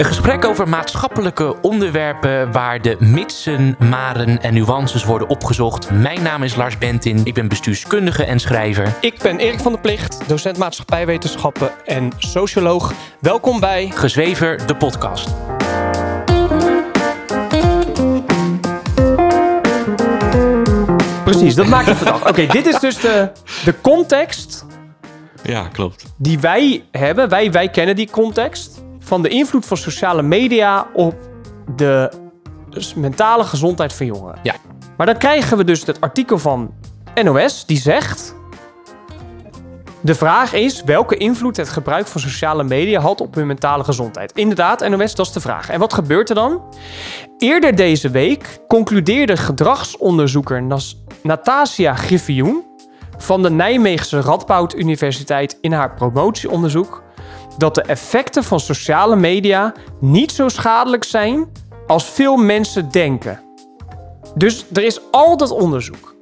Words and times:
Een 0.00 0.06
gesprek 0.06 0.44
over 0.44 0.68
maatschappelijke 0.68 1.60
onderwerpen 1.60 2.52
waar 2.52 2.82
de 2.82 2.96
mitsen, 2.98 3.76
maren 3.78 4.42
en 4.42 4.54
nuances 4.54 5.04
worden 5.04 5.28
opgezocht. 5.28 5.90
Mijn 5.90 6.22
naam 6.22 6.42
is 6.42 6.54
Lars 6.54 6.78
Bentin, 6.78 7.20
ik 7.24 7.34
ben 7.34 7.48
bestuurskundige 7.48 8.24
en 8.24 8.38
schrijver. 8.38 8.96
Ik 9.00 9.18
ben 9.22 9.38
Erik 9.38 9.60
van 9.60 9.72
der 9.72 9.80
Plicht, 9.80 10.28
docent 10.28 10.56
maatschappijwetenschappen 10.56 11.70
en 11.84 12.12
socioloog. 12.16 12.92
Welkom 13.20 13.60
bij 13.60 13.90
Gezwever, 13.94 14.66
de 14.66 14.76
podcast. 14.76 15.28
Precies, 21.24 21.54
dat 21.54 21.66
maakt 21.66 21.86
het 21.86 21.96
verdacht. 21.96 22.28
Oké, 22.28 22.46
dit 22.58 22.66
is 22.66 22.80
dus 22.80 23.00
de, 23.00 23.30
de 23.64 23.80
context 23.80 24.66
Ja, 25.42 25.68
klopt. 25.68 26.04
die 26.16 26.38
wij 26.38 26.84
hebben. 26.90 27.28
Wij, 27.28 27.52
wij 27.52 27.68
kennen 27.68 27.96
die 27.96 28.10
context 28.10 28.88
van 29.10 29.22
de 29.22 29.28
invloed 29.28 29.66
van 29.66 29.76
sociale 29.76 30.22
media 30.22 30.86
op 30.94 31.14
de 31.76 32.12
dus 32.68 32.94
mentale 32.94 33.44
gezondheid 33.44 33.92
van 33.92 34.06
jongeren. 34.06 34.38
Ja. 34.42 34.54
Maar 34.96 35.06
dan 35.06 35.16
krijgen 35.16 35.56
we 35.56 35.64
dus 35.64 35.86
het 35.86 36.00
artikel 36.00 36.38
van 36.38 36.74
NOS 37.22 37.66
die 37.66 37.78
zegt... 37.78 38.34
De 40.00 40.14
vraag 40.14 40.52
is 40.52 40.82
welke 40.82 41.16
invloed 41.16 41.56
het 41.56 41.68
gebruik 41.68 42.06
van 42.06 42.20
sociale 42.20 42.64
media 42.64 43.00
had 43.00 43.20
op 43.20 43.34
hun 43.34 43.46
mentale 43.46 43.84
gezondheid. 43.84 44.32
Inderdaad, 44.32 44.88
NOS, 44.88 45.14
dat 45.14 45.26
is 45.26 45.32
de 45.32 45.40
vraag. 45.40 45.68
En 45.68 45.78
wat 45.78 45.94
gebeurt 45.94 46.28
er 46.28 46.34
dan? 46.34 46.62
Eerder 47.38 47.76
deze 47.76 48.10
week 48.10 48.60
concludeerde 48.68 49.36
gedragsonderzoeker 49.36 50.62
Nas 50.62 51.02
Natasia 51.22 51.94
Griffioen 51.94 52.64
van 53.18 53.42
de 53.42 53.50
Nijmeegse 53.50 54.20
Radboud 54.20 54.74
Universiteit 54.74 55.58
in 55.60 55.72
haar 55.72 55.94
promotieonderzoek 55.94 57.02
dat 57.58 57.74
de 57.74 57.82
effecten 57.82 58.44
van 58.44 58.60
sociale 58.60 59.16
media 59.16 59.74
niet 60.00 60.32
zo 60.32 60.48
schadelijk 60.48 61.04
zijn 61.04 61.48
als 61.86 62.04
veel 62.04 62.36
mensen 62.36 62.90
denken. 62.90 63.40
Dus 64.34 64.66
er 64.72 64.82
is 64.82 65.00
altijd 65.10 65.50
onderzoek. 65.50 66.14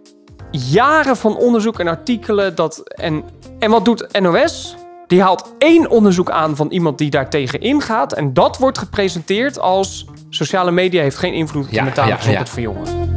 Jaren 0.51 1.17
van 1.17 1.37
onderzoek 1.37 1.79
en 1.79 1.89
artikelen. 1.89 2.55
Dat, 2.55 2.79
en, 2.95 3.25
en 3.59 3.71
wat 3.71 3.85
doet 3.85 4.21
NOS? 4.21 4.77
Die 5.07 5.23
haalt 5.23 5.55
één 5.59 5.91
onderzoek 5.91 6.31
aan 6.31 6.57
van 6.57 6.71
iemand 6.71 6.99
die 6.99 7.11
daar 7.11 7.31
tegen 7.31 7.61
ingaat. 7.61 8.13
En 8.13 8.33
dat 8.33 8.59
wordt 8.59 8.79
gepresenteerd 8.79 9.59
als 9.59 10.07
sociale 10.31 10.71
media 10.71 11.03
heeft 11.03 11.17
geen 11.17 11.33
invloed 11.33 11.65
op 11.65 11.71
de 11.71 11.77
Ja, 11.77 11.85
mentale 11.85 12.09
ja, 12.09 12.17
gezondheid 12.17 12.47
ja. 12.47 12.53
van 12.53 12.63
jongeren. 12.63 13.17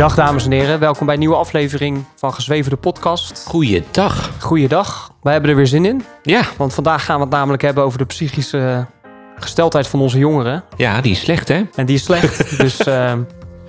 Goeiedag 0.00 0.26
dames 0.26 0.44
en 0.44 0.50
heren, 0.50 0.80
welkom 0.80 1.04
bij 1.06 1.14
een 1.14 1.20
nieuwe 1.20 1.36
aflevering 1.36 2.04
van 2.16 2.34
Gezweven 2.34 2.70
de 2.70 2.76
podcast. 2.76 3.44
Goeiedag. 3.46 4.30
Goeiedag, 4.38 5.12
wij 5.22 5.32
hebben 5.32 5.50
er 5.50 5.56
weer 5.56 5.66
zin 5.66 5.84
in. 5.84 6.04
Ja, 6.22 6.42
Want 6.56 6.74
vandaag 6.74 7.04
gaan 7.04 7.16
we 7.16 7.22
het 7.22 7.30
namelijk 7.32 7.62
hebben 7.62 7.84
over 7.84 7.98
de 7.98 8.04
psychische 8.04 8.86
gesteldheid 9.36 9.86
van 9.86 10.00
onze 10.00 10.18
jongeren. 10.18 10.64
ja, 10.76 11.00
die 11.00 11.12
is 11.12 11.20
slecht 11.20 11.48
hè? 11.48 11.62
En 11.74 11.86
die 11.86 11.94
is 11.96 12.04
slecht, 12.04 12.50
dus 12.62 12.78
eh, 12.78 13.12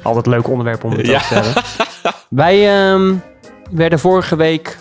altijd 0.04 0.26
een 0.26 0.32
leuk 0.32 0.48
onderwerp 0.48 0.84
om 0.84 0.92
het 0.92 1.08
Ja. 1.08 1.20
te 1.20 1.34
hebben. 1.34 1.64
Wij 2.44 2.90
ehm, 2.92 3.14
werden 3.72 4.00
vorige 4.00 4.36
week, 4.36 4.78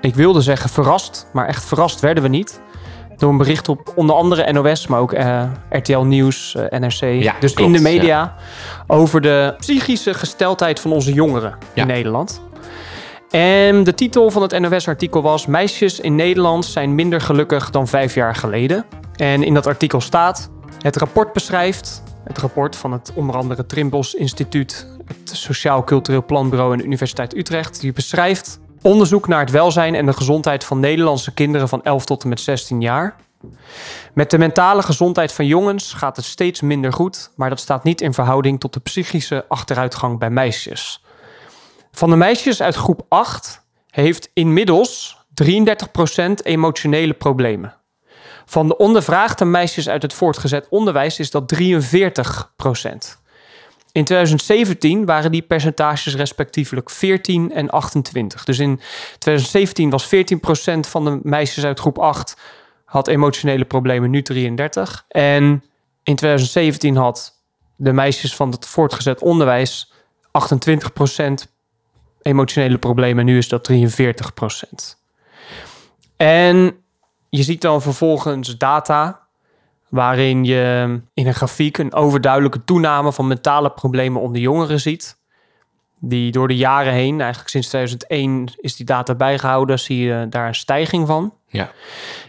ik 0.00 0.14
wilde 0.14 0.40
zeggen 0.40 0.70
verrast, 0.70 1.26
maar 1.32 1.46
echt 1.46 1.64
verrast 1.64 2.00
werden 2.00 2.22
we 2.22 2.28
niet. 2.28 2.60
Door 3.20 3.30
een 3.30 3.36
bericht 3.36 3.68
op 3.68 3.92
onder 3.94 4.16
andere 4.16 4.52
NOS, 4.52 4.86
maar 4.86 5.00
ook 5.00 5.12
eh, 5.12 5.42
RTL 5.70 5.98
Nieuws, 5.98 6.54
eh, 6.54 6.78
NRC. 6.80 7.22
Ja, 7.22 7.34
dus 7.40 7.52
klopt, 7.52 7.70
in 7.70 7.76
de 7.76 7.82
media. 7.82 8.34
Over 8.86 9.20
de 9.20 9.54
psychische 9.58 10.14
gesteldheid 10.14 10.80
van 10.80 10.92
onze 10.92 11.12
jongeren 11.12 11.54
Ja. 11.74 11.82
in 11.82 11.88
Nederland. 11.88 12.42
En 13.30 13.84
de 13.84 13.94
titel 13.94 14.30
van 14.30 14.42
het 14.42 14.58
NOS-artikel 14.58 15.22
was... 15.22 15.46
Meisjes 15.46 16.00
in 16.00 16.14
Nederland 16.14 16.64
zijn 16.64 16.94
minder 16.94 17.20
gelukkig 17.20 17.70
dan 17.70 17.88
vijf 17.88 18.14
jaar 18.14 18.34
geleden. 18.34 18.84
En 19.16 19.42
in 19.42 19.54
dat 19.54 19.66
artikel 19.66 20.00
staat... 20.00 20.50
Het 20.78 20.96
rapport 20.96 21.32
beschrijft... 21.32 22.02
Het 22.24 22.38
rapport 22.38 22.76
van 22.76 22.92
het 22.92 23.12
onder 23.14 23.36
andere 23.36 23.66
Trimbos 23.66 24.14
Instituut... 24.14 24.86
het 25.06 25.36
Sociaal 25.36 25.84
Cultureel 25.84 26.24
Planbureau 26.24 26.72
en 26.72 26.78
de 26.78 26.84
Universiteit 26.84 27.36
Utrecht... 27.36 27.80
die 27.80 27.92
beschrijft 27.92 28.60
onderzoek 28.82 29.28
naar 29.28 29.40
het 29.40 29.50
welzijn 29.50 29.94
en 29.94 30.06
de 30.06 30.12
gezondheid 30.12 30.64
van 30.64 30.80
Nederlandse 30.80 31.34
kinderen... 31.34 31.68
van 31.68 31.82
11 31.82 32.04
tot 32.04 32.22
en 32.22 32.28
met 32.28 32.40
16 32.40 32.80
jaar... 32.80 33.16
Met 34.14 34.30
de 34.30 34.38
mentale 34.38 34.82
gezondheid 34.82 35.32
van 35.32 35.46
jongens 35.46 35.92
gaat 35.92 36.16
het 36.16 36.24
steeds 36.24 36.60
minder 36.60 36.92
goed, 36.92 37.30
maar 37.36 37.48
dat 37.48 37.60
staat 37.60 37.84
niet 37.84 38.00
in 38.00 38.14
verhouding 38.14 38.60
tot 38.60 38.72
de 38.72 38.80
psychische 38.80 39.44
achteruitgang 39.48 40.18
bij 40.18 40.30
meisjes. 40.30 41.04
Van 41.92 42.10
de 42.10 42.16
meisjes 42.16 42.62
uit 42.62 42.74
groep 42.74 43.06
8 43.08 43.64
heeft 43.90 44.30
inmiddels 44.34 45.24
33% 45.44 46.32
emotionele 46.42 47.12
problemen. 47.12 47.74
Van 48.44 48.68
de 48.68 48.76
ondervraagde 48.76 49.44
meisjes 49.44 49.88
uit 49.88 50.02
het 50.02 50.12
voortgezet 50.12 50.66
onderwijs 50.70 51.18
is 51.18 51.30
dat 51.30 51.54
43%. 51.54 53.19
In 53.92 54.04
2017 54.04 55.04
waren 55.04 55.32
die 55.32 55.42
percentages 55.42 56.14
respectievelijk 56.14 56.90
14 56.90 57.52
en 57.52 57.70
28. 57.70 58.44
Dus 58.44 58.58
in 58.58 58.80
2017 59.18 59.90
was 59.90 60.06
14% 60.06 60.08
van 60.80 61.04
de 61.04 61.20
meisjes 61.22 61.64
uit 61.64 61.80
groep 61.80 61.98
8 61.98 62.36
had 62.84 63.08
emotionele 63.08 63.64
problemen, 63.64 64.10
nu 64.10 64.22
33. 64.22 65.04
En 65.08 65.64
in 66.02 66.16
2017 66.16 66.96
had 66.96 67.42
de 67.76 67.92
meisjes 67.92 68.34
van 68.36 68.50
het 68.50 68.66
voortgezet 68.66 69.22
onderwijs 69.22 69.92
28% 70.26 71.48
emotionele 72.22 72.78
problemen, 72.78 73.24
nu 73.24 73.38
is 73.38 73.48
dat 73.48 73.70
43%. 73.72 73.74
En 76.16 76.76
je 77.28 77.42
ziet 77.42 77.60
dan 77.60 77.82
vervolgens 77.82 78.56
data 78.56 79.20
waarin 79.90 80.44
je 80.44 81.00
in 81.14 81.26
een 81.26 81.34
grafiek 81.34 81.78
een 81.78 81.94
overduidelijke 81.94 82.64
toename 82.64 83.12
van 83.12 83.26
mentale 83.26 83.70
problemen 83.70 84.20
onder 84.20 84.40
jongeren 84.40 84.80
ziet. 84.80 85.18
Die 85.98 86.30
door 86.32 86.48
de 86.48 86.56
jaren 86.56 86.92
heen, 86.92 87.20
eigenlijk 87.20 87.50
sinds 87.50 87.68
2001 87.68 88.48
is 88.56 88.76
die 88.76 88.86
data 88.86 89.14
bijgehouden, 89.14 89.78
zie 89.78 89.98
je 89.98 90.26
daar 90.28 90.46
een 90.46 90.54
stijging 90.54 91.06
van. 91.06 91.34
Ja. 91.46 91.70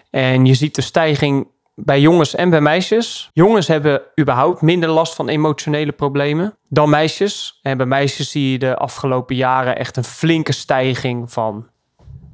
En 0.10 0.46
je 0.46 0.54
ziet 0.54 0.76
de 0.76 0.82
stijging 0.82 1.48
bij 1.76 2.02
jongens 2.02 2.36
en 2.36 2.50
bij 2.50 2.62
meisjes. 2.62 3.30
Jongens 3.34 3.68
hebben 3.68 4.02
überhaupt 4.20 4.62
minder 4.62 4.90
last 4.90 5.16
van 5.16 5.30
emotionele 5.30 5.92
problemen 5.92 6.58
dan 6.70 6.90
meisjes. 6.90 7.60
En 7.62 7.78
bij 7.78 7.86
meisjes 7.86 8.32
zie 8.32 8.52
je 8.52 8.60
de 8.60 8.76
afgelopen 8.76 9.36
jaren 9.36 9.78
echt 9.78 9.98
een 9.98 10.04
flinke 10.04 10.52
stijging 10.52 11.32
van 11.32 11.68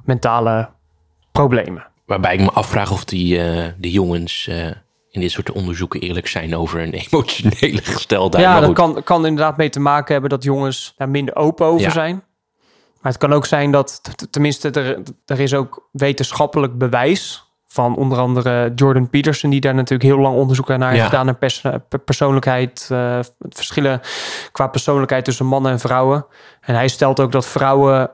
mentale 0.04 0.68
problemen. 1.32 1.86
Waarbij 2.06 2.34
ik 2.34 2.40
me 2.40 2.50
afvraag 2.50 2.92
of 2.92 3.04
die, 3.04 3.42
eh, 3.42 3.66
de 3.78 3.90
jongens 3.90 4.46
eh, 4.48 4.70
in 5.18 5.24
dit 5.24 5.32
soort 5.32 5.52
onderzoeken 5.52 6.00
eerlijk 6.00 6.26
zijn 6.26 6.56
over 6.56 6.80
een 6.82 6.92
emotionele 6.92 7.82
gesteldheid. 7.82 8.44
ja, 8.44 8.60
dat 8.60 8.72
kan, 8.72 9.02
kan 9.02 9.26
inderdaad 9.26 9.56
mee 9.56 9.70
te 9.70 9.80
maken 9.80 10.12
hebben 10.12 10.30
dat 10.30 10.42
jongens 10.44 10.94
daar 10.96 11.08
minder 11.08 11.36
open 11.36 11.66
over 11.66 11.80
Ja. 11.86 11.90
zijn. 11.90 12.22
Maar 13.00 13.12
het 13.12 13.20
kan 13.20 13.32
ook 13.32 13.46
zijn 13.46 13.70
dat, 13.70 14.00
tenminste, 14.30 14.70
er, 14.70 15.02
er 15.26 15.40
is 15.40 15.54
ook 15.54 15.88
wetenschappelijk 15.92 16.78
bewijs 16.78 17.46
van 17.66 17.96
onder 17.96 18.18
andere 18.18 18.72
Jordan 18.74 19.08
Peterson, 19.10 19.50
die 19.50 19.60
daar 19.60 19.74
natuurlijk 19.74 20.10
heel 20.10 20.18
lang 20.18 20.36
onderzoek 20.36 20.68
naar 20.68 20.88
heeft 20.90 21.02
Ja. 21.02 21.08
gedaan 21.08 21.24
naar 21.26 21.34
pers- 21.34 21.60
per- 21.60 21.98
persoonlijkheid, 22.04 22.88
eh, 22.92 23.18
verschillen 23.48 24.00
qua 24.52 24.66
persoonlijkheid 24.66 25.24
tussen 25.24 25.46
mannen 25.46 25.72
en 25.72 25.80
vrouwen. 25.80 26.26
En 26.60 26.74
hij 26.74 26.88
stelt 26.88 27.20
ook 27.20 27.32
dat 27.32 27.46
vrouwen 27.46 28.10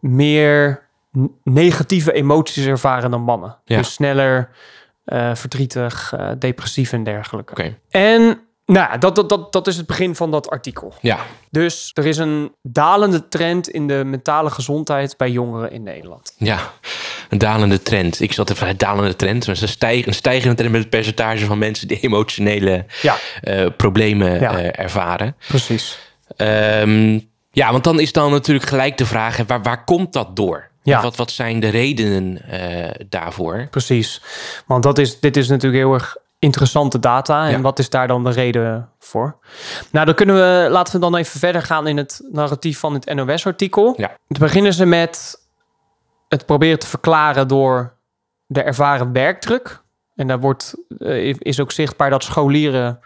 meer 0.00 0.88
negatieve 1.44 2.12
emoties 2.12 2.66
ervaren 2.66 3.10
dan 3.10 3.22
mannen. 3.22 3.56
Ja. 3.64 3.76
Dus 3.76 3.92
sneller 3.92 4.50
eh, 5.10 5.34
verdrietig, 5.34 6.12
eh, 6.16 6.28
depressief 6.38 6.92
en 6.92 7.04
dergelijke. 7.04 7.52
Oké. 7.52 7.76
En 7.90 8.40
nou, 8.66 8.98
dat, 8.98 9.14
dat, 9.14 9.28
dat, 9.28 9.52
dat 9.52 9.66
is 9.66 9.76
het 9.76 9.86
begin 9.86 10.14
van 10.14 10.30
dat 10.30 10.50
artikel. 10.50 10.94
Ja, 11.00 11.18
Dus 11.50 11.90
er 11.94 12.06
is 12.06 12.16
een 12.18 12.54
dalende 12.62 13.28
trend 13.28 13.68
in 13.68 13.86
de 13.86 14.02
mentale 14.04 14.50
gezondheid 14.50 15.16
bij 15.16 15.30
jongeren 15.30 15.72
in 15.72 15.82
Nederland. 15.82 16.34
ja, 16.36 16.58
een 17.28 17.38
dalende 17.38 17.82
trend. 17.82 18.20
Ik 18.20 18.32
zat 18.32 18.50
even 18.50 18.68
een 18.68 18.76
dalende 18.76 19.16
trend, 19.16 19.46
maar 19.46 19.58
een, 19.62 19.68
stijg, 19.68 20.06
een 20.06 20.14
stijgende 20.14 20.54
trend 20.54 20.70
met 20.72 20.80
het 20.80 20.90
percentage 20.90 21.44
van 21.46 21.58
mensen 21.58 21.88
die 21.88 22.00
emotionele 22.08 22.84
Ja, 23.02 23.16
eh, 23.42 23.66
problemen 23.76 24.40
Ja. 24.40 24.60
ervaren. 24.62 25.36
precies. 25.48 25.98
Ehm, 26.36 27.18
ja, 27.52 27.70
want 27.72 27.84
dan 27.84 28.00
is 28.00 28.12
dan 28.12 28.30
natuurlijk 28.30 28.68
gelijk 28.68 28.96
de 28.98 29.06
vraag, 29.06 29.36
waar, 29.46 29.62
waar 29.62 29.84
komt 29.84 30.12
dat 30.12 30.36
door? 30.36 30.69
Ja. 30.90 31.02
Wat, 31.02 31.16
wat 31.16 31.30
zijn 31.30 31.60
de 31.60 31.68
redenen 31.68 32.42
eh, 32.48 33.06
daarvoor? 33.08 33.66
Precies. 33.70 34.22
Want 34.66 34.82
dat 34.82 34.98
is, 34.98 35.20
dit 35.20 35.36
is 35.36 35.48
natuurlijk 35.48 35.82
heel 35.82 35.92
erg 35.94 36.16
interessante 36.38 36.98
data. 36.98 37.44
En 37.44 37.50
Ja. 37.50 37.60
wat 37.60 37.78
is 37.78 37.90
daar 37.90 38.06
dan 38.06 38.24
de 38.24 38.30
reden 38.30 38.88
voor? 38.98 39.36
Nou, 39.90 40.06
dan 40.06 40.14
kunnen 40.14 40.34
we, 40.34 40.68
laten 40.70 40.94
we 40.94 41.00
dan 41.00 41.16
even 41.16 41.40
verder 41.40 41.62
gaan 41.62 41.86
in 41.86 41.96
het 41.96 42.20
narratief 42.32 42.78
van 42.78 42.94
het 42.94 43.14
NOS-artikel. 43.14 43.94
Ja. 43.96 44.06
Dan 44.28 44.40
beginnen 44.40 44.72
ze 44.74 44.84
met 44.86 45.38
het 46.28 46.46
proberen 46.46 46.78
te 46.78 46.86
verklaren 46.86 47.48
door 47.48 47.96
de 48.46 48.62
ervaren 48.62 49.12
werkdruk. 49.12 49.82
En 50.16 50.26
daar 50.26 50.40
wordt, 50.40 50.74
eh, 50.98 51.34
is 51.38 51.60
ook 51.60 51.72
zichtbaar 51.72 52.10
dat 52.10 52.24
scholieren 52.24 53.00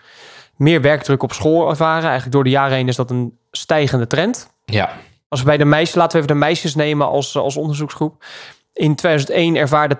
meer 0.57 0.81
werkdruk 0.81 1.23
op 1.23 1.33
school 1.33 1.69
ervaren. 1.71 2.03
Eigenlijk 2.03 2.33
door 2.33 2.45
de 2.45 2.51
jaren 2.51 2.77
heen 2.77 2.89
is 2.89 2.97
dat 2.97 3.11
een 3.11 3.39
stijgende 3.51 4.07
trend. 4.07 4.51
Ja. 4.65 4.91
Als 5.35 5.43
we 5.43 5.49
bij 5.49 5.59
de 5.59 5.65
meisjes, 5.65 5.95
laten 5.95 6.13
we 6.13 6.23
even 6.25 6.35
de 6.41 6.45
meisjes 6.45 6.75
nemen 6.75 7.07
als, 7.07 7.37
als 7.37 7.57
onderzoeksgroep. 7.57 8.25
In 8.73 8.95
2001 8.95 9.57
ervaarde 9.57 9.97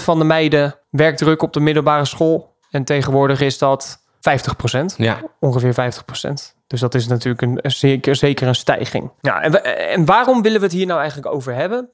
20% 0.00 0.02
van 0.02 0.18
de 0.18 0.24
meiden 0.24 0.78
werkdruk 0.90 1.42
op 1.42 1.52
de 1.52 1.60
middelbare 1.60 2.04
school. 2.04 2.56
En 2.70 2.84
tegenwoordig 2.84 3.40
is 3.40 3.58
dat 3.58 3.98
50%. 4.14 4.84
Ja. 4.96 5.20
Ongeveer 5.40 5.74
50%. 5.74 6.32
Dus 6.66 6.80
dat 6.80 6.94
is 6.94 7.06
natuurlijk 7.06 7.42
een, 7.42 7.58
zeker, 7.62 8.16
zeker 8.16 8.48
een 8.48 8.54
stijging. 8.54 9.10
Ja, 9.20 9.40
en, 9.42 9.50
we- 9.52 9.58
en 9.60 10.04
waarom 10.04 10.42
willen 10.42 10.58
we 10.60 10.64
het 10.66 10.74
hier 10.74 10.86
nou 10.86 10.98
eigenlijk 11.00 11.34
over 11.34 11.54
hebben? 11.54 11.90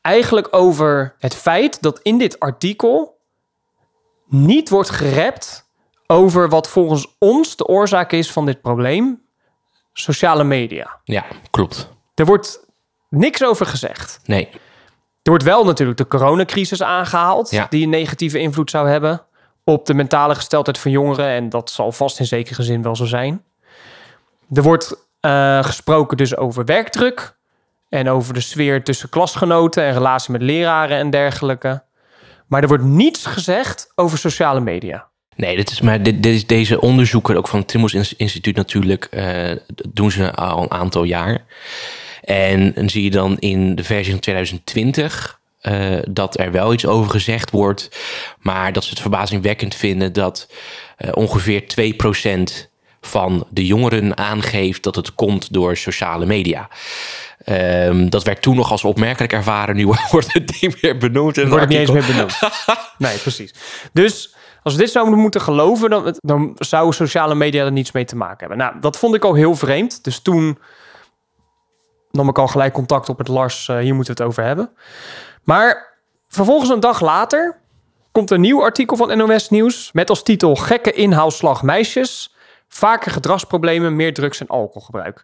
Eigenlijk 0.00 0.48
over 0.50 1.14
het 1.18 1.34
feit 1.34 1.82
dat 1.82 2.00
in 2.02 2.18
dit 2.18 2.40
artikel 2.40 3.18
niet 4.26 4.68
wordt 4.68 4.90
gerept 4.90 5.70
over 6.06 6.48
wat 6.48 6.68
volgens 6.68 7.16
ons 7.18 7.56
de 7.56 7.66
oorzaak 7.66 8.12
is 8.12 8.32
van 8.32 8.46
dit 8.46 8.60
probleem. 8.60 9.26
Sociale 10.00 10.44
media. 10.44 11.00
Ja, 11.04 11.24
klopt. 11.50 11.88
Er 12.14 12.24
wordt 12.24 12.60
niks 13.08 13.44
over 13.44 13.66
gezegd. 13.66 14.20
Nee. 14.24 14.48
Er 15.22 15.30
wordt 15.34 15.44
wel 15.44 15.64
natuurlijk 15.64 15.98
de 15.98 16.06
coronacrisis 16.06 16.82
aangehaald, 16.82 17.50
Ja. 17.50 17.66
die 17.70 17.84
een 17.84 17.90
negatieve 17.90 18.38
invloed 18.38 18.70
zou 18.70 18.88
hebben 18.88 19.22
op 19.64 19.86
de 19.86 19.94
mentale 19.94 20.34
gesteldheid 20.34 20.78
van 20.78 20.90
jongeren. 20.90 21.26
En 21.28 21.48
dat 21.48 21.70
zal 21.70 21.92
vast 21.92 22.18
in 22.18 22.26
zekere 22.26 22.62
zin 22.62 22.82
wel 22.82 22.96
zo 22.96 23.04
zijn. 23.04 23.44
Er 24.52 24.62
wordt 24.62 25.06
eh, 25.20 25.64
gesproken 25.64 26.16
dus 26.16 26.36
over 26.36 26.64
werkdruk 26.64 27.36
en 27.88 28.08
over 28.08 28.34
de 28.34 28.40
sfeer 28.40 28.84
tussen 28.84 29.08
klasgenoten 29.08 29.82
en 29.84 29.92
relatie 29.92 30.32
met 30.32 30.42
leraren 30.42 30.98
en 30.98 31.10
dergelijke. 31.10 31.82
Maar 32.46 32.62
er 32.62 32.68
wordt 32.68 32.84
niets 32.84 33.26
gezegd 33.26 33.92
over 33.94 34.18
sociale 34.18 34.60
media. 34.60 35.07
Nee, 35.38 35.56
dit 35.56 35.70
is, 35.70 35.80
maar 35.80 36.02
dit, 36.02 36.22
dit 36.22 36.34
is 36.34 36.46
deze 36.46 36.80
onderzoeker 36.80 37.36
ook 37.36 37.48
van 37.48 37.58
het 37.58 37.68
Trimbos 37.68 37.94
Ins- 37.94 38.16
Instituut 38.16 38.56
natuurlijk, 38.56 39.04
eh, 39.04 39.50
doen 39.88 40.10
ze 40.10 40.34
al 40.34 40.62
een 40.62 40.70
aantal 40.70 41.04
jaar. 41.04 41.44
En 42.24 42.72
dan 42.74 42.90
zie 42.90 43.02
je 43.02 43.10
dan 43.10 43.38
in 43.38 43.74
de 43.74 43.84
versie 43.84 44.12
van 44.12 44.20
2020 44.20 45.40
eh, 45.60 45.96
dat 46.08 46.38
er 46.38 46.52
wel 46.52 46.72
iets 46.72 46.86
over 46.86 47.10
gezegd 47.10 47.50
wordt, 47.50 47.98
maar 48.38 48.72
dat 48.72 48.84
ze 48.84 48.90
het 48.90 49.00
verbazingwekkend 49.00 49.74
vinden 49.74 50.12
dat 50.12 50.48
eh, 50.96 51.10
ongeveer 51.14 51.62
2% 51.62 52.68
van 53.00 53.46
de 53.50 53.66
jongeren 53.66 54.16
aangeeft 54.16 54.82
dat 54.82 54.94
het 54.96 55.14
komt 55.14 55.52
door 55.52 55.76
sociale 55.76 56.26
media. 56.26 56.68
Ehm, 57.44 58.08
dat 58.08 58.24
werd 58.24 58.42
toen 58.42 58.56
nog 58.56 58.70
als 58.70 58.84
opmerkelijk 58.84 59.32
ervaren. 59.32 59.76
Nu 59.76 59.84
wordt 60.10 60.32
het 60.32 60.60
niet 60.60 60.82
meer 60.82 60.98
benoemd. 60.98 61.36
Er 61.36 61.48
wordt 61.48 61.60
het 61.60 61.70
niet 61.70 61.78
eens 61.78 61.90
meer 61.90 62.06
benoemd. 62.06 62.38
nee, 62.98 63.16
precies. 63.16 63.54
Dus 63.92 64.36
als 64.68 64.76
we 64.76 64.82
dit 64.84 64.92
zouden 64.92 65.18
moeten 65.18 65.40
geloven, 65.40 65.90
dan, 65.90 66.16
dan 66.20 66.56
zou 66.58 66.92
sociale 66.92 67.34
media 67.34 67.64
er 67.64 67.72
niets 67.72 67.92
mee 67.92 68.04
te 68.04 68.16
maken 68.16 68.38
hebben. 68.38 68.58
Nou, 68.58 68.80
dat 68.80 68.98
vond 68.98 69.14
ik 69.14 69.24
al 69.24 69.34
heel 69.34 69.54
vreemd. 69.54 70.04
Dus 70.04 70.20
toen 70.20 70.58
nam 72.10 72.28
ik 72.28 72.38
al 72.38 72.46
gelijk 72.46 72.72
contact 72.72 73.08
op 73.08 73.18
met 73.18 73.28
Lars. 73.28 73.68
eh, 73.68 73.76
hier 73.76 73.94
moeten 73.94 74.14
we 74.14 74.22
het 74.22 74.30
over 74.30 74.44
hebben. 74.44 74.70
Maar 75.44 75.98
vervolgens 76.28 76.70
een 76.70 76.80
dag 76.80 77.00
later 77.00 77.60
komt 78.12 78.30
een 78.30 78.40
nieuw 78.40 78.62
artikel 78.62 78.96
van 78.96 79.16
NOS 79.18 79.50
Nieuws 79.50 79.92
met 79.92 80.10
als 80.10 80.22
titel 80.22 80.56
Gekke 80.56 80.92
inhaalslag 80.92 81.62
meisjes. 81.62 82.34
Vaker 82.68 83.10
gedragsproblemen, 83.10 83.96
meer 83.96 84.14
drugs 84.14 84.40
en 84.40 84.46
alcoholgebruik. 84.46 85.22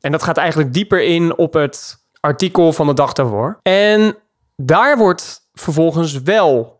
En 0.00 0.12
dat 0.12 0.22
gaat 0.22 0.36
eigenlijk 0.36 0.72
dieper 0.72 1.02
in 1.02 1.36
op 1.36 1.52
het 1.52 1.96
artikel 2.20 2.72
van 2.72 2.86
de 2.86 2.94
dag 2.94 3.12
daarvoor. 3.12 3.58
En 3.62 4.16
daar 4.56 4.98
wordt 4.98 5.40
vervolgens 5.52 6.22
wel 6.22 6.75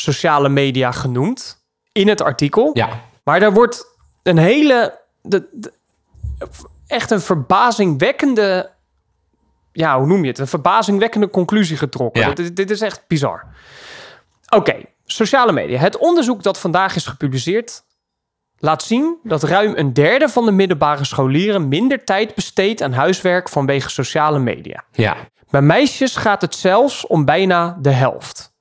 sociale 0.00 0.48
media 0.48 0.90
genoemd 0.92 1.64
in 1.92 2.08
het 2.08 2.20
artikel. 2.22 2.70
Ja, 2.72 2.88
Maar 3.24 3.40
daar 3.40 3.52
wordt 3.52 3.84
een 4.22 4.38
hele. 4.38 5.00
De, 5.22 5.48
de- 5.52 5.72
echt 6.86 7.10
een 7.10 7.20
verbazingwekkende. 7.20 8.70
Ja, 9.72 9.98
hoe 9.98 10.06
noem 10.06 10.22
je 10.22 10.28
het? 10.28 10.38
Een 10.38 10.46
verbazingwekkende 10.46 11.30
conclusie 11.30 11.76
getrokken. 11.76 12.22
Ja. 12.22 12.32
Dit, 12.34 12.56
dit 12.56 12.70
is 12.70 12.80
echt 12.80 13.04
bizar. 13.06 13.44
Oké, 14.48 14.74
sociale 15.04 15.52
media. 15.52 15.78
Het 15.78 15.96
onderzoek 15.98 16.42
dat 16.42 16.58
vandaag 16.58 16.96
is 16.96 17.06
gepubliceerd. 17.06 17.84
laat 18.58 18.82
zien 18.82 19.18
dat 19.22 19.42
ruim 19.42 19.72
een 19.76 19.92
derde 19.92 20.28
van 20.28 20.44
de 20.44 20.50
middelbare 20.52 21.04
scholieren 21.04 21.68
minder 21.68 22.04
tijd 22.04 22.34
besteedt 22.34 22.82
aan 22.82 22.92
huiswerk 22.92 23.48
vanwege 23.48 23.90
sociale 23.90 24.38
media. 24.38 24.84
ja, 24.92 25.16
Bij 25.50 25.62
meisjes 25.62 26.16
gaat 26.16 26.40
het 26.40 26.54
zelfs 26.54 27.06
om 27.06 27.24
bijna 27.24 27.78
de 27.80 27.90
helft. 27.90 28.54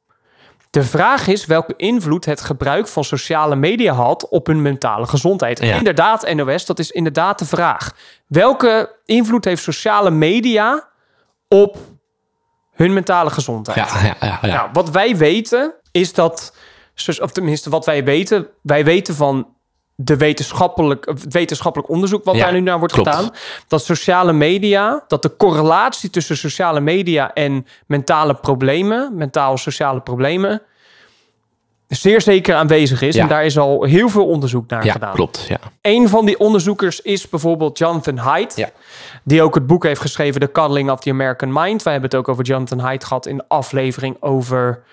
De 0.76 0.84
vraag 0.84 1.28
is 1.28 1.46
welke 1.46 1.74
invloed 1.78 2.26
het 2.26 2.42
gebruik 2.42 2.88
van 2.88 3.04
sociale 3.04 3.56
media 3.56 3.94
had 3.94 4.30
op 4.30 4.48
hun 4.48 4.62
mentale 4.62 5.08
gezondheid. 5.08 5.60
Ja. 5.64 5.76
Inderdaad, 5.76 6.34
NOS, 6.34 6.66
dat 6.66 6.80
is 6.80 6.92
inderdaad 6.92 7.40
de 7.40 7.46
vraag. 7.46 7.96
Welke 8.28 9.00
invloed 9.06 9.46
heeft 9.46 9.64
sociale 9.64 10.12
media 10.12 10.88
op 11.48 11.78
hun 12.72 12.94
mentale 12.94 13.30
gezondheid? 13.30 13.92
ja, 13.92 14.02
ja, 14.04 14.16
ja, 14.20 14.40
ja. 14.42 14.56
Nou, 14.56 14.70
wat 14.74 14.90
wij 14.90 15.18
weten 15.18 15.74
is 15.92 16.14
dat, 16.14 16.56
of 17.20 17.32
tenminste 17.32 17.70
wat 17.70 17.86
wij 17.86 18.04
weten, 18.04 18.48
wij 18.62 18.86
weten 18.86 19.16
van 19.16 19.55
de 19.96 20.18
wetenschappelijk, 20.18 21.06
het 21.06 21.34
wetenschappelijk 21.34 21.90
onderzoek 21.90 22.24
wat 22.24 22.36
Ja, 22.36 22.44
daar 22.44 22.54
nu 22.54 22.60
naar 22.60 22.80
wordt 22.80 22.94
klopt. 22.94 23.10
gedaan, 23.10 23.32
dat 23.68 23.84
sociale 23.84 24.34
media, 24.34 25.04
dat 25.08 25.22
de 25.22 25.36
correlatie 25.38 26.10
tussen 26.10 26.38
sociale 26.38 26.80
media 26.80 27.34
en 27.34 27.68
mentale 27.86 28.34
problemen, 28.34 29.12
mentaal-sociale 29.16 30.00
problemen, 30.00 30.62
zeer 31.88 32.22
zeker 32.22 32.56
aanwezig 32.56 33.02
is. 33.02 33.16
Ja. 33.16 33.22
En 33.22 33.28
daar 33.28 33.46
is 33.46 33.58
al 33.58 33.84
heel 33.84 34.10
veel 34.10 34.28
onderzoek 34.28 34.70
naar 34.70 34.86
ja 34.86 34.92
gedaan. 34.92 35.14
klopt. 35.14 35.46
Ja. 35.48 35.60
Een 35.82 36.10
van 36.10 36.26
die 36.26 36.40
onderzoekers 36.40 37.02
is 37.02 37.30
bijvoorbeeld 37.30 37.78
Jonathan 37.78 38.18
Haidt. 38.18 38.56
Ja. 38.56 38.70
Die 39.24 39.42
ook 39.42 39.56
het 39.56 39.68
boek 39.68 39.84
heeft 39.84 40.02
geschreven, 40.02 40.42
The 40.42 40.52
Cuddling 40.52 40.92
of 40.92 41.00
the 41.00 41.10
American 41.10 41.54
Mind. 41.54 41.84
Wij 41.84 41.94
hebben 41.94 42.12
het 42.12 42.20
ook 42.20 42.28
over 42.28 42.44
Jonathan 42.44 42.80
Haidt 42.80 43.04
gehad 43.04 43.26
in 43.26 43.38
de 43.38 43.46
aflevering 43.48 44.18
over... 44.20 44.84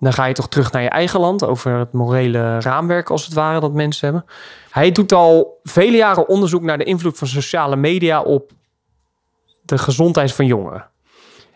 Dan 0.00 0.12
ga 0.12 0.24
je 0.24 0.34
toch 0.34 0.48
terug 0.48 0.72
naar 0.72 0.82
je 0.82 0.88
eigen 0.88 1.20
land. 1.20 1.44
Over 1.44 1.78
het 1.78 1.92
morele 1.92 2.60
raamwerk, 2.60 3.10
als 3.10 3.24
het 3.24 3.34
ware, 3.34 3.60
dat 3.60 3.72
mensen 3.72 4.08
hebben. 4.08 4.30
Hij 4.70 4.92
doet 4.92 5.12
al 5.12 5.60
vele 5.62 5.96
jaren 5.96 6.28
onderzoek 6.28 6.62
naar 6.62 6.78
de 6.78 6.84
invloed 6.84 7.18
van 7.18 7.28
sociale 7.28 7.76
media 7.76 8.22
op 8.22 8.52
de 9.62 9.78
gezondheid 9.78 10.32
van 10.32 10.46
jongeren. 10.46 10.90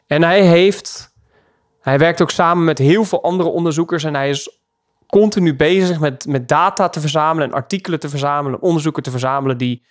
En 0.07 0.23
hij 0.23 0.41
heeft... 0.41 1.13
Hij 1.81 1.99
werkt 1.99 2.23
ook 2.23 2.31
samen 2.31 2.65
met 2.65 2.79
heel 2.79 3.05
veel 3.05 3.23
andere 3.23 3.49
onderzoekers. 3.49 4.05
En 4.05 4.15
hij 4.15 4.29
is 4.29 4.59
continu 5.07 5.57
bezig 5.57 6.01
met, 6.01 6.27
met 6.27 6.49
data 6.49 6.89
te 6.89 7.01
verzamelen... 7.01 7.49
en 7.49 7.55
artikelen 7.55 8.01
te 8.01 8.09
verzamelen, 8.09 8.61
onderzoeken 8.61 9.03
te 9.03 9.11
verzamelen... 9.11 9.59
die 9.59 9.85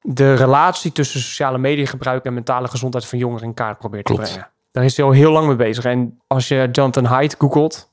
de 0.00 0.34
relatie 0.34 0.92
tussen 0.92 1.20
sociale 1.20 1.58
mediagebruik 1.58 2.24
en 2.24 2.34
mentale 2.34 2.68
gezondheid 2.68 3.06
van 3.06 3.18
jongeren 3.18 3.46
in 3.46 3.54
kaart 3.54 3.78
probeert 3.78 4.04
Klopt. 4.04 4.24
te 4.24 4.30
brengen. 4.30 4.50
Daar 4.76 4.84
is 4.84 4.96
hij 4.96 5.06
al 5.06 5.12
heel 5.12 5.32
lang 5.32 5.46
mee 5.46 5.56
bezig. 5.56 5.84
En 5.84 6.20
als 6.26 6.48
je 6.48 6.68
Jonathan 6.72 7.04
Haidt 7.04 7.34
googelt, 7.38 7.90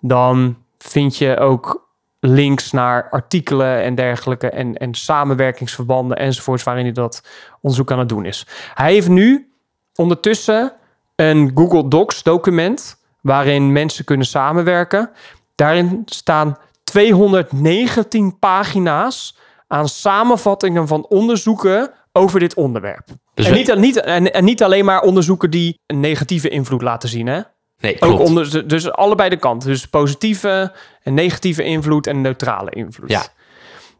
dan 0.00 0.56
vind 0.78 1.16
je 1.16 1.38
ook 1.38 1.88
links 2.20 2.72
naar 2.72 3.10
artikelen 3.10 3.82
en 3.82 3.94
dergelijke 3.94 4.50
en, 4.50 4.76
en 4.76 4.94
samenwerkingsverbanden 4.94 6.16
enzovoorts 6.16 6.62
waarin 6.62 6.84
hij 6.84 6.92
dat 6.92 7.28
onderzoek 7.60 7.90
aan 7.90 7.98
het 7.98 8.08
doen 8.08 8.24
is. 8.24 8.46
Hij 8.74 8.92
heeft 8.92 9.08
nu 9.08 9.52
ondertussen 9.94 10.72
een 11.16 11.50
Google 11.54 11.88
Docs 11.88 12.22
document 12.22 13.02
waarin 13.20 13.72
mensen 13.72 14.04
kunnen 14.04 14.26
samenwerken. 14.26 15.10
Daarin 15.54 16.02
staan 16.04 16.58
219 16.84 18.38
pagina's 18.38 19.38
aan 19.66 19.88
samenvattingen 19.88 20.86
van 20.86 21.06
onderzoeken 21.08 21.90
over 22.12 22.40
dit 22.40 22.54
onderwerp. 22.54 23.08
Dus 23.34 23.46
en, 23.46 23.52
we- 23.52 23.58
niet, 23.58 23.74
niet, 23.76 24.00
en, 24.00 24.32
en 24.32 24.44
niet 24.44 24.62
alleen 24.62 24.84
maar 24.84 25.00
onderzoeken 25.02 25.50
die 25.50 25.78
een 25.86 26.00
negatieve 26.00 26.48
invloed 26.48 26.82
laten 26.82 27.08
zien. 27.08 27.26
Hè? 27.26 27.40
Nee, 27.78 27.94
Ook 27.94 27.98
klopt. 28.00 28.20
onder, 28.28 28.68
dus 28.68 28.90
allebei 28.92 29.28
de 29.28 29.36
kanten. 29.36 29.68
Dus 29.68 29.88
positieve 29.88 30.72
en 31.02 31.14
negatieve 31.14 31.64
invloed 31.64 32.06
en 32.06 32.20
neutrale 32.20 32.70
invloed. 32.70 33.10
Ja. 33.10 33.22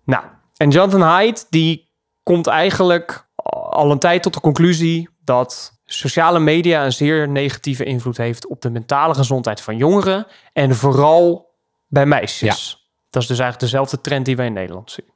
Nou, 0.05 0.25
en 0.57 0.71
Jonathan 0.71 1.01
Haidt 1.01 1.47
die 1.51 1.91
komt 2.23 2.47
eigenlijk 2.47 3.29
al 3.71 3.91
een 3.91 3.99
tijd 3.99 4.23
tot 4.23 4.35
de 4.35 4.41
conclusie 4.41 5.09
dat 5.25 5.81
sociale 5.85 6.39
media 6.39 6.85
een 6.85 6.93
zeer 6.93 7.29
negatieve 7.29 7.85
invloed 7.85 8.17
heeft 8.17 8.47
op 8.47 8.61
de 8.61 8.71
mentale 8.71 9.15
gezondheid 9.15 9.61
van 9.61 9.77
jongeren 9.77 10.27
en 10.53 10.75
vooral 10.75 11.51
bij 11.89 12.07
meisjes. 12.07 12.91
Dat 13.11 13.23
is 13.23 13.29
dus 13.29 13.39
eigenlijk 13.39 13.71
dezelfde 13.71 14.01
trend 14.01 14.25
die 14.25 14.37
wij 14.37 14.47
in 14.47 14.53
Nederland 14.53 14.91
zien. 14.91 15.07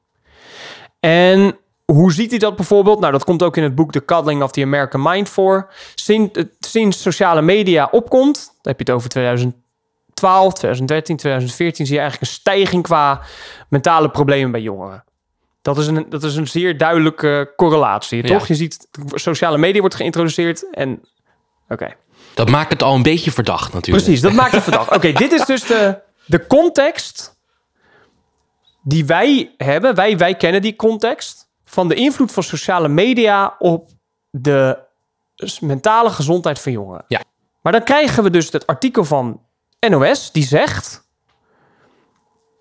En 1.01 1.59
hoe 1.93 2.13
ziet 2.13 2.31
hij 2.31 2.39
dat 2.39 2.57
bijvoorbeeld? 2.57 3.01
Nou, 3.01 3.13
dat 3.13 3.25
komt 3.25 3.43
ook 3.43 3.57
in 3.57 3.63
het 3.63 3.75
boek 3.75 3.93
The 3.93 4.05
Cuddling 4.05 4.43
of 4.43 4.51
the 4.51 4.63
American 4.63 5.03
Mind 5.03 5.29
voor. 5.29 5.73
Sinds, 5.95 6.41
sinds 6.61 7.03
sociale 7.03 7.43
media 7.43 7.89
opkomt, 7.91 8.35
dan 8.35 8.55
heb 8.63 8.79
je 8.79 8.85
het 8.85 8.91
over 8.91 9.09
2012, 9.09 10.53
2013, 10.55 11.17
2014, 11.17 11.87
zie 11.87 11.95
je 11.95 12.01
eigenlijk 12.01 12.31
een 12.31 12.37
stijging 12.39 12.83
qua 12.83 13.21
mentale 13.69 14.11
problemen 14.11 14.51
bij 14.51 14.61
jongeren. 14.61 15.05
Dat 15.63 15.79
is 15.79 15.87
een, 15.87 16.07
dat 16.09 16.23
is 16.23 16.37
een 16.37 16.49
zeer 16.49 16.79
duidelijke 16.79 17.53
correlatie, 17.57 18.23
Ja. 18.23 18.29
toch? 18.29 18.47
Je 18.47 18.55
ziet, 18.55 18.89
sociale 19.11 19.59
media 19.59 19.81
wordt 19.81 19.95
geïntroduceerd 19.97 20.71
en... 20.71 21.01
Oké. 21.69 21.95
Dat 22.35 22.51
maakt 22.51 22.71
het 22.73 22.83
al 22.83 22.95
een 22.95 23.03
beetje 23.03 23.31
verdacht 23.31 23.73
natuurlijk. 23.73 24.05
Precies, 24.05 24.23
dat 24.23 24.33
maakt 24.33 24.53
het 24.53 24.63
verdacht. 24.63 24.95
Oké, 24.95 25.13
dit 25.13 25.33
is 25.33 25.45
dus 25.45 25.63
de, 25.65 25.99
de 26.27 26.47
context 26.47 27.37
die 28.83 29.05
wij 29.07 29.55
hebben, 29.57 29.95
wij, 29.95 30.17
wij 30.17 30.35
kennen 30.35 30.63
die 30.63 30.77
context 30.77 31.46
van 31.77 31.89
de 31.89 31.95
invloed 31.95 32.33
van 32.33 32.43
sociale 32.43 32.89
media 32.89 33.55
op 33.59 33.91
de 34.31 34.79
mentale 35.61 36.11
gezondheid 36.11 36.61
van 36.61 36.73
jongeren. 36.73 37.05
Ja. 37.09 37.21
Maar 37.63 37.73
dan 37.73 37.83
krijgen 37.83 38.23
we 38.23 38.31
dus 38.31 38.53
het 38.53 38.67
artikel 38.67 39.05
van 39.05 39.41
NOS 39.89 40.33
die 40.33 40.45
zegt. 40.45 41.09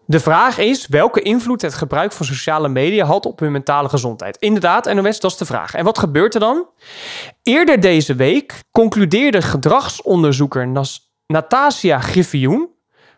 De 0.05 0.19
vraag 0.19 0.57
is 0.57 0.87
welke 0.87 1.21
invloed 1.21 1.61
het 1.61 1.73
gebruik 1.73 2.11
van 2.11 2.25
sociale 2.25 2.69
media 2.69 3.05
had 3.05 3.25
op 3.25 3.39
hun 3.39 3.51
mentale 3.51 3.89
gezondheid. 3.89 4.37
Inderdaad, 4.37 4.93
NOS, 4.93 5.19
dat 5.19 5.31
is 5.31 5.37
de 5.37 5.45
vraag. 5.45 5.73
En 5.73 5.83
wat 5.83 5.99
gebeurt 5.99 6.33
er 6.33 6.39
dan? 6.39 6.67
Eerder 7.43 7.79
deze 7.79 8.15
week 8.15 8.63
concludeerde 8.71 9.41
gedragsonderzoeker 9.41 10.67
Nas 10.67 11.11
Natasia 11.27 11.99
Griffioen 11.99 12.69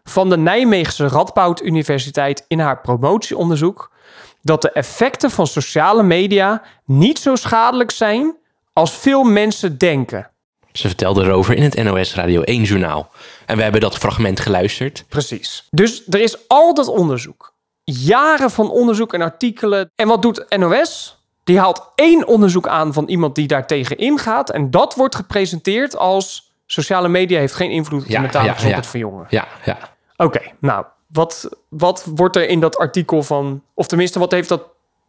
van 0.03 0.29
de 0.29 0.37
Nijmeegse 0.37 1.07
Radboud 1.07 1.61
Universiteit 1.61 2.45
in 2.47 2.59
haar 2.59 2.81
promotieonderzoek 2.81 3.95
dat 4.41 4.61
de 4.61 4.71
effecten 4.71 5.31
van 5.31 5.47
sociale 5.47 6.03
media 6.03 6.61
niet 6.85 7.19
zo 7.19 7.35
schadelijk 7.35 7.91
zijn 7.91 8.35
als 8.73 8.91
veel 8.91 9.23
mensen 9.23 9.77
denken. 9.77 10.29
Ze 10.71 10.87
vertelde 10.87 11.23
erover 11.23 11.55
in 11.55 11.63
het 11.63 11.83
NOS 11.83 12.15
Radio 12.15 12.41
1 12.41 12.63
journaal. 12.63 13.11
En 13.45 13.57
we 13.57 13.63
hebben 13.63 13.81
dat 13.81 13.97
fragment 13.97 14.39
geluisterd. 14.39 15.05
Precies. 15.09 15.67
Dus 15.71 16.03
er 16.09 16.19
is 16.19 16.47
altijd 16.47 16.87
onderzoek. 16.87 17.53
Jaren 17.83 18.51
van 18.51 18.69
onderzoek 18.69 19.13
en 19.13 19.21
artikelen. 19.21 19.91
En 19.95 20.07
wat 20.07 20.21
doet 20.21 20.45
NOS? 20.57 21.17
Die 21.43 21.59
haalt 21.59 21.91
één 21.95 22.27
onderzoek 22.27 22.67
aan 22.67 22.93
van 22.93 23.07
iemand 23.07 23.35
die 23.35 23.47
daar 23.47 23.67
tegen 23.67 23.97
ingaat. 23.97 24.49
En 24.49 24.71
dat 24.71 24.95
wordt 24.95 25.15
gepresenteerd 25.15 25.97
als 25.97 26.51
sociale 26.65 27.07
media 27.07 27.39
heeft 27.39 27.53
geen 27.53 27.71
invloed 27.71 28.01
op 28.01 28.07
de 28.07 28.13
Ja, 28.13 28.21
mentale 28.21 28.45
ja, 28.45 28.53
gezondheid 28.53 28.83
ja. 28.83 28.89
van 28.89 28.99
jongeren. 28.99 29.27
Ja, 29.29 29.47
ja. 29.65 29.77
Oké, 30.17 30.41
nou, 30.59 30.85
wat, 31.07 31.49
wat 31.69 32.05
wordt 32.15 32.35
er 32.35 32.49
in 32.49 32.59
dat 32.59 32.77
artikel 32.77 33.23
van... 33.23 33.61
Of 33.73 33.87
tenminste, 33.87 34.19
wat 34.19 34.31
heeft 34.31 34.49
dat 34.49 34.61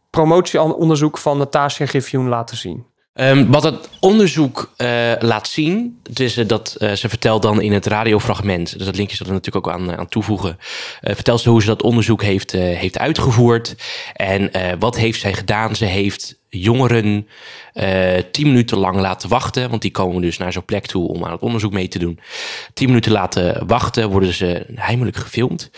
promotieonderzoek 0.09 1.17
van 1.17 1.37
Natasja 1.37 1.85
Griffioen 1.85 2.27
laten 2.27 2.57
zien? 2.57 2.85
Ehm, 3.13 3.45
wat 3.45 3.63
het 3.63 3.89
onderzoek 3.99 4.73
eh, 4.77 5.11
laat 5.19 5.47
zien, 5.47 5.99
eh, 6.13 6.47
dat 6.47 6.75
eh, 6.77 6.91
ze 6.91 7.09
vertelt 7.09 7.41
dan 7.41 7.61
in 7.61 7.73
het 7.73 7.85
radiofragment, 7.85 8.77
dus 8.77 8.85
dat 8.85 8.95
linkje 8.95 9.15
zal 9.15 9.25
er 9.25 9.33
natuurlijk 9.33 9.67
ook 9.67 9.73
aan, 9.73 9.97
aan 9.97 10.07
toevoegen, 10.07 10.57
vertelt 11.01 11.41
ze 11.41 11.49
hoe 11.49 11.61
ze 11.61 11.67
dat 11.67 11.81
onderzoek 11.81 12.21
heeft, 12.21 12.51
heeft 12.51 12.97
uitgevoerd 12.97 13.75
en 14.13 14.51
wat 14.79 14.97
heeft 14.97 15.19
zij 15.19 15.33
gedaan. 15.33 15.75
Ze 15.75 15.85
heeft 15.85 16.39
jongeren 16.49 17.27
tien 18.31 18.47
minuten 18.47 18.77
lang 18.77 18.99
laten 18.99 19.29
wachten, 19.29 19.69
want 19.69 19.81
die 19.81 19.91
komen 19.91 20.21
dus 20.21 20.37
naar 20.37 20.53
zo'n 20.53 20.65
plek 20.65 20.85
toe 20.85 21.07
om 21.07 21.25
aan 21.25 21.31
het 21.31 21.41
onderzoek 21.41 21.71
mee 21.71 21.87
te 21.87 21.99
doen. 21.99 22.19
Tien 22.73 22.87
minuten 22.87 23.11
laten 23.11 23.67
wachten, 23.67 24.09
worden 24.09 24.33
ze 24.33 24.65
heimelijk 24.75 25.17
gefilmd. 25.17 25.69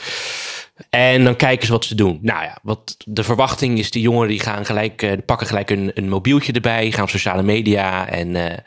En 0.90 1.24
dan 1.24 1.36
kijken 1.36 1.66
ze 1.66 1.72
wat 1.72 1.86
ze 1.86 1.96
doen. 1.96 2.20
Nou 2.22 2.44
ja, 2.44 2.58
wat 2.64 2.96
de 3.06 3.24
verwachting 3.24 3.80
is, 3.80 3.92
die 3.92 4.02
jongeren 4.02 4.28
die 4.28 4.40
gaan 4.40 4.66
gelijk, 4.66 5.02
eh, 5.02 5.12
pakken 5.26 5.48
gelijk 5.48 5.70
een, 5.70 5.92
een 5.94 6.10
mobieltje 6.10 6.52
erbij, 6.52 6.92
gaan 6.92 7.04
op 7.04 7.10
sociale 7.10 7.44
media. 7.44 8.08
En 8.08 8.36
eh, 8.36 8.58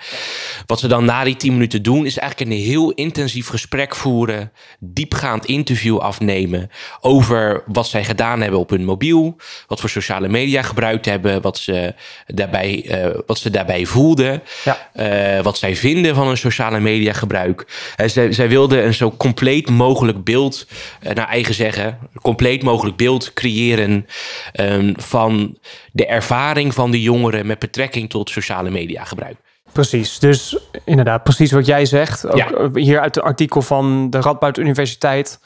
wat 0.66 0.80
ze 0.80 0.88
dan 0.88 1.04
na 1.04 1.24
die 1.24 1.36
tien 1.36 1.52
minuten 1.52 1.82
doen, 1.82 2.06
is 2.06 2.18
eigenlijk 2.18 2.50
een 2.50 2.56
heel 2.56 2.90
intensief 2.90 3.48
gesprek 3.48 3.96
voeren, 3.96 4.52
diepgaand 4.78 5.44
interview 5.44 5.98
afnemen 5.98 6.70
over 7.00 7.62
wat 7.66 7.86
zij 7.86 8.04
gedaan 8.04 8.40
hebben 8.40 8.60
op 8.60 8.70
hun 8.70 8.84
mobiel, 8.84 9.36
wat 9.66 9.80
voor 9.80 9.90
sociale 9.90 10.28
media 10.28 10.62
gebruikt 10.62 11.04
hebben, 11.04 11.42
wat 11.42 11.58
ze 11.58 11.94
daarbij, 12.26 12.84
eh, 12.88 13.18
wat 13.26 13.38
ze 13.38 13.50
daarbij 13.50 13.86
voelden, 13.86 14.42
Ja. 14.64 15.42
wat 15.42 15.58
zij 15.58 15.76
vinden 15.76 16.14
van 16.14 16.26
hun 16.26 16.36
sociale 16.36 16.80
media 16.80 17.12
gebruik. 17.12 17.66
Zij, 18.06 18.32
zij 18.32 18.48
wilden 18.48 18.84
een 18.86 18.94
zo 18.94 19.10
compleet 19.16 19.70
mogelijk 19.70 20.24
beeld, 20.24 20.66
naar 21.14 21.28
eigen 21.28 21.54
zeggen, 21.54 21.98
compleet 22.22 22.62
mogelijk 22.62 22.96
beeld 22.96 23.32
creëren 23.32 24.06
ehm, 24.52 24.92
van 24.96 25.58
de 25.92 26.06
ervaring 26.06 26.74
van 26.74 26.90
de 26.90 27.02
jongeren 27.02 27.46
met 27.46 27.58
betrekking 27.58 28.10
tot 28.10 28.30
sociale 28.30 28.70
media 28.70 29.04
gebruik. 29.04 29.36
Precies, 29.72 30.18
dus 30.18 30.58
inderdaad, 30.84 31.22
precies 31.22 31.52
wat 31.52 31.66
jij 31.66 31.86
zegt. 31.86 32.26
Ook 32.26 32.36
Ja. 32.36 32.50
eh, 32.50 32.68
hier 32.74 33.00
uit 33.00 33.14
het 33.14 33.24
artikel 33.24 33.62
van 33.62 34.10
de 34.10 34.20
Radboud 34.20 34.58
Universiteit. 34.58 35.40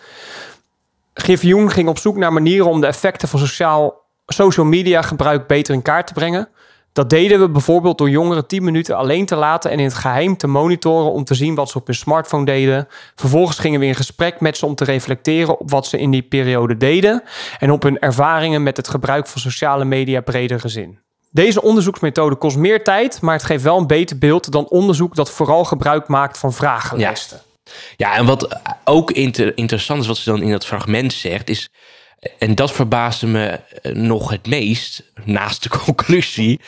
Griffioen 1.14 1.70
ging 1.70 1.88
op 1.88 1.98
zoek 1.98 2.16
naar 2.16 2.32
manieren 2.32 2.66
om 2.70 2.80
de 2.80 2.86
effecten 2.86 3.28
van 3.28 3.38
sociaal, 3.38 4.06
social 4.26 4.66
media 4.66 5.02
gebruik 5.02 5.46
beter 5.46 5.74
in 5.74 5.82
kaart 5.82 6.06
te 6.06 6.12
brengen. 6.12 6.48
Dat 6.99 7.11
deden 7.11 7.40
we 7.40 7.49
bijvoorbeeld 7.49 7.99
door 7.99 8.11
jongeren 8.11 8.47
10 8.47 8.64
minuten 8.64 8.97
alleen 8.97 9.26
te 9.26 9.37
laten 9.37 9.71
en 9.71 9.78
in 9.78 9.85
het 9.85 9.95
geheim 9.95 10.37
te 10.37 10.47
monitoren 10.47 11.12
om 11.12 11.25
te 11.25 11.35
zien 11.35 11.55
wat 11.55 11.71
ze 11.71 11.78
op 11.78 11.87
hun 11.87 11.95
smartphone 11.95 12.45
deden. 12.45 12.88
Vervolgens 13.14 13.59
gingen 13.59 13.81
we 13.81 13.87
in 13.87 13.95
gesprek 13.95 14.40
met 14.40 14.57
ze 14.57 14.67
om 14.67 14.75
te 14.75 14.85
reflecteren 14.85 15.61
op 15.61 15.71
wat 15.71 15.87
ze 15.87 15.99
in 15.99 16.11
die 16.11 16.23
periode 16.23 16.76
deden 16.76 17.23
en 17.59 17.71
op 17.71 17.83
hun 17.83 17.99
ervaringen 17.99 18.62
met 18.62 18.76
het 18.76 18.88
gebruik 18.88 19.26
van 19.26 19.40
sociale 19.40 19.85
media 19.85 20.21
bredere 20.21 20.69
zin. 20.69 20.99
Deze 21.31 21.62
onderzoeksmethode 21.62 22.37
kost 22.37 22.57
meer 22.57 22.85
tijd, 22.85 23.21
maar 23.21 23.35
het 23.35 23.45
geeft 23.45 23.62
wel 23.62 23.78
een 23.78 23.87
beter 23.87 24.19
beeld 24.19 24.52
dan 24.52 24.69
onderzoek 24.69 25.14
dat 25.14 25.31
vooral 25.31 25.64
gebruik 25.64 26.09
maakt 26.09 26.38
van 26.38 26.52
vragenlijsten. 26.52 27.40
Ja, 27.97 28.17
en 28.17 28.26
wat 28.26 28.61
ook 28.85 29.11
inter- 29.11 29.57
interessant 29.57 30.00
is, 30.00 30.07
wat 30.07 30.17
ze 30.17 30.31
dan 30.31 30.43
in 30.43 30.50
dat 30.50 30.67
fragment 30.67 31.12
zegt, 31.12 31.49
is. 31.49 31.69
En 32.38 32.54
dat 32.54 32.72
verbaasde 32.72 33.26
me 33.26 33.46
eh, 33.82 33.92
nog 33.92 34.30
het 34.30 34.46
meest, 34.46 35.02
naast 35.25 35.62
de 35.62 35.68
conclusie. 35.84 36.60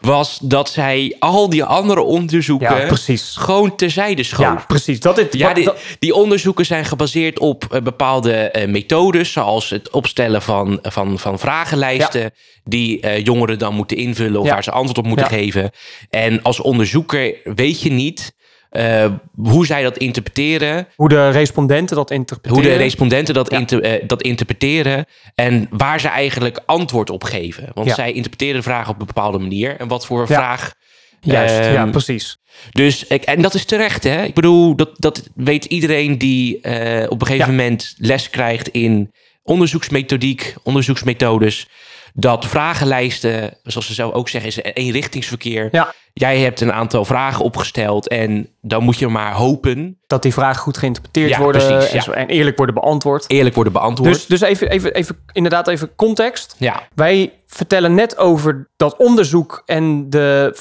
Was 0.00 0.38
dat 0.42 0.70
zij 0.70 1.16
al 1.18 1.48
die 1.50 1.64
andere 1.64 2.00
onderzoeken 2.02 2.76
Ja, 2.76 2.86
precies. 2.86 3.34
gewoon 3.36 3.76
terzijde 3.76 4.22
schoof. 4.22 4.46
Ja, 4.46 4.64
precies. 4.68 5.00
Dat 5.00 5.18
is, 5.18 5.26
Ja, 5.30 5.46
wat- 5.46 5.54
die, 5.56 5.64
dat- 5.64 5.78
die 5.98 6.14
onderzoeken 6.14 6.66
zijn 6.66 6.84
gebaseerd 6.84 7.38
op 7.38 7.64
eh, 7.70 7.80
bepaalde 7.82 8.32
eh, 8.32 8.68
methodes, 8.68 9.32
zoals 9.32 9.70
het 9.70 9.90
opstellen 9.90 10.42
van, 10.42 10.78
van, 10.82 11.18
van 11.18 11.38
vragenlijsten, 11.38 12.32
die 12.64 13.22
jongeren 13.22 13.58
dan 13.58 13.74
moeten 13.74 13.96
invullen 13.96 14.40
of 14.40 14.48
waar 14.48 14.64
ze 14.64 14.70
antwoord 14.70 14.98
op 14.98 15.06
moeten 15.06 15.26
geven. 15.26 15.70
En 16.10 16.42
als 16.42 16.60
onderzoeker 16.60 17.34
weet 17.44 17.80
je 17.80 17.90
niet 17.90 18.34
eh, 18.70 19.06
hoe 19.34 19.66
zij 19.66 19.82
dat 19.82 19.96
interpreteren, 19.96 20.88
hoe 20.96 21.08
de 21.08 21.30
respondenten 21.30 21.96
dat 21.96 22.10
interpreteren. 22.10 22.64
hoe 22.66 22.72
de 22.76 22.82
respondenten 22.82 23.34
dat, 23.34 23.50
Ja. 23.50 23.58
inter- 23.58 23.82
eh, 23.82 24.02
dat 24.06 24.22
interpreteren 24.22 25.04
en 25.34 25.66
waar 25.70 26.00
ze 26.00 26.08
eigenlijk 26.08 26.60
antwoord 26.66 27.10
op 27.10 27.24
geven. 27.24 27.68
Want 27.74 27.88
Ja. 27.88 27.94
zij 27.94 28.12
interpreteren 28.12 28.54
de 28.56 28.62
vraag 28.62 28.88
op 28.88 29.00
een 29.00 29.06
bepaalde 29.06 29.38
manier 29.38 29.76
en 29.76 29.88
wat 29.88 30.06
voor 30.06 30.20
Ja. 30.20 30.26
vraag. 30.26 30.72
Juist, 31.20 31.58
ehm, 31.58 31.72
ja, 31.72 31.86
precies. 31.86 32.38
Dus, 32.70 33.04
ik- 33.06 33.24
en 33.24 33.42
dat 33.42 33.54
is 33.54 33.64
terecht, 33.64 34.04
hè? 34.04 34.22
Ik 34.24 34.34
bedoel, 34.34 34.76
dat, 34.76 34.90
dat 34.96 35.28
weet 35.34 35.64
iedereen 35.64 36.18
die 36.18 36.60
eh, 36.60 37.10
op 37.10 37.20
een 37.20 37.26
gegeven 37.26 37.50
moment 37.50 37.94
les 37.96 38.30
krijgt 38.30 38.68
in 38.68 39.10
onderzoeksmethodiek, 39.42 40.54
onderzoeksmethodes. 40.62 41.68
Dat 42.14 42.46
vragenlijsten, 42.46 43.56
zoals 43.62 43.86
ze 43.86 43.94
zelf 43.94 44.12
ook 44.12 44.28
zeggen, 44.28 44.50
is 44.50 44.56
een 44.56 44.62
eenrichtingsverkeer. 44.72 45.68
Ja, 45.72 45.94
Jij 46.12 46.38
hebt 46.40 46.60
een 46.60 46.72
aantal 46.72 47.04
vragen 47.04 47.44
opgesteld 47.44 48.08
en 48.08 48.48
dan 48.60 48.82
moet 48.82 48.98
je 48.98 49.08
maar 49.08 49.32
hopen 49.32 49.98
dat 50.06 50.22
die 50.22 50.32
vragen 50.32 50.62
goed 50.62 50.78
geïnterpreteerd 50.78 51.28
Ja, 51.30 51.38
worden 51.38 51.66
precies, 51.66 51.88
en, 51.90 51.96
ja. 51.96 52.02
zo- 52.02 52.10
en 52.10 52.26
eerlijk 52.28 52.56
worden 52.56 52.74
beantwoord. 52.74 53.24
eerlijk 53.30 53.54
worden 53.54 53.72
beantwoord. 53.72 54.12
Dus, 54.12 54.26
dus 54.26 54.40
even, 54.40 54.70
even, 54.70 54.94
even, 54.94 55.16
inderdaad 55.32 55.68
even 55.68 55.94
context. 55.96 56.54
ja, 56.58 56.82
Wij 56.94 57.32
vertellen 57.46 57.94
net 57.94 58.16
over 58.18 58.68
dat 58.76 58.96
onderzoek 58.96 59.62
en 59.66 60.10
de 60.10 60.56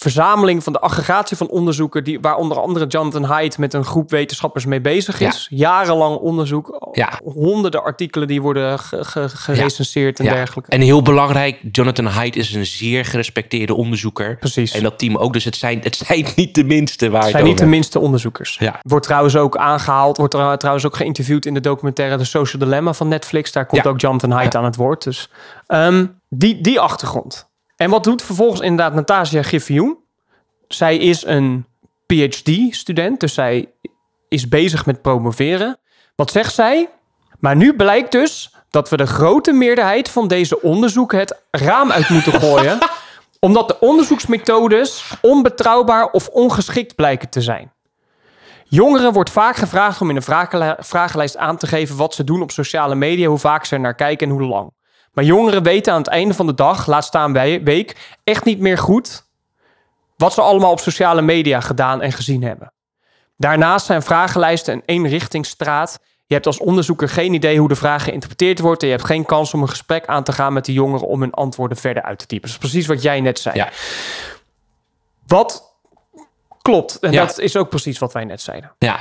verzameling 0.00 0.62
van 0.62 0.72
de 0.72 0.80
aggregatie 0.80 1.36
van 1.36 1.48
onderzoeken, 1.48 2.04
die, 2.04 2.20
waar 2.20 2.36
onder 2.36 2.60
andere 2.60 2.86
Jonathan 2.86 3.22
Haidt 3.24 3.58
met 3.58 3.74
een 3.74 3.84
groep 3.84 4.10
wetenschappers 4.10 4.64
mee 4.64 4.80
bezig 4.80 5.20
is. 5.20 5.46
Jarenlang 5.50 6.16
onderzoek, 6.16 6.88
Ja. 6.92 7.20
honderden 7.24 7.82
artikelen 7.82 8.28
die 8.28 8.42
worden 8.42 8.78
ge- 8.78 9.04
ge- 9.04 9.28
gerecenseerd 9.28 10.18
en 10.18 10.24
ja. 10.24 10.32
dergelijke. 10.32 10.70
En 10.70 10.80
heel 10.80 11.02
belangrijk, 11.02 11.58
Jonathan 11.72 12.06
Haidt 12.06 12.36
is 12.36 12.54
een 12.54 12.66
zeer 12.66 13.04
gerespecteerde 13.04 13.74
onderzoeker. 13.74 14.36
Precies. 14.36 14.72
En 14.72 14.82
dat 14.82 14.98
team 14.98 15.16
ook, 15.16 15.32
dus 15.32 15.44
het 15.44 15.56
zijn, 15.56 15.80
het 15.82 15.96
zijn 15.96 16.26
niet 16.36 16.54
de 16.54 16.64
minste 16.64 17.10
waar 17.10 17.14
Het 17.16 17.28
het 17.28 17.36
zijn 17.36 17.48
niet 17.48 17.58
de 17.58 17.66
minste 17.66 17.98
onderzoekers. 17.98 18.60
Wordt 18.82 19.06
trouwens 19.06 19.36
ook 19.36 19.56
aangehaald, 19.56 20.16
wordt 20.16 20.32
trouwens 20.32 20.86
ook 20.86 20.96
geïnterviewd 20.96 21.46
in 21.46 21.54
de 21.54 21.60
documentaire 21.60 22.16
The 22.16 22.24
Social 22.24 22.62
Dilemma 22.62 22.92
van 22.92 23.08
Netflix. 23.08 23.52
Daar 23.52 23.66
komt 23.66 23.86
ook 23.86 24.00
Jonathan 24.00 24.30
Haidt 24.30 24.54
aan 24.56 24.64
het 24.64 24.76
woord. 24.76 25.04
Dus 25.04 25.28
ehm, 25.66 26.06
die, 26.28 26.60
die 26.60 26.80
achtergrond. 26.80 27.48
En 27.80 27.90
wat 27.90 28.04
doet 28.04 28.22
vervolgens 28.22 28.60
inderdaad 28.60 28.94
Natasja 28.94 29.42
Griffioen? 29.42 29.98
Zij 30.68 30.96
is 30.96 31.24
een 31.24 31.66
PhD-student, 32.06 33.20
dus 33.20 33.34
zij 33.34 33.68
is 34.28 34.48
bezig 34.48 34.86
met 34.86 35.02
promoveren. 35.02 35.78
Wat 36.16 36.30
zegt 36.30 36.54
zij? 36.54 36.90
Maar 37.38 37.56
nu 37.56 37.76
blijkt 37.76 38.12
dus 38.12 38.54
dat 38.70 38.88
we 38.88 38.96
de 38.96 39.06
grote 39.06 39.52
meerderheid 39.52 40.08
van 40.08 40.28
deze 40.28 40.62
onderzoeken 40.62 41.18
het 41.18 41.42
raam 41.50 41.90
uit 41.90 42.08
moeten 42.08 42.32
gooien, 42.40 42.78
omdat 43.38 43.68
de 43.68 43.80
onderzoeksmethodes 43.80 45.14
onbetrouwbaar 45.20 46.10
of 46.10 46.28
ongeschikt 46.28 46.94
blijken 46.94 47.28
te 47.28 47.40
zijn. 47.40 47.72
Jongeren 48.64 49.12
wordt 49.12 49.30
vaak 49.30 49.56
gevraagd 49.56 50.00
om 50.00 50.10
in 50.10 50.16
een 50.16 50.22
vragenli- 50.22 50.74
vragenlijst 50.78 51.36
aan 51.36 51.56
te 51.56 51.66
geven 51.66 51.96
wat 51.96 52.14
ze 52.14 52.24
doen 52.24 52.42
op 52.42 52.50
sociale 52.50 52.94
media, 52.94 53.28
hoe 53.28 53.38
vaak 53.38 53.64
ze 53.64 53.74
er 53.74 53.80
naar 53.80 53.94
kijken 53.94 54.28
en 54.28 54.32
hoe 54.32 54.48
lang. 54.48 54.70
Maar 55.12 55.24
jongeren 55.24 55.62
weten 55.62 55.92
aan 55.92 55.98
het 55.98 56.08
einde 56.08 56.34
van 56.34 56.46
de 56.46 56.54
dag, 56.54 56.86
laat 56.86 57.04
staan 57.04 57.32
wij- 57.32 57.62
week, 57.62 58.16
echt 58.24 58.44
niet 58.44 58.58
meer 58.60 58.78
goed 58.78 59.28
wat 60.16 60.32
ze 60.32 60.40
allemaal 60.40 60.70
op 60.70 60.80
sociale 60.80 61.22
media 61.22 61.60
gedaan 61.60 62.02
en 62.02 62.12
gezien 62.12 62.42
hebben. 62.42 62.72
Daarnaast 63.36 63.86
zijn 63.86 64.02
vragenlijsten 64.02 64.74
een 64.74 64.82
eenrichtingsstraat. 64.86 65.98
Je 66.26 66.34
hebt 66.34 66.46
als 66.46 66.58
onderzoeker 66.58 67.08
geen 67.08 67.34
idee 67.34 67.58
hoe 67.58 67.68
de 67.68 67.74
vraag 67.74 68.04
geïnterpreteerd 68.04 68.58
wordt. 68.60 68.80
En 68.82 68.88
je 68.88 68.94
hebt 68.94 69.06
geen 69.06 69.24
kans 69.24 69.54
om 69.54 69.62
een 69.62 69.68
gesprek 69.68 70.06
aan 70.06 70.24
te 70.24 70.32
gaan 70.32 70.52
met 70.52 70.64
de 70.64 70.72
jongeren 70.72 71.06
om 71.08 71.20
hun 71.20 71.32
antwoorden 71.32 71.76
verder 71.76 72.02
uit 72.02 72.18
te 72.18 72.26
typen. 72.26 72.48
Dat 72.50 72.50
is 72.62 72.68
precies 72.70 72.86
wat 72.86 73.02
jij 73.02 73.20
net 73.20 73.38
zei. 73.38 73.56
Ja. 73.56 73.68
Wat 75.26 75.74
klopt. 76.62 76.98
En 76.98 77.12
Ja. 77.12 77.24
dat 77.26 77.38
is 77.38 77.56
ook 77.56 77.68
precies 77.68 77.98
wat 77.98 78.12
wij 78.12 78.24
net 78.24 78.40
zeiden. 78.40 78.72
Ja, 78.78 78.98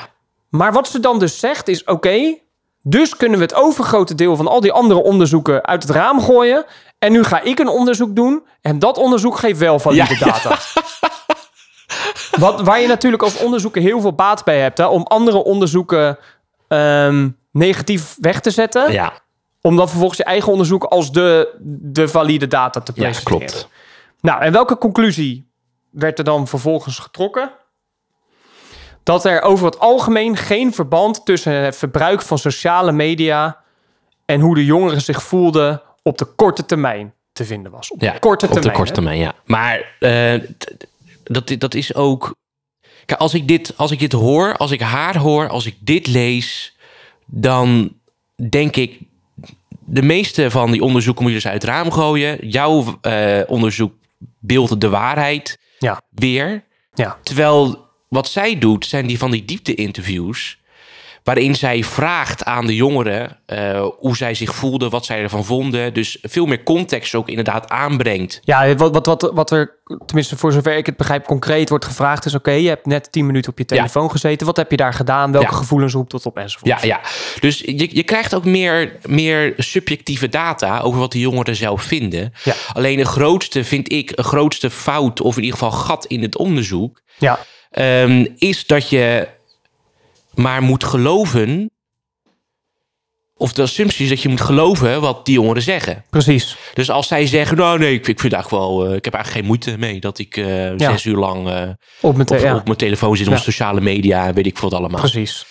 Maar 0.50 0.74
wat 0.74 0.88
ze 0.88 1.00
dan 1.00 1.20
dus 1.20 1.40
zegt 1.40 1.68
is: 1.68 1.84
oké, 1.84 2.38
dus 2.82 3.16
kunnen 3.16 3.38
we 3.38 3.44
het 3.44 3.54
overgrote 3.56 4.16
deel 4.16 4.36
van 4.36 4.48
al 4.48 4.62
die 4.62 4.72
andere 4.72 5.04
onderzoeken 5.04 5.66
uit 5.66 5.84
het 5.84 5.92
raam 5.92 6.22
gooien. 6.22 6.66
En 7.00 7.12
nu 7.12 7.24
ga 7.24 7.42
ik 7.42 7.60
een 7.60 7.68
onderzoek 7.68 8.16
doen. 8.16 8.44
En 8.62 8.80
dat 8.80 8.98
onderzoek 8.98 9.38
geeft 9.38 9.60
wel 9.60 9.80
valide 9.80 10.16
Ja, 10.20 10.26
data. 10.26 10.58
Wat, 12.40 12.62
waar 12.62 12.82
je 12.82 12.88
natuurlijk 12.88 13.24
als 13.24 13.38
onderzoeker 13.38 13.82
heel 13.82 14.02
veel 14.02 14.14
baat 14.14 14.44
bij 14.44 14.60
hebt. 14.60 14.78
Hè, 14.78 14.86
om 14.86 15.04
andere 15.04 15.44
onderzoeken 15.44 16.18
ehm, 16.68 17.30
negatief 17.52 18.16
weg 18.20 18.40
te 18.40 18.52
zetten. 18.52 18.92
ja, 18.92 19.14
Om 19.62 19.76
dan 19.76 19.90
vervolgens 19.90 20.18
je 20.18 20.24
eigen 20.26 20.52
onderzoek 20.52 20.84
als 20.84 21.12
de, 21.12 21.56
de 21.82 22.08
valide 22.08 22.48
data 22.48 22.80
te 22.82 22.92
ja 22.96 23.02
presenteren. 23.02 23.40
klopt. 23.40 23.68
Nou, 24.22 24.42
en 24.42 24.52
welke 24.52 24.78
conclusie 24.78 25.50
werd 25.90 26.18
er 26.18 26.24
dan 26.24 26.48
vervolgens 26.48 27.00
getrokken? 27.00 27.52
Dat 29.10 29.26
er 29.26 29.42
over 29.42 29.66
het 29.66 29.80
algemeen 29.80 30.38
geen 30.38 30.74
verband 30.74 31.26
tussen 31.26 31.54
het 31.54 31.78
verbruik 31.78 32.22
van 32.22 32.38
sociale 32.38 32.92
media 32.92 33.58
en 34.26 34.40
hoe 34.40 34.56
de 34.56 34.66
jongeren 34.66 35.02
zich 35.02 35.24
voelden 35.24 35.82
op 36.04 36.18
de 36.18 36.26
korte 36.26 36.66
termijn 36.66 37.14
te 37.32 37.46
vinden 37.46 37.72
was. 37.72 37.92
Op 37.92 38.02
Ja, 38.02 38.14
de 38.14 38.20
korte 38.20 38.46
op 38.46 38.52
termijn. 38.52 38.74
de 38.74 38.80
korte 38.80 38.92
hè? 38.92 38.98
termijn, 38.98 39.20
ja. 39.20 39.34
Maar 39.46 39.96
eh, 40.00 40.42
dat, 41.24 41.56
dat 41.58 41.74
is 41.74 41.96
ook... 41.96 42.36
Kijk, 43.06 43.20
als 43.20 43.34
ik, 43.34 43.48
dit, 43.48 43.74
als 43.78 43.92
ik 43.92 44.00
dit 44.00 44.12
hoor, 44.12 44.56
als 44.58 44.72
ik 44.72 44.82
haar 44.82 45.18
hoor, 45.18 45.48
als 45.48 45.66
ik 45.66 45.76
dit 45.80 46.08
lees... 46.08 46.78
dan 47.26 47.94
denk 48.50 48.76
ik... 48.76 49.00
de 49.80 50.02
meeste 50.02 50.52
van 50.52 50.72
die 50.72 50.84
onderzoeken 50.84 51.24
moet 51.24 51.32
je 51.32 51.38
dus 51.40 51.48
uit 51.52 51.62
het 51.62 51.72
raam 51.72 51.92
gooien. 51.92 52.48
Jouw 52.50 52.98
eh, 53.02 53.40
onderzoek 53.48 53.94
beeldt 54.40 54.82
de 54.82 54.90
waarheid 54.90 55.60
Ja, 55.80 56.02
weer. 56.10 56.64
ja, 56.94 57.18
Terwijl 57.24 57.88
wat 58.10 58.30
zij 58.30 58.58
doet, 58.60 58.86
zijn 58.86 59.08
die 59.08 59.18
van 59.18 59.32
die 59.32 59.46
diepte-interviews... 59.46 60.58
waarin 61.24 61.56
zij 61.56 61.84
vraagt 61.84 62.44
aan 62.46 62.66
de 62.66 62.76
jongeren 62.76 63.38
eh, 63.46 63.86
hoe 64.00 64.18
zij 64.18 64.34
zich 64.34 64.56
voelden, 64.56 64.90
wat 64.90 65.06
zij 65.06 65.22
ervan 65.22 65.46
vonden. 65.46 65.94
Dus 65.94 66.18
veel 66.22 66.46
meer 66.46 66.64
context 66.64 67.16
ook 67.16 67.30
inderdaad 67.30 67.70
aanbrengt. 67.70 68.40
ja 68.44 68.76
wat, 68.76 68.94
wat, 68.94 69.06
wat, 69.06 69.32
wat 69.34 69.52
er, 69.52 69.78
tenminste 70.06 70.38
voor 70.38 70.52
zover 70.52 70.78
ik 70.78 70.86
het 70.86 70.98
begrijp, 70.98 71.26
concreet 71.26 71.70
wordt 71.70 71.86
gevraagd 71.86 72.26
is... 72.26 72.36
oké, 72.36 72.52
je 72.52 72.68
hebt 72.68 72.86
net 72.86 73.12
10 73.12 73.26
minuten 73.26 73.52
op 73.52 73.58
je 73.58 73.66
telefoon 73.66 74.12
gezeten. 74.12 74.46
Wat 74.46 74.58
heb 74.58 74.72
je 74.72 74.78
daar 74.78 74.94
gedaan? 74.94 75.32
Welke 75.32 75.52
Ja. 75.52 75.58
gevoelens 75.58 75.94
roept 75.94 76.12
dat 76.12 76.26
op 76.26 76.38
enzovoort? 76.38 76.82
Ja, 76.82 76.88
ja. 76.88 77.00
Dus 77.40 77.60
je, 77.60 77.96
je 77.96 78.04
krijgt 78.04 78.36
ook 78.36 78.46
meer, 78.46 78.98
meer 79.06 79.54
subjectieve 79.58 80.30
data 80.30 80.80
over 80.80 81.00
wat 81.00 81.12
de 81.12 81.20
jongeren 81.20 81.56
zelf 81.56 81.84
vinden. 81.84 82.34
Ja. 82.44 82.54
Alleen 82.74 82.98
de 82.98 83.06
grootste, 83.06 83.64
vind 83.64 83.92
ik, 83.92 84.12
een 84.16 84.24
grootste 84.24 84.70
fout, 84.70 85.22
of 85.22 85.38
in 85.38 85.44
ieder 85.44 85.60
geval 85.60 85.78
gat 85.80 86.06
in 86.06 86.22
het 86.22 86.38
onderzoek, 86.38 87.02
ja. 87.18 87.40
Ehm, 87.70 88.26
is 88.38 88.66
dat 88.68 88.90
je 88.90 89.28
maar 90.34 90.62
moet 90.62 90.84
geloven. 90.84 91.72
Of 93.38 93.54
de 93.54 93.62
assumptie 93.62 94.04
is 94.04 94.10
dat 94.10 94.22
je 94.22 94.30
moet 94.30 94.42
geloven 94.42 95.02
wat 95.02 95.26
die 95.26 95.34
jongeren 95.36 95.62
zeggen. 95.62 96.06
precies. 96.10 96.56
Dus 96.74 96.90
als 96.90 97.08
zij 97.08 97.28
zeggen, 97.28 97.58
nou 97.58 97.80
nee, 97.80 97.94
ik, 97.94 98.08
ik 98.08 98.20
vind 98.20 98.34
eigenlijk 98.34 98.64
wel, 98.64 98.86
eh, 98.86 98.96
ik 98.96 99.06
heb 99.06 99.14
eigenlijk 99.14 99.46
geen 99.46 99.46
moeite 99.56 99.78
mee 99.78 100.00
dat 100.00 100.20
ik 100.20 100.38
eh, 100.38 100.72
zes 100.78 101.06
uur 101.06 101.16
lang 101.18 101.50
eh, 101.50 101.70
Op 102.02 102.16
mijn 102.16 102.28
te- 102.28 102.36
op, 102.36 102.40
ja, 102.42 102.56
op 102.56 102.66
mijn 102.66 102.78
telefoon 102.78 103.18
zit, 103.18 103.28
op 103.28 103.34
Ja. 103.34 103.40
sociale 103.40 103.82
media, 103.82 104.28
en 104.28 104.34
weet 104.34 104.46
ik 104.46 104.58
veel 104.58 104.70
wat 104.70 104.80
allemaal. 104.80 105.00
precies. 105.00 105.46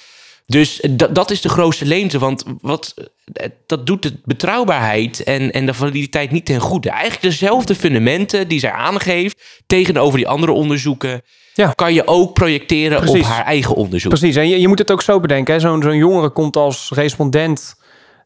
Dus 0.51 0.81
dat, 0.91 1.15
dat 1.15 1.31
is 1.31 1.41
de 1.41 1.49
grootste 1.49 1.85
leemte. 1.85 2.19
Want 2.19 2.45
wat, 2.61 2.95
eh, 3.33 3.49
dat 3.67 3.87
doet 3.87 4.03
de 4.03 4.21
betrouwbaarheid 4.25 5.23
en, 5.23 5.53
en 5.53 5.67
de 5.67 5.75
validiteit 5.75 6.31
niet 6.31 6.45
ten 6.45 6.61
goede. 6.61 6.91
Eigenlijk 6.91 7.23
dezelfde 7.23 7.75
fundamenten 7.75 8.49
die 8.49 8.61
zij 8.61 8.73
aangeeft 8.73 9.63
tegenover 9.67 10.19
die 10.19 10.29
andere 10.29 10.53
onderzoeken. 10.53 11.23
Ja. 11.55 11.73
kan 11.75 11.95
je 11.95 12.07
ook 12.07 12.33
projecteren 12.35 12.99
Precies. 13.01 13.21
op 13.21 13.27
haar 13.27 13.45
eigen 13.45 13.75
onderzoek. 13.75 14.11
Precies, 14.11 14.37
en 14.37 14.49
je, 14.49 14.61
je 14.61 14.69
moet 14.69 14.79
het 14.79 14.91
ook 14.91 15.03
zo 15.03 15.21
bedenken. 15.21 15.61
Zo'n 15.61 15.83
zo'n 15.83 15.97
jongere 15.97 16.31
komt 16.31 16.57
als 16.57 16.91
respondent 16.95 17.75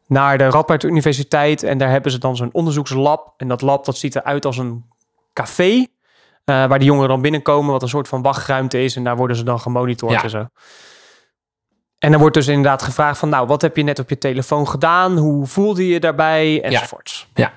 naar 0.07 0.37
de 0.37 0.49
Radboud 0.49 0.83
Universiteit... 0.83 1.63
en 1.63 1.77
daar 1.77 1.89
hebben 1.89 2.11
ze 2.11 2.17
dan 2.17 2.35
zo'n 2.35 2.49
onderzoekslab. 2.51 3.33
En 3.37 3.47
dat 3.47 3.61
lab 3.61 3.85
dat 3.85 3.97
ziet 3.97 4.15
eruit 4.15 4.45
als 4.45 4.57
een 4.57 4.83
café... 5.33 5.71
eh, 5.71 5.85
waar 6.45 6.79
de 6.79 6.85
jongeren 6.85 7.09
dan 7.09 7.21
binnenkomen, 7.21 7.71
wat 7.71 7.81
een 7.81 7.89
soort 7.89 8.07
van 8.07 8.21
wachtruimte 8.21 8.83
is... 8.83 8.95
en 8.95 9.03
daar 9.03 9.17
worden 9.17 9.37
ze 9.37 9.43
dan 9.43 9.59
gemonitord 9.59 10.11
Ja. 10.11 10.23
en 10.23 10.29
zo. 10.29 10.47
En 12.03 12.11
dan 12.11 12.19
wordt 12.19 12.35
dus 12.35 12.47
inderdaad 12.47 12.81
gevraagd 12.81 13.19
van... 13.19 13.29
nou, 13.29 13.47
wat 13.47 13.61
heb 13.61 13.77
je 13.77 13.83
net 13.83 13.99
op 13.99 14.09
je 14.09 14.17
telefoon 14.17 14.67
gedaan? 14.67 15.17
Hoe 15.17 15.45
voelde 15.45 15.87
je 15.87 15.99
daarbij? 15.99 16.61
Enzovoorts. 16.63 17.27
Ja. 17.33 17.51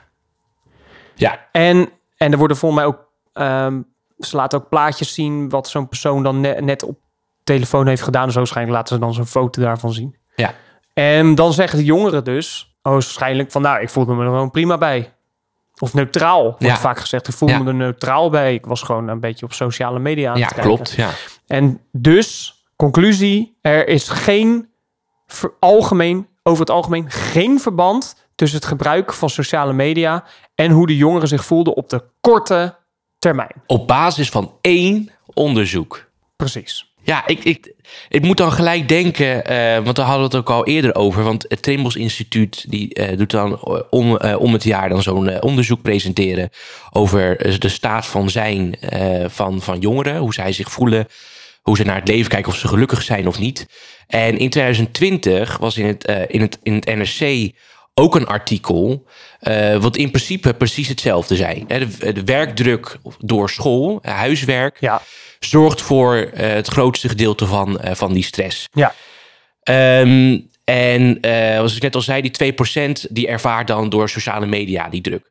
Ja, 1.14 1.46
En, 1.52 1.88
en 2.16 2.32
er 2.32 2.38
worden 2.38 2.56
volgens 2.56 2.80
mij 2.80 2.90
ook... 2.90 3.08
ehm, 3.32 3.80
ze 4.18 4.36
laten 4.36 4.58
ook 4.58 4.68
plaatjes 4.68 5.14
zien 5.14 5.48
wat 5.48 5.68
zo'n 5.68 5.88
persoon 5.88 6.22
dan 6.22 6.40
ne- 6.40 6.60
net 6.60 6.82
op 6.82 6.98
telefoon 7.44 7.86
heeft 7.86 8.02
gedaan. 8.02 8.26
Dus 8.26 8.34
waarschijnlijk 8.34 8.76
laten 8.76 8.94
ze 8.94 9.00
dan 9.00 9.14
zo'n 9.14 9.26
foto 9.26 9.62
daarvan 9.62 9.92
zien. 9.92 10.16
ja, 10.36 10.54
En 10.94 11.34
dan 11.34 11.52
zeggen 11.52 11.78
de 11.78 11.84
jongeren 11.84 12.24
dus... 12.24 12.76
Oh, 12.82 12.92
waarschijnlijk 12.92 13.50
van... 13.50 13.62
Nou, 13.62 13.80
ik 13.80 13.90
voelde 13.90 14.14
me 14.14 14.20
er 14.24 14.28
gewoon 14.28 14.50
prima 14.50 14.78
bij. 14.78 15.12
Of 15.78 15.94
neutraal, 15.94 16.42
wordt 16.44 16.58
Ja. 16.64 16.76
vaak 16.76 16.98
gezegd. 16.98 17.28
Ik 17.28 17.34
voelde 17.34 17.54
Ja. 17.54 17.60
me 17.62 17.68
er 17.68 17.74
neutraal 17.74 18.30
bij. 18.30 18.54
Ik 18.54 18.66
was 18.66 18.82
gewoon 18.82 19.08
een 19.08 19.20
beetje 19.20 19.44
op 19.44 19.52
sociale 19.52 19.98
media 19.98 20.30
aan 20.30 20.38
ja 20.38 20.44
het 20.44 20.54
kijken. 20.54 20.74
klopt. 20.74 20.90
Ja. 20.92 21.08
En 21.46 21.80
dus, 21.92 22.55
conclusie, 22.76 23.58
er 23.60 23.88
is 23.88 24.08
geen 24.08 24.68
algemeen, 25.60 26.28
over 26.42 26.60
het 26.60 26.70
algemeen 26.70 27.10
geen 27.10 27.60
verband 27.60 28.16
tussen 28.34 28.58
het 28.58 28.68
gebruik 28.68 29.12
van 29.12 29.30
sociale 29.30 29.72
media 29.72 30.24
en 30.54 30.70
hoe 30.70 30.86
de 30.86 30.96
jongeren 30.96 31.28
zich 31.28 31.44
voelden 31.44 31.74
op 31.74 31.88
de 31.88 32.04
korte 32.20 32.76
termijn. 33.18 33.62
Op 33.66 33.86
basis 33.86 34.28
van 34.28 34.52
één 34.60 35.10
onderzoek. 35.24 36.10
Precies. 36.36 36.94
Ja, 37.06 37.26
ik, 37.26 37.44
ik, 37.44 37.72
ik 38.08 38.22
moet 38.22 38.36
dan 38.36 38.52
gelijk 38.52 38.88
denken, 38.88 39.44
eh, 39.44 39.84
want 39.84 39.96
daar 39.96 40.06
hadden 40.06 40.30
we 40.30 40.36
het 40.36 40.46
ook 40.46 40.56
al 40.56 40.66
eerder 40.66 40.94
over. 40.94 41.22
Want 41.22 41.44
het 41.48 41.62
Trimbos 41.62 41.96
Instituut 41.96 42.64
die, 42.68 42.94
eh, 42.94 43.18
doet 43.18 43.30
dan 43.30 43.52
eh, 43.52 43.80
om, 43.90 44.16
om 44.16 44.52
het 44.52 44.64
jaar 44.64 44.88
dan 44.88 45.02
zo'n 45.02 45.42
onderzoek 45.42 45.82
presenteren 45.82 46.50
over 46.90 47.58
de 47.60 47.68
staat 47.68 48.06
van 48.06 48.30
zijn 48.30 48.78
van, 49.26 49.62
van 49.62 49.78
jongeren. 49.78 50.16
Hoe 50.16 50.34
zij 50.34 50.52
zich 50.52 50.70
voelen, 50.70 51.06
hoe 51.66 51.76
ze 51.76 51.84
naar 51.84 51.98
het 51.98 52.08
leven 52.08 52.30
kijken, 52.30 52.52
of 52.52 52.58
ze 52.58 52.68
gelukkig 52.68 53.02
zijn 53.02 53.26
of 53.28 53.38
niet. 53.38 53.66
En 54.06 54.38
in 54.38 54.50
2020 54.50 55.56
was 55.56 55.76
in 55.76 55.86
het, 55.86 56.04
eh, 56.04 56.22
in 56.26 56.40
het, 56.40 56.58
in 56.62 56.74
het 56.74 56.84
NRC 56.84 57.50
ook 57.94 58.14
een 58.14 58.26
artikel, 58.26 59.06
eh, 59.40 59.76
wat 59.76 59.96
in 59.96 60.10
principe 60.10 60.54
precies 60.54 60.88
hetzelfde 60.88 61.36
zei. 61.36 61.64
De, 61.66 62.12
de 62.12 62.24
werkdruk 62.24 62.96
door 63.18 63.50
school, 63.50 63.98
eh, 64.02 64.14
huiswerk, 64.14 64.76
Ja. 64.80 65.02
zorgt 65.40 65.82
voor 65.82 66.16
eh, 66.16 66.48
het 66.48 66.66
grootste 66.68 67.08
gedeelte 67.08 67.46
van, 67.46 67.80
eh, 67.80 67.94
van 67.94 68.12
die 68.12 68.24
stress. 68.24 68.68
Ja. 68.72 68.94
Ehm, 69.62 70.38
en 70.64 71.20
eh, 71.20 71.54
zoals 71.54 71.76
ik 71.76 71.82
net 71.82 71.94
al 71.94 72.00
zei, 72.00 72.22
die 72.22 72.30
2% 72.30 73.06
die 73.10 73.26
ervaart 73.28 73.66
dan 73.66 73.88
door 73.88 74.08
sociale 74.08 74.46
media 74.46 74.88
die 74.88 75.00
druk. 75.00 75.30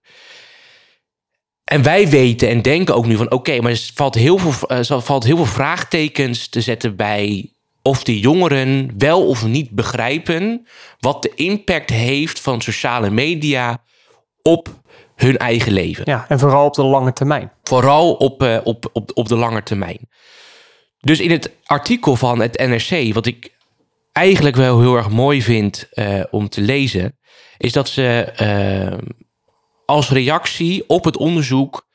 En 1.66 1.84
wij 1.84 2.10
weten 2.10 2.50
en 2.50 2.62
denken 2.62 2.96
ook 2.96 3.06
nu 3.06 3.16
van 3.16 3.32
oké, 3.32 3.62
maar 3.62 3.72
er 3.72 3.90
valt 3.94 4.16
heel, 4.16 4.38
veel, 4.38 4.70
eh, 4.70 4.90
er 4.90 5.02
valt 5.02 5.24
heel 5.24 5.36
veel 5.36 5.46
vraagtekens 5.46 6.48
te 6.48 6.62
zetten 6.62 6.96
bij 6.96 7.50
of 7.82 8.04
die 8.04 8.20
jongeren 8.20 8.92
wel 8.98 9.28
of 9.28 9.46
niet 9.46 9.70
begrijpen 9.70 10.68
wat 11.00 11.22
de 11.22 11.32
impact 11.36 11.90
heeft 11.90 12.40
van 12.40 12.62
sociale 12.62 13.10
media 13.10 13.82
op 14.42 14.70
hun 15.16 15.38
eigen 15.38 15.72
leven. 15.72 16.04
ja, 16.06 16.26
en 16.28 16.40
vooral 16.40 16.66
op 16.66 16.74
de 16.74 16.84
lange 16.84 17.14
termijn. 17.14 17.52
Vooral 17.64 18.14
op, 18.14 18.44
eh, 18.44 18.58
op, 18.64 18.90
op, 18.94 19.12
op 19.14 19.28
de 19.28 19.36
lange 19.36 19.64
termijn. 19.64 20.10
Dus 21.00 21.20
in 21.20 21.32
het 21.32 21.52
artikel 21.66 22.16
van 22.16 22.42
het 22.42 22.58
NRC, 22.58 23.14
wat 23.14 23.26
ik 23.26 23.52
eigenlijk 24.12 24.56
wel 24.56 24.80
heel 24.80 24.96
erg 24.96 25.10
mooi 25.10 25.42
vind 25.42 25.88
eh, 25.92 26.24
om 26.32 26.50
te 26.50 26.62
lezen, 26.62 27.18
is 27.58 27.72
dat 27.72 27.90
ze 27.90 28.32
als 29.86 30.10
reactie 30.10 30.84
op 30.88 31.04
het 31.06 31.18
onderzoek 31.18 31.88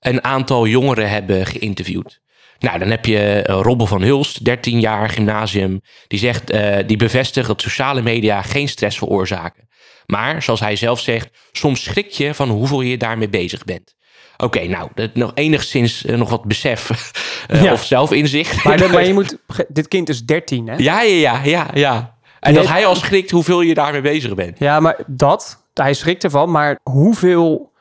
een 0.00 0.24
aantal 0.24 0.66
jongeren 0.66 1.10
hebben 1.10 1.46
geïnterviewd. 1.46 2.20
Nou, 2.58 2.78
dan 2.78 2.90
heb 2.90 3.04
je 3.04 3.44
uh, 3.48 3.60
Robbe 3.62 3.86
van 3.86 4.02
Hulst, 4.02 4.44
13 4.44 4.80
jaar 4.80 5.08
gymnasium, 5.08 5.80
die 6.06 6.18
zegt, 6.18 6.50
eh, 6.50 6.76
die 6.86 6.96
bevestigt 6.96 7.46
dat 7.46 7.60
sociale 7.62 8.02
media 8.02 8.42
geen 8.42 8.68
stress 8.68 8.98
veroorzaken. 8.98 9.68
Maar, 10.06 10.42
zoals 10.42 10.60
hij 10.60 10.76
zelf 10.76 11.00
zegt, 11.00 11.28
soms 11.52 11.82
schrik 11.82 12.10
je 12.10 12.34
van 12.34 12.48
hoeveel 12.48 12.80
je 12.80 12.96
daarmee 12.96 13.28
bezig 13.28 13.64
bent. 13.64 13.94
Oké, 14.36 14.66
nou, 14.66 14.88
dat 14.94 15.14
nog 15.14 15.30
enigszins 15.34 16.04
eh, 16.04 16.16
nog 16.16 16.30
wat 16.30 16.44
besef 16.44 16.90
eh, 17.48 17.62
Ja. 17.62 17.72
of 17.72 17.84
zelfinzicht. 17.84 18.64
Maar, 18.64 18.90
maar 18.90 19.06
je 19.06 19.12
moet, 19.20 19.36
dit 19.68 19.88
kind 19.88 20.08
is 20.08 20.24
13, 20.24 20.68
hè? 20.68 20.74
Ja, 20.76 21.02
ja, 21.02 21.14
ja, 21.14 21.40
ja, 21.44 21.70
ja. 21.74 22.14
En 22.40 22.52
Nee. 22.52 22.62
dat 22.62 22.72
hij 22.72 22.86
al 22.86 22.94
schrikt 22.94 23.30
hoeveel 23.30 23.60
je 23.60 23.74
daarmee 23.74 24.00
bezig 24.00 24.34
bent. 24.34 24.58
Ja, 24.58 24.80
maar 24.80 24.98
dat, 25.06 25.65
hij 25.78 25.94
schrikt 25.94 26.24
ervan, 26.24 26.50
maar 26.50 26.78
hoeveel 26.82 27.72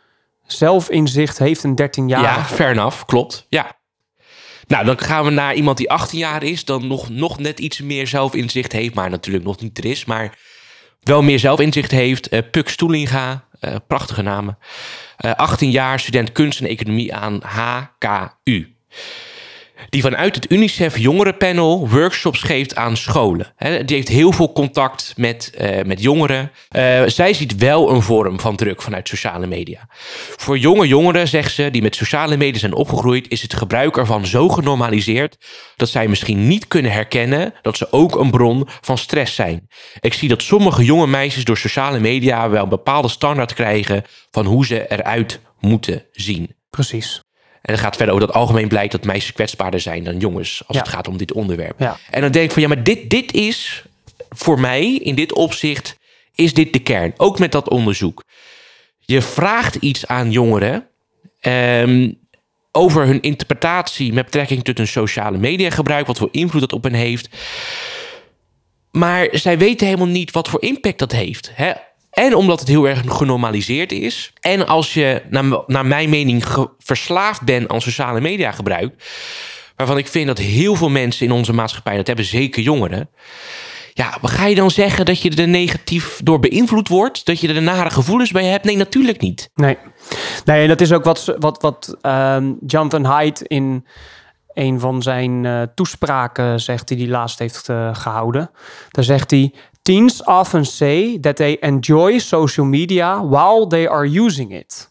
zelfinzicht 0.45 1.39
heeft 1.39 1.63
een 1.63 1.81
13-jarige? 1.81 2.39
Ja, 2.39 2.45
fair 2.45 2.93
klopt. 3.05 3.45
Ja. 3.49 3.77
Nou, 4.67 4.85
dan 4.85 4.99
gaan 4.99 5.23
we 5.23 5.29
naar 5.29 5.53
iemand 5.53 5.77
die 5.77 5.89
18 5.89 6.19
jaar 6.19 6.43
is, 6.43 6.65
dan 6.65 6.87
nog, 6.87 7.09
nog 7.09 7.39
net 7.39 7.59
iets 7.59 7.81
meer 7.81 8.07
zelfinzicht 8.07 8.71
heeft, 8.71 8.93
maar 8.93 9.09
natuurlijk 9.09 9.45
nog 9.45 9.59
niet 9.59 9.77
er 9.77 9.85
is, 9.85 10.05
maar 10.05 10.37
wel 11.03 11.21
meer 11.21 11.39
zelfinzicht 11.39 11.91
heeft. 11.91 12.33
Uh, 12.33 12.39
Puk 12.51 12.69
Stoelinga, 12.69 13.47
uh, 13.61 13.75
prachtige 13.87 14.21
namen. 14.21 14.57
Uh, 15.25 15.31
18 15.33 15.71
jaar, 15.71 15.99
student 15.99 16.31
kunst 16.31 16.59
en 16.59 16.67
economie 16.67 17.15
aan 17.15 17.41
HKU 17.43 18.75
die 19.89 20.01
vanuit 20.01 20.35
het 20.35 20.51
UNICEF 20.51 20.97
Jongerenpanel 20.97 21.89
workshops 21.89 22.41
geeft 22.41 22.75
aan 22.75 22.97
scholen. 22.97 23.53
die 23.57 23.95
heeft 23.95 24.07
heel 24.07 24.31
veel 24.31 24.51
contact 24.51 25.13
met, 25.17 25.51
uh, 25.61 25.81
met 25.85 26.01
jongeren. 26.01 26.51
Uh, 26.75 27.03
zij 27.05 27.33
ziet 27.33 27.55
wel 27.55 27.89
een 27.89 28.01
vorm 28.01 28.39
van 28.39 28.55
druk 28.55 28.81
vanuit 28.81 29.07
sociale 29.07 29.47
media. 29.47 29.87
Voor 30.35 30.57
jonge 30.57 30.87
jongeren, 30.87 31.27
zegt 31.27 31.53
ze, 31.53 31.71
die 31.71 31.81
met 31.81 31.95
sociale 31.95 32.37
media 32.37 32.59
zijn 32.59 32.73
opgegroeid, 32.73 33.29
is 33.29 33.41
het 33.41 33.53
gebruik 33.53 33.97
ervan 33.97 34.25
zo 34.25 34.49
genormaliseerd 34.49 35.37
dat 35.75 35.89
zij 35.89 36.07
misschien 36.07 36.47
niet 36.47 36.67
kunnen 36.67 36.91
herkennen 36.91 37.53
dat 37.61 37.77
ze 37.77 37.91
ook 37.91 38.15
een 38.15 38.31
bron 38.31 38.67
van 38.81 38.97
stress 38.97 39.35
zijn. 39.35 39.67
Ik 39.99 40.13
zie 40.13 40.29
dat 40.29 40.41
sommige 40.41 40.83
jonge 40.83 41.07
meisjes 41.07 41.43
door 41.43 41.57
sociale 41.57 41.99
media 41.99 42.49
wel 42.49 42.63
een 42.63 42.69
bepaalde 42.69 43.07
standaard 43.07 43.53
krijgen 43.53 44.03
van 44.31 44.45
hoe 44.45 44.65
ze 44.65 44.87
eruit 44.87 45.39
moeten 45.59 46.05
zien. 46.11 46.55
Precies. 46.69 47.24
En 47.65 47.73
het 47.73 47.79
gaat 47.79 47.95
verder 47.95 48.15
over 48.15 48.27
dat 48.27 48.35
algemeen 48.35 48.67
blijkt 48.67 48.91
dat 48.91 49.03
meisjes 49.05 49.33
kwetsbaarder 49.33 49.79
zijn 49.79 50.03
dan 50.03 50.17
jongens 50.17 50.63
als 50.67 50.77
Ja. 50.77 50.83
het 50.83 50.91
gaat 50.91 51.07
om 51.07 51.17
dit 51.17 51.33
onderwerp. 51.33 51.79
Ja. 51.79 51.97
En 52.09 52.21
dan 52.21 52.31
denk 52.31 52.45
ik 52.45 52.51
van 52.51 52.61
ja, 52.61 52.67
maar 52.67 52.83
dit, 52.83 53.09
dit 53.09 53.33
is 53.33 53.83
voor 54.29 54.59
mij 54.59 54.93
in 54.95 55.15
dit 55.15 55.33
opzicht 55.33 55.95
is 56.35 56.53
dit 56.53 56.73
de 56.73 56.79
kern. 56.79 57.13
Ook 57.17 57.39
met 57.39 57.51
dat 57.51 57.69
onderzoek. 57.69 58.23
Je 58.99 59.21
vraagt 59.21 59.75
iets 59.75 60.07
aan 60.07 60.31
jongeren 60.31 60.87
ehm, 61.39 62.11
over 62.71 63.05
hun 63.05 63.21
interpretatie 63.21 64.13
met 64.13 64.25
betrekking 64.25 64.63
tot 64.63 64.77
hun 64.77 64.87
sociale 64.87 65.37
media 65.37 65.69
gebruik, 65.69 66.07
wat 66.07 66.17
voor 66.17 66.29
invloed 66.31 66.61
dat 66.61 66.73
op 66.73 66.83
hen 66.83 66.93
heeft. 66.93 67.29
Maar 68.91 69.27
zij 69.31 69.57
weten 69.57 69.85
helemaal 69.87 70.07
niet 70.07 70.31
wat 70.31 70.47
voor 70.49 70.61
impact 70.61 70.99
dat 70.99 71.11
heeft. 71.11 71.51
Hè? 71.53 71.71
En 72.15 72.35
omdat 72.35 72.59
het 72.59 72.67
heel 72.67 72.87
erg 72.87 73.01
genormaliseerd 73.07 73.91
is. 73.91 74.33
En 74.39 74.67
als 74.67 74.93
je, 74.93 75.21
naar, 75.29 75.63
naar 75.67 75.85
mijn 75.85 76.09
mening, 76.09 76.43
verslaafd 76.79 77.41
bent 77.41 77.69
aan 77.69 77.81
sociale 77.81 78.21
media 78.21 78.51
gebruik. 78.51 78.93
Waarvan 79.75 79.97
ik 79.97 80.07
vind 80.07 80.27
dat 80.27 80.37
heel 80.37 80.75
veel 80.75 80.89
mensen 80.89 81.25
in 81.25 81.31
onze 81.31 81.53
maatschappij 81.53 81.95
dat 81.95 82.07
hebben, 82.07 82.25
zeker 82.25 82.63
jongeren. 82.63 83.09
Ja, 83.93 84.17
ga 84.21 84.45
je 84.45 84.55
dan 84.55 84.71
zeggen 84.71 85.05
dat 85.05 85.21
je 85.21 85.35
er 85.35 85.47
negatief 85.47 86.19
door 86.23 86.39
beïnvloed 86.39 86.87
wordt? 86.87 87.25
Dat 87.25 87.39
je 87.39 87.53
er 87.53 87.61
nare 87.61 87.89
gevoelens 87.89 88.31
bij 88.31 88.45
hebt? 88.45 88.65
Nee, 88.65 88.77
natuurlijk 88.77 89.21
niet. 89.21 89.49
Nee. 89.55 89.77
Nee, 90.45 90.67
dat 90.67 90.81
is 90.81 90.93
ook 90.93 91.03
wat, 91.03 91.35
wat, 91.39 91.61
wat 91.61 91.97
ehm, 92.01 92.53
Jonathan 92.65 93.03
Haidt 93.03 93.41
in 93.41 93.85
een 94.53 94.79
van 94.79 95.01
zijn 95.01 95.45
eh, 95.45 95.61
toespraken 95.75 96.59
zegt 96.59 96.87
die 96.87 96.97
hij 96.97 97.07
laatst 97.07 97.39
heeft 97.39 97.69
eh, 97.69 97.95
gehouden. 97.95 98.51
Daar 98.89 99.03
zegt 99.03 99.31
hij: 99.31 99.53
Teens 99.85 100.23
often 100.23 100.65
say 100.65 101.19
that 101.19 101.35
they 101.35 101.57
enjoy 101.59 102.17
social 102.17 102.65
media 102.65 103.21
while 103.21 103.67
they 103.67 103.87
are 103.87 104.07
using 104.07 104.51
it. 104.51 104.89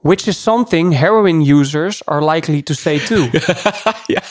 Which 0.00 0.26
is 0.26 0.42
something 0.42 0.92
heroin 0.92 1.40
users 1.40 2.06
are 2.06 2.32
likely 2.32 2.62
to 2.62 2.74
say 2.74 2.98
too. 2.98 3.30
Ja. 4.06 4.22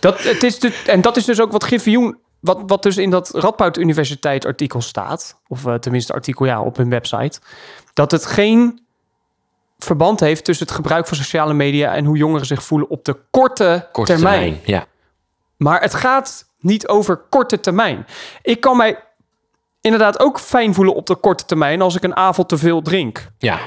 Dat, 0.00 0.22
het 0.22 0.42
is 0.42 0.58
de, 0.58 0.82
en 0.86 1.00
dat 1.00 1.16
is 1.16 1.24
dus 1.24 1.40
ook 1.40 1.52
wat 1.52 1.64
Griffioen, 1.64 2.18
wat, 2.40 2.62
wat 2.66 2.82
dus 2.82 2.96
in 2.96 3.10
dat 3.10 3.30
Radboud 3.34 3.76
Universiteit 3.76 4.46
artikel 4.46 4.82
staat, 4.82 5.40
of 5.48 5.66
eh, 5.66 5.74
tenminste 5.74 6.12
artikel 6.12 6.44
ja, 6.44 6.62
op 6.62 6.76
hun 6.76 6.90
website, 6.90 7.40
dat 7.92 8.10
het 8.10 8.26
geen 8.26 8.86
verband 9.78 10.20
heeft 10.20 10.44
tussen 10.44 10.66
het 10.66 10.74
gebruik 10.74 11.06
van 11.06 11.16
sociale 11.16 11.54
media 11.54 11.94
en 11.94 12.04
hoe 12.04 12.16
jongeren 12.16 12.46
zich 12.46 12.62
voelen 12.62 12.88
op 12.88 13.04
de 13.04 13.16
korte, 13.30 13.88
Korte 13.92 14.12
termijn. 14.12 14.40
termijn. 14.40 14.60
Ja. 14.64 14.86
Maar 15.56 15.80
het 15.80 15.94
gaat 15.94 16.44
niet 16.58 16.88
over 16.88 17.16
korte 17.30 17.60
termijn. 17.60 18.06
Ik 18.42 18.60
kan 18.60 18.76
mij 18.76 18.98
inderdaad 19.80 20.20
ook 20.20 20.40
fijn 20.40 20.74
voelen 20.74 20.94
op 20.94 21.06
de 21.06 21.14
korte 21.14 21.44
termijn 21.44 21.82
als 21.82 21.96
ik 21.96 22.02
een 22.02 22.16
avond 22.16 22.48
te 22.48 22.58
veel 22.58 22.82
drink. 22.82 23.26
ja, 23.38 23.58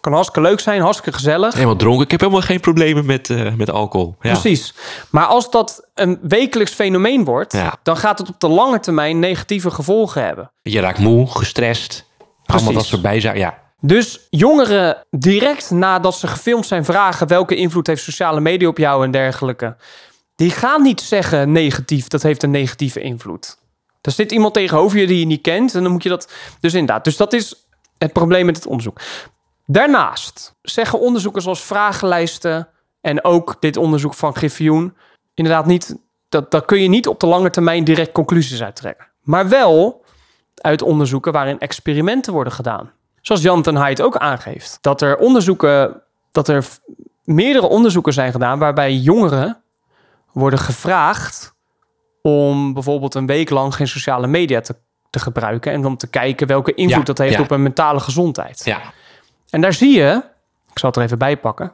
Kan 0.00 0.12
hartstikke 0.12 0.48
leuk 0.48 0.60
zijn, 0.60 0.80
hartstikke 0.80 1.12
gezellig. 1.18 1.54
helemaal 1.54 1.76
dronken. 1.76 2.04
Ik 2.04 2.10
heb 2.10 2.20
helemaal 2.20 2.40
geen 2.42 2.60
problemen 2.60 3.06
met, 3.06 3.30
eh, 3.30 3.52
met 3.54 3.70
alcohol. 3.70 4.16
Ja. 4.20 4.30
Precies. 4.30 4.74
Maar 5.10 5.26
als 5.26 5.50
dat 5.50 5.88
een 5.94 6.18
wekelijks 6.22 6.72
fenomeen 6.72 7.24
wordt, 7.24 7.52
Ja. 7.52 7.74
dan 7.82 7.96
gaat 7.96 8.18
het 8.18 8.28
op 8.28 8.40
de 8.40 8.48
lange 8.48 8.80
termijn 8.80 9.18
negatieve 9.18 9.70
gevolgen 9.70 10.24
hebben. 10.24 10.52
Je 10.62 10.80
raakt 10.80 10.98
moe, 10.98 11.26
gestrest. 11.30 12.06
Allemaal 12.46 12.72
dat 12.72 12.84
soort 12.84 13.02
bijzaken. 13.02 13.40
Ja. 13.40 13.58
Dus 13.80 14.26
jongeren 14.30 14.96
direct 15.10 15.70
nadat 15.70 16.14
ze 16.14 16.26
gefilmd 16.26 16.66
zijn 16.66 16.84
vragen 16.84 17.26
welke 17.28 17.56
invloed 17.56 17.86
heeft 17.86 18.02
sociale 18.02 18.40
media 18.40 18.68
op 18.68 18.78
jou 18.78 19.04
en 19.04 19.10
dergelijke. 19.10 19.76
Die 20.36 20.50
gaan 20.50 20.82
niet 20.82 21.00
zeggen 21.00 21.52
negatief, 21.52 22.08
dat 22.08 22.22
heeft 22.22 22.42
een 22.42 22.50
negatieve 22.50 23.00
invloed. 23.00 23.56
Er 24.00 24.12
zit 24.12 24.32
iemand 24.32 24.54
tegenover 24.54 24.98
je 24.98 25.06
die 25.06 25.18
je 25.18 25.26
niet 25.26 25.40
kent 25.40 25.74
en 25.74 25.82
dan 25.82 25.92
moet 25.92 26.02
je 26.02 26.08
dat... 26.08 26.32
Dus 26.60 26.74
inderdaad, 26.74 27.04
dus 27.04 27.16
dat 27.16 27.32
is 27.32 27.66
het 27.98 28.12
probleem 28.12 28.46
met 28.46 28.56
het 28.56 28.66
onderzoek. 28.66 29.00
Daarnaast 29.66 30.54
zeggen 30.62 31.00
onderzoekers 31.00 31.46
als 31.46 31.62
vragenlijsten 31.62 32.68
en 33.00 33.24
ook 33.24 33.56
dit 33.60 33.76
onderzoek 33.76 34.14
van 34.14 34.34
Griffioen 34.34 34.96
inderdaad 35.34 35.66
niet... 35.66 35.96
Dat, 36.28 36.50
daar 36.50 36.64
kun 36.64 36.82
je 36.82 36.88
niet 36.88 37.08
op 37.08 37.20
de 37.20 37.26
lange 37.26 37.50
termijn 37.50 37.84
direct 37.84 38.12
conclusies 38.12 38.62
uit 38.62 38.76
trekken. 38.76 39.06
Maar 39.20 39.48
wel 39.48 40.04
uit 40.54 40.82
onderzoeken 40.82 41.32
waarin 41.32 41.58
experimenten 41.58 42.32
worden 42.32 42.52
gedaan. 42.52 42.92
Zoals 43.20 43.42
Jonathan 43.42 43.76
Haidt 43.76 44.02
ook 44.02 44.16
aangeeft. 44.16 44.78
Dat 44.80 45.00
er 45.00 45.16
onderzoeken, 45.16 46.02
dat 46.32 46.48
er 46.48 46.66
meerdere 47.24 47.66
onderzoeken 47.66 48.12
zijn 48.12 48.32
gedaan 48.32 48.58
waarbij 48.58 48.94
jongeren 48.94 49.62
worden 50.34 50.58
gevraagd 50.58 51.54
om 52.22 52.72
bijvoorbeeld 52.72 53.14
een 53.14 53.26
week 53.26 53.50
lang 53.50 53.74
geen 53.74 53.88
sociale 53.88 54.26
media 54.26 54.60
te, 54.60 54.76
te 55.10 55.18
gebruiken 55.18 55.72
en 55.72 55.84
om 55.84 55.96
te 55.96 56.06
kijken 56.06 56.46
welke 56.46 56.74
invloed 56.74 56.98
Ja, 56.98 57.02
dat 57.02 57.18
heeft 57.18 57.34
ja. 57.34 57.42
op 57.42 57.50
hun 57.50 57.62
mentale 57.62 58.00
gezondheid. 58.00 58.64
ja. 58.64 58.80
En 59.50 59.60
daar 59.60 59.72
zie 59.72 59.96
je, 59.96 60.22
ik 60.70 60.78
zal 60.78 60.88
het 60.88 60.98
er 60.98 61.04
even 61.04 61.18
bij 61.18 61.36
pakken. 61.36 61.72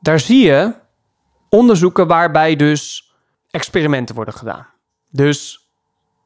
Daar 0.00 0.20
zie 0.20 0.46
je 0.46 0.74
onderzoeken 1.48 2.06
waarbij 2.06 2.56
dus 2.56 3.12
experimenten 3.50 4.14
worden 4.14 4.34
gedaan. 4.34 4.66
Dus 5.10 5.68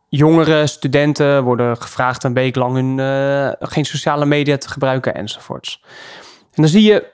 jongeren, 0.09 0.69
studenten 0.69 1.45
worden 1.45 1.77
gevraagd 1.77 2.25
een 2.25 2.35
week 2.35 2.57
lang 2.57 2.75
hun, 2.75 2.99
eh, 2.99 3.69
geen 3.69 3.85
sociale 3.85 4.27
media 4.27 4.57
te 4.57 4.69
gebruiken 4.69 5.15
enzovoorts. 5.15 5.85
En 6.41 6.63
dan 6.63 6.69
zie 6.69 6.83
je 6.83 7.13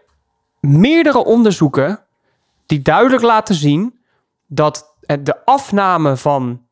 meerdere 0.60 1.24
onderzoeken 1.24 2.00
die 2.66 2.82
duidelijk 2.82 3.22
laten 3.22 3.54
zien 3.54 3.97
dat 4.48 4.96
de 5.20 5.44
afname 5.44 6.16
van 6.16 6.66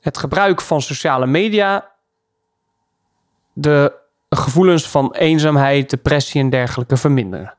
het 0.00 0.18
gebruik 0.18 0.60
van 0.60 0.82
sociale 0.82 1.26
media 1.26 1.92
de 3.52 4.02
gevoelens 4.28 4.88
van 4.88 5.14
eenzaamheid, 5.14 5.90
depressie 5.90 6.40
en 6.40 6.50
dergelijke 6.50 6.96
verminderen. 6.96 7.54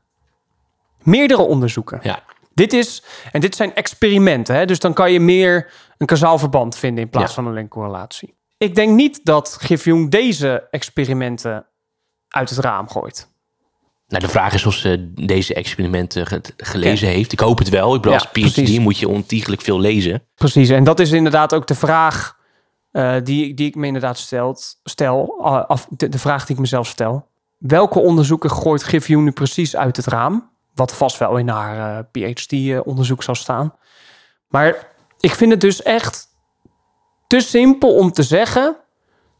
Meerdere 1.02 1.42
onderzoeken. 1.42 2.00
ja. 2.02 2.22
Dit 2.54 2.72
is, 2.72 3.02
en 3.32 3.40
dit 3.40 3.56
zijn 3.56 3.74
experimenten, 3.74 4.54
hè? 4.56 4.64
dus 4.64 4.78
dan 4.78 4.92
kan 4.92 5.12
je 5.12 5.20
meer 5.20 5.72
een 5.98 6.06
kausaal 6.06 6.38
verband 6.38 6.76
vinden 6.76 7.04
in 7.04 7.10
plaats 7.10 7.34
Ja. 7.34 7.42
van 7.42 7.56
een 7.56 7.68
correlatie. 7.68 8.34
Ik 8.58 8.74
denk 8.74 8.94
niet 8.94 9.20
dat 9.24 9.56
Griffioen 9.60 10.08
deze 10.08 10.68
experimenten 10.70 11.66
uit 12.28 12.50
het 12.50 12.58
raam 12.58 12.88
gooit. 12.88 13.28
Nou, 14.08 14.22
de 14.22 14.28
vraag 14.30 14.54
is 14.54 14.66
of 14.66 14.74
ze 14.74 15.12
deze 15.14 15.54
experimenten 15.54 16.26
ge- 16.26 16.40
gelezen 16.56 17.08
heeft. 17.08 17.32
Ik 17.32 17.40
hoop 17.40 17.58
het 17.58 17.68
wel. 17.68 17.94
Ik 17.94 18.00
bedoel, 18.00 18.12
Ja, 18.18 18.18
als 18.18 18.28
PhD 18.30 18.54
precies. 18.54 18.78
moet 18.78 18.98
je 18.98 19.08
ontiegelijk 19.08 19.62
veel 19.62 19.80
lezen. 19.80 20.22
Precies, 20.34 20.68
en 20.68 20.84
dat 20.84 21.00
is 21.00 21.10
inderdaad 21.10 21.54
ook 21.54 21.66
de 21.66 21.74
vraag 21.74 22.36
eh, 22.90 23.14
die, 23.22 23.54
die 23.54 23.66
ik 23.68 23.74
me 23.74 23.86
inderdaad 23.86 24.18
stelt, 24.18 24.80
stel. 24.84 25.38
ah, 25.42 25.66
af, 25.68 25.86
de, 25.90 26.08
de 26.08 26.18
vraag 26.18 26.46
die 26.46 26.54
ik 26.54 26.60
mezelf 26.60 26.86
stel. 26.88 27.26
Welke 27.58 27.98
onderzoeken 27.98 28.50
gooit 28.50 28.82
Griffioen 28.82 29.24
nu 29.24 29.30
precies 29.30 29.76
uit 29.76 29.96
het 29.96 30.06
raam? 30.06 30.50
Wat 30.74 30.94
vast 30.94 31.18
wel 31.18 31.36
in 31.36 31.48
haar 31.48 31.98
eh, 31.98 32.04
PhD-onderzoek 32.34 33.22
zal 33.22 33.34
staan. 33.34 33.74
Maar 34.48 34.88
ik 35.20 35.34
vind 35.34 35.50
het 35.50 35.60
dus 35.60 35.82
echt 35.82 36.26
te 37.26 37.40
simpel 37.40 37.94
om 37.94 38.12
te 38.12 38.22
zeggen... 38.22 38.76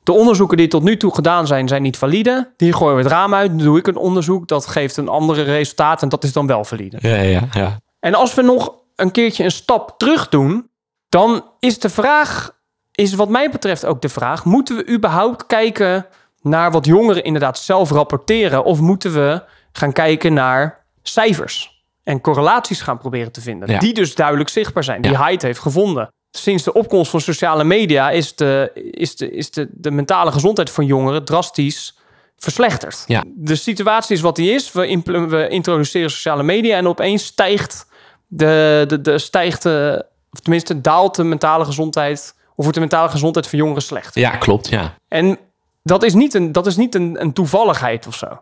de 0.07 0.12
onderzoeken 0.12 0.57
die 0.57 0.69
tot 0.69 0.83
nu 0.83 0.97
toe 0.97 1.14
gedaan 1.14 1.47
zijn, 1.47 1.69
zijn 1.69 1.83
niet 1.83 1.97
valide. 1.97 2.53
Die 2.57 2.73
gooien 2.73 2.97
we 2.97 3.03
het 3.03 3.11
raam 3.11 3.35
uit, 3.35 3.49
dan 3.49 3.59
doe 3.59 3.79
ik 3.79 3.87
een 3.87 3.97
onderzoek... 3.97 4.49
dat 4.49 4.66
geeft 4.66 4.97
een 4.97 5.09
andere 5.09 5.42
resultaat 5.42 6.03
en 6.03 6.09
dat 6.09 6.25
is 6.25 6.33
dan 6.33 6.47
wel 6.47 6.64
valide. 6.64 6.97
Ja, 7.01 7.16
ja, 7.16 7.49
ja. 7.53 7.79
En 8.01 8.14
als 8.14 8.35
we 8.35 8.42
nog 8.42 8.75
een 8.97 9.11
keertje 9.11 9.45
een 9.45 9.51
stap 9.51 9.95
terug 9.99 10.29
doen, 10.29 10.69
dan 11.09 11.45
is 11.59 11.79
de 11.79 11.88
vraag, 11.88 12.51
is 12.92 13.14
wat 13.14 13.29
mij 13.29 13.51
betreft 13.51 13.85
ook 13.85 14.03
de 14.03 14.09
vraag, 14.09 14.45
moeten 14.45 14.77
we 14.77 14.88
überhaupt 14.88 15.47
kijken 15.47 16.07
naar 16.42 16.71
wat 16.71 16.87
jongeren 16.87 17.25
inderdaad 17.25 17.59
zelf 17.59 17.90
rapporteren? 17.90 18.64
Of 18.64 18.81
moeten 18.81 19.12
we 19.12 19.42
gaan 19.73 19.92
kijken 19.92 20.33
naar 20.33 20.85
cijfers 21.03 21.85
en 22.03 22.21
correlaties 22.21 22.81
gaan 22.81 22.99
proberen 22.99 23.33
te 23.33 23.40
vinden? 23.40 23.71
Ja. 23.71 23.79
Die 23.79 23.95
dus 23.95 24.14
duidelijk 24.14 24.49
zichtbaar 24.49 24.85
zijn, 24.85 25.03
die 25.03 25.11
Ja. 25.11 25.19
Haidt 25.19 25.42
heeft 25.42 25.59
gevonden. 25.59 26.09
Sinds 26.38 26.62
de 26.62 26.72
opkomst 26.72 27.11
van 27.11 27.20
sociale 27.20 27.64
media 27.64 28.11
is, 28.11 28.35
de, 28.35 28.70
is, 28.90 29.16
de, 29.16 29.31
is 29.31 29.51
de, 29.51 29.68
de 29.70 29.90
mentale 29.90 30.33
gezondheid 30.33 30.70
van 30.70 30.87
jongeren 30.87 31.25
drastisch 31.25 31.99
verslechtert. 32.37 33.05
Ja. 33.07 33.25
De 33.27 33.57
situatie 33.57 34.16
is 34.16 34.22
wat 34.22 34.37
die 34.37 34.51
is. 34.51 34.72
We, 34.72 35.03
we 35.29 35.49
introduceren 35.49 36.11
sociale 36.11 36.42
media 36.42 36.77
en 36.77 36.88
opeens 36.88 37.25
stijgt 37.25 37.87
de, 38.27 38.85
de, 38.87 39.01
de 39.01 39.18
stijgt 39.18 39.62
de, 39.62 40.07
of 40.33 40.40
tenminste 40.40 40.81
daalt 40.81 41.14
de 41.14 41.25
mentale 41.25 41.64
gezondheid 41.64 42.35
of 42.49 42.64
wordt 42.64 42.75
de 42.75 42.81
mentale 42.81 43.09
gezondheid 43.09 43.46
van 43.46 43.59
jongeren 43.59 43.83
slecht. 43.83 44.14
Ja, 44.14 44.31
klopt, 44.31 44.68
ja. 44.68 44.94
En 45.09 45.38
dat 45.83 46.03
is 46.03 46.14
niet 46.14 46.35
een, 46.35 46.53
dat 46.53 46.66
is 46.66 46.77
niet 46.77 46.94
een, 46.94 47.20
een 47.20 47.33
toevalligheid 47.33 48.07
of 48.07 48.14
zo. 48.14 48.40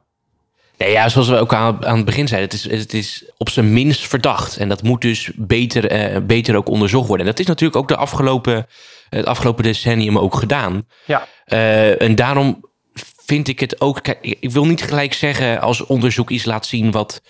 Nee, 0.79 0.91
ja, 0.91 1.09
zoals 1.09 1.29
we 1.29 1.37
ook 1.37 1.55
aan, 1.55 1.87
aan 1.87 1.97
het 1.97 2.05
begin 2.05 2.29
zeiden, 2.29 2.51
het 2.51 2.71
is, 2.71 2.81
het 2.81 2.95
is 2.95 3.25
op 3.37 3.49
zijn 3.49 3.73
minst 3.73 4.07
verdacht. 4.09 4.57
En 4.57 4.69
dat 4.69 4.83
moet 4.83 5.01
dus 5.01 5.31
beter, 5.35 5.87
eh, 5.87 6.21
beter 6.23 6.57
ook 6.57 6.69
onderzocht 6.69 7.07
worden. 7.09 7.27
En 7.27 7.33
dat 7.33 7.41
is 7.41 7.47
natuurlijk 7.47 7.79
ook 7.79 7.89
de 7.89 7.97
afgelopen, 7.97 8.67
het 9.09 9.27
afgelopen 9.27 9.65
decennium 9.65 10.19
ook 10.19 10.35
gedaan. 10.35 10.87
Ja, 11.05 11.27
Eh, 11.45 12.03
en 12.03 12.15
daarom 12.15 12.65
vind 13.27 13.49
ik 13.49 13.61
het 13.61 13.81
ook. 13.81 14.09
Ik 14.21 14.51
wil 14.51 14.67
niet 14.67 14.83
gelijk 14.83 15.13
zeggen 15.13 15.61
als 15.61 15.87
onderzoek 15.87 16.31
iets 16.31 16.45
laat 16.45 16.67
zien 16.67 16.91
wat, 16.91 17.23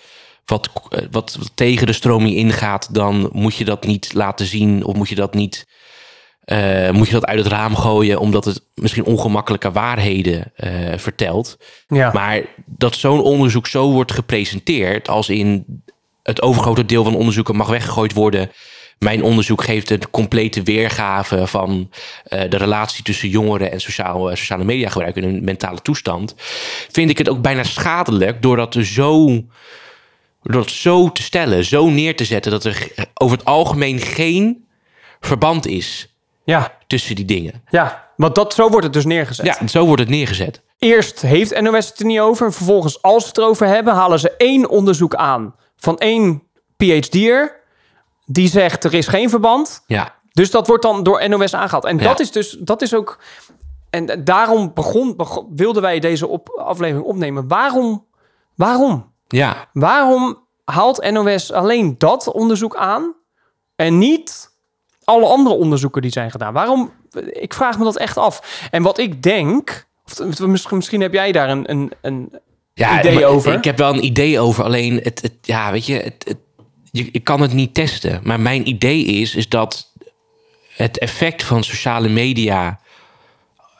wat, 0.45 0.69
eh, 0.89 0.99
wat 1.11 1.39
tegen 1.55 1.87
de 1.87 1.93
stroming 1.93 2.35
ingaat, 2.35 2.93
dan 2.93 3.29
moet 3.31 3.55
je 3.55 3.65
dat 3.65 3.85
niet 3.85 4.13
laten 4.13 4.45
zien 4.45 4.83
of 4.85 4.95
moet 4.95 5.09
je 5.09 5.15
dat 5.15 5.33
niet. 5.33 5.65
Eh, 6.45 6.89
moet 6.89 7.07
je 7.07 7.13
dat 7.13 7.25
uit 7.25 7.37
het 7.37 7.47
raam 7.47 7.75
gooien 7.75 8.19
omdat 8.19 8.45
het 8.45 8.61
misschien 8.73 9.05
ongemakkelijke 9.05 9.71
waarheden 9.71 10.51
eh, 10.55 10.97
vertelt. 10.97 11.57
ja. 11.87 12.11
Maar 12.13 12.41
dat 12.65 12.95
zo'n 12.95 13.21
onderzoek 13.21 13.67
zo 13.67 13.91
wordt 13.91 14.11
gepresenteerd, 14.11 15.09
als 15.09 15.29
in 15.29 15.65
het 16.23 16.41
overgrote 16.41 16.85
deel 16.85 17.03
van 17.03 17.15
onderzoeken 17.15 17.55
mag 17.55 17.67
weggegooid 17.67 18.13
worden. 18.13 18.51
Mijn 18.99 19.23
onderzoek 19.23 19.63
geeft 19.63 19.89
een 19.89 20.09
complete 20.09 20.63
weergave 20.63 21.47
van 21.47 21.91
eh, 22.23 22.49
de 22.49 22.57
relatie 22.57 23.03
tussen 23.03 23.29
jongeren 23.29 23.71
en 23.71 23.81
sociaal, 23.81 24.35
sociale 24.35 24.63
media 24.63 24.89
gebruik 24.89 25.15
en 25.15 25.23
hun 25.23 25.43
mentale 25.43 25.81
toestand. 25.81 26.35
Vind 26.91 27.09
ik 27.09 27.17
het 27.17 27.29
ook 27.29 27.41
bijna 27.41 27.63
schadelijk 27.63 28.41
door 28.41 28.55
dat 28.55 28.75
er 28.75 28.85
zo, 28.85 29.25
door 30.43 30.61
dat 30.61 30.71
zo 30.71 31.11
te 31.11 31.23
stellen, 31.23 31.65
zo 31.65 31.89
neer 31.89 32.15
te 32.15 32.25
zetten, 32.25 32.51
dat 32.51 32.63
er 32.63 32.87
over 33.13 33.37
het 33.37 33.45
algemeen 33.45 33.99
geen 33.99 34.65
verband 35.19 35.67
is 35.67 36.09
ja, 36.45 36.71
tussen 36.87 37.15
die 37.15 37.25
dingen. 37.25 37.63
ja. 37.69 38.03
Want 38.15 38.35
dat, 38.35 38.53
zo 38.53 38.69
wordt 38.69 38.83
het 38.83 38.93
dus 38.93 39.05
neergezet. 39.05 39.45
Ja, 39.45 39.67
zo 39.67 39.85
wordt 39.85 40.01
het 40.01 40.09
neergezet. 40.09 40.61
Eerst 40.77 41.21
heeft 41.21 41.61
NOS 41.61 41.87
het 41.87 41.99
er 41.99 42.05
niet 42.05 42.19
over. 42.19 42.45
En 42.45 42.53
vervolgens, 42.53 43.01
als 43.01 43.21
ze 43.23 43.27
het 43.27 43.37
erover 43.37 43.67
hebben, 43.67 43.93
halen 43.93 44.19
ze 44.19 44.31
één 44.37 44.69
onderzoek 44.69 45.15
aan 45.15 45.55
van 45.75 45.97
één 45.97 46.43
PhD'er. 46.77 47.59
Die 48.25 48.47
zegt 48.47 48.83
er 48.83 48.93
is 48.93 49.07
geen 49.07 49.29
verband. 49.29 49.83
Ja, 49.87 50.13
Dus 50.31 50.51
dat 50.51 50.67
wordt 50.67 50.83
dan 50.83 51.03
door 51.03 51.29
NOS 51.29 51.53
aangehaald. 51.53 51.85
En 51.85 51.97
Ja. 51.97 52.03
dat 52.03 52.19
is 52.19 52.31
dus, 52.31 52.57
dat 52.59 52.81
is 52.81 52.93
ook. 52.93 53.19
En 53.89 54.23
daarom 54.23 54.71
begon, 54.73 55.15
begon- 55.15 55.47
wilden 55.55 55.81
wij 55.81 55.99
deze 55.99 56.27
op, 56.27 56.49
aflevering 56.49 57.05
opnemen. 57.07 57.47
Waarom? 57.47 58.05
Waarom? 58.55 59.13
ja, 59.27 59.67
Waarom 59.73 60.43
haalt 60.65 61.11
NOS 61.11 61.51
alleen 61.51 61.95
dat 61.97 62.31
onderzoek 62.31 62.75
aan 62.75 63.13
en 63.75 63.97
niet 63.97 64.53
alle 65.05 65.25
andere 65.25 65.55
onderzoeken 65.55 66.01
die 66.01 66.11
zijn 66.11 66.31
gedaan? 66.31 66.53
Waarom? 66.53 66.91
Ik 67.29 67.53
vraag 67.53 67.77
me 67.77 67.83
dat 67.83 67.97
echt 67.97 68.17
af. 68.17 68.67
En 68.71 68.83
wat 68.83 68.97
ik 68.97 69.23
denk, 69.23 69.87
of 70.05 70.39
misschien, 70.39 70.77
misschien 70.77 71.01
heb 71.01 71.13
jij 71.13 71.31
daar 71.31 71.49
een, 71.49 71.71
een, 71.71 71.91
een 72.01 72.39
ja, 72.73 72.99
idee 72.99 73.25
over? 73.25 73.53
Ik 73.53 73.63
heb 73.63 73.77
wel 73.77 73.93
een 73.93 74.05
idee 74.05 74.39
over, 74.39 74.63
alleen 74.63 74.99
het, 75.03 75.21
het 75.21 75.33
ja, 75.41 75.71
weet 75.71 75.85
je, 75.85 75.93
het, 75.93 76.23
het, 76.27 76.37
je, 76.91 77.09
je 77.11 77.19
kan 77.19 77.41
het 77.41 77.53
niet 77.53 77.73
testen. 77.73 78.19
Maar 78.23 78.39
mijn 78.39 78.67
idee 78.67 79.05
is, 79.05 79.35
is 79.35 79.49
dat 79.49 79.93
het 80.75 80.97
effect 80.97 81.43
van 81.43 81.63
sociale 81.63 82.09
media 82.09 82.79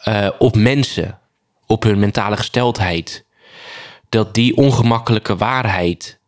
eh, 0.03 0.29
op 0.39 0.55
mensen, 0.55 1.19
op 1.67 1.83
hun 1.83 1.99
mentale 1.99 2.37
gesteldheid, 2.37 3.25
dat 4.09 4.33
die 4.33 4.55
ongemakkelijke 4.55 5.35
waarheid 5.35 6.19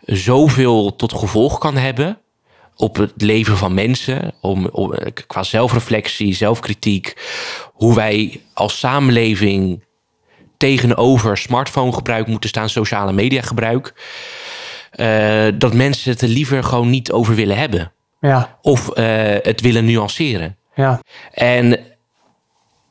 zoveel 0.00 0.96
tot 0.96 1.12
gevolg 1.12 1.58
kan 1.58 1.76
hebben 1.76 2.18
op 2.80 2.96
het 2.96 3.12
leven 3.16 3.56
van 3.56 3.74
mensen, 3.74 4.32
om, 4.40 4.66
om, 4.66 4.94
qua 5.26 5.42
zelfreflectie, 5.42 6.34
zelfkritiek, 6.34 7.14
hoe 7.72 7.94
wij 7.94 8.40
als 8.54 8.78
samenleving 8.78 9.84
tegenover 10.56 11.36
smartphonegebruik 11.36 12.26
moeten 12.26 12.48
staan, 12.48 12.68
sociale 12.68 13.12
media 13.12 13.42
gebruik, 13.42 13.94
eh, 14.90 15.46
dat 15.54 15.74
mensen 15.74 16.10
het 16.10 16.20
er 16.20 16.28
liever 16.28 16.64
gewoon 16.64 16.90
niet 16.90 17.12
over 17.12 17.34
willen 17.34 17.56
hebben 17.56 17.92
ja, 18.20 18.58
of 18.62 18.88
eh, 18.88 19.04
het 19.42 19.60
willen 19.60 19.84
nuanceren. 19.84 20.56
ja, 20.74 21.00
En 21.32 21.78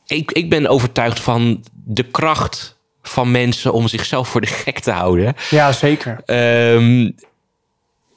ik, 0.06 0.32
ik 0.32 0.50
ben 0.50 0.68
overtuigd 0.68 1.20
van 1.20 1.64
de 1.74 2.04
kracht 2.04 2.78
van 3.02 3.32
mensen 3.32 3.74
om 3.74 3.88
zichzelf 3.88 4.28
voor 4.28 4.42
de 4.42 4.48
gek 4.48 4.80
te 4.80 4.92
houden. 4.92 5.34
ja, 5.50 5.72
zeker. 5.72 6.22
Ehm, 6.26 7.10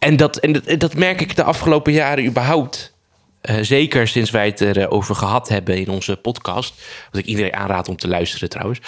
en 0.03 0.17
dat, 0.17 0.37
en 0.37 0.53
dat, 0.53 0.81
dat 0.81 0.95
merk 0.95 1.21
ik 1.21 1.37
de 1.37 1.43
afgelopen 1.43 1.93
jaren 1.93 2.25
überhaupt. 2.25 2.95
Eh, 3.41 3.57
zeker 3.61 4.09
sinds 4.09 4.31
wij 4.31 4.47
het 4.47 4.61
erover 4.61 5.15
gehad 5.15 5.49
hebben 5.49 5.77
in 5.77 5.89
onze 5.89 6.17
podcast. 6.17 6.83
Wat 7.11 7.21
ik 7.21 7.27
iedereen 7.27 7.55
aanraad 7.55 7.89
om 7.89 7.97
te 7.97 8.09
luisteren 8.09 8.49
trouwens. 8.49 8.81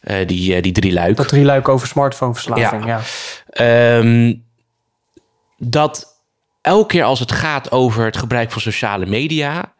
Eh, 0.00 0.26
die, 0.26 0.54
eh, 0.54 0.62
die 0.62 0.72
drie 0.72 0.92
luik. 0.92 1.16
Dat 1.16 1.28
drie 1.28 1.44
luik 1.44 1.68
over 1.68 1.86
smartphoneverslaving. 1.86 2.86
Ja. 2.86 3.00
Ja. 3.50 3.98
Ehm, 3.98 4.34
dat 5.56 6.22
elke 6.60 6.86
keer 6.86 7.04
als 7.04 7.20
het 7.20 7.32
gaat 7.32 7.70
over 7.70 8.04
het 8.04 8.16
gebruik 8.16 8.50
van 8.50 8.60
sociale 8.60 9.06
media. 9.06 9.74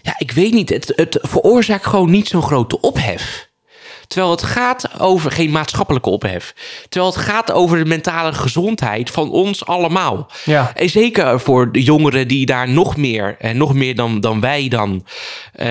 Ja, 0.00 0.14
ik 0.18 0.30
weet 0.30 0.52
niet. 0.52 0.68
Het, 0.68 0.92
het 0.96 1.18
veroorzaakt 1.22 1.86
gewoon 1.86 2.10
niet 2.10 2.28
zo'n 2.28 2.42
grote 2.42 2.80
ophef. 2.80 3.50
Terwijl 4.12 4.32
het 4.32 4.42
gaat 4.42 5.00
over 5.00 5.30
geen 5.30 5.50
maatschappelijke 5.50 6.10
ophef. 6.10 6.54
Terwijl 6.88 7.12
het 7.12 7.22
gaat 7.22 7.52
over 7.52 7.78
de 7.78 7.84
mentale 7.84 8.32
gezondheid 8.32 9.10
van 9.10 9.30
ons 9.30 9.66
allemaal. 9.66 10.30
ja. 10.44 10.72
En 10.74 10.88
zeker 10.90 11.40
voor 11.40 11.72
de 11.72 11.82
jongeren 11.82 12.28
die 12.28 12.46
daar 12.46 12.68
nog 12.68 12.96
meer, 12.96 13.36
en 13.38 13.56
nog 13.56 13.74
meer 13.74 13.94
dan, 13.94 14.20
dan 14.20 14.40
wij 14.40 14.68
dan, 14.68 15.06
eh, 15.52 15.66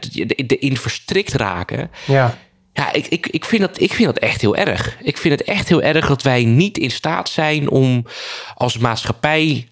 de- 0.00 0.44
de- 0.46 0.58
in 0.58 0.76
verstrikt 0.76 1.32
raken. 1.32 1.90
ja. 2.06 2.38
Ja, 2.76 2.92
ik, 2.92 3.06
ik, 3.06 3.26
ik, 3.26 3.44
vind 3.44 3.60
dat, 3.62 3.80
ik 3.80 3.92
vind 3.92 4.14
dat 4.14 4.18
echt 4.18 4.40
heel 4.40 4.56
erg. 4.56 4.96
Ik 5.02 5.16
vind 5.18 5.38
het 5.38 5.48
echt 5.48 5.68
heel 5.68 5.82
erg 5.82 6.06
dat 6.06 6.22
wij 6.22 6.44
niet 6.44 6.78
in 6.78 6.90
staat 6.90 7.28
zijn 7.28 7.70
om 7.70 8.06
als 8.54 8.78
maatschappij 8.78 9.68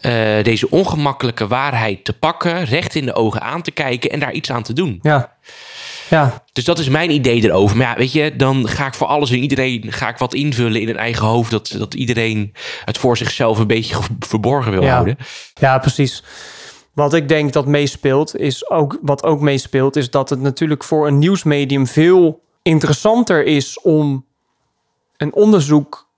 eh, 0.00 0.12
deze 0.42 0.70
ongemakkelijke 0.70 1.46
waarheid 1.46 2.04
te 2.04 2.12
pakken, 2.12 2.64
recht 2.64 2.94
in 2.94 3.04
de 3.06 3.14
ogen 3.14 3.40
aan 3.42 3.62
te 3.62 3.70
kijken 3.70 4.10
en 4.10 4.20
daar 4.20 4.32
iets 4.32 4.50
aan 4.50 4.62
te 4.62 4.72
doen. 4.72 4.98
Ja. 5.02 5.32
Ja. 6.10 6.44
Dus 6.52 6.64
dat 6.64 6.78
is 6.78 6.88
mijn 6.88 7.10
idee 7.10 7.44
erover. 7.44 7.76
Maar 7.76 7.86
ja, 7.86 7.96
weet 7.96 8.12
je, 8.12 8.36
dan 8.36 8.68
ga 8.68 8.86
ik 8.86 8.94
voor 8.94 9.06
alles 9.06 9.30
en 9.30 9.38
iedereen 9.38 9.92
ga 9.92 10.08
ik 10.08 10.16
wat 10.18 10.34
invullen 10.34 10.80
in 10.80 10.88
een 10.88 10.96
eigen 10.96 11.26
hoofd. 11.26 11.50
Dat, 11.50 11.74
dat 11.78 11.94
iedereen 11.94 12.54
het 12.84 12.98
voor 12.98 13.16
zichzelf 13.16 13.58
een 13.58 13.66
beetje 13.66 13.96
verborgen 14.18 14.72
wil 14.72 14.82
Ja. 14.82 14.92
houden. 14.92 15.16
Ja, 15.54 15.78
precies. 15.78 16.22
Wat 16.94 17.14
ik 17.14 17.28
denk 17.28 17.52
dat 17.52 17.66
meespeelt, 17.66 18.36
is 18.36 18.70
ook 18.70 18.98
wat 19.02 19.22
ook 19.22 19.40
meespeelt, 19.40 19.96
is 19.96 20.10
dat 20.10 20.30
het 20.30 20.40
natuurlijk 20.40 20.84
voor 20.84 21.06
een 21.06 21.18
nieuwsmedium 21.18 21.86
veel 21.86 22.42
interessanter 22.62 23.44
is 23.44 23.80
om 23.80 24.26
een 25.16 25.34
onderzoek 25.34 26.08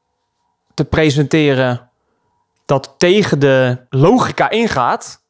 te 0.75 0.85
presenteren 0.85 1.91
dat 2.67 2.95
tegen 2.99 3.39
de 3.39 3.79
logica 3.91 4.51
ingaat, 4.51 5.22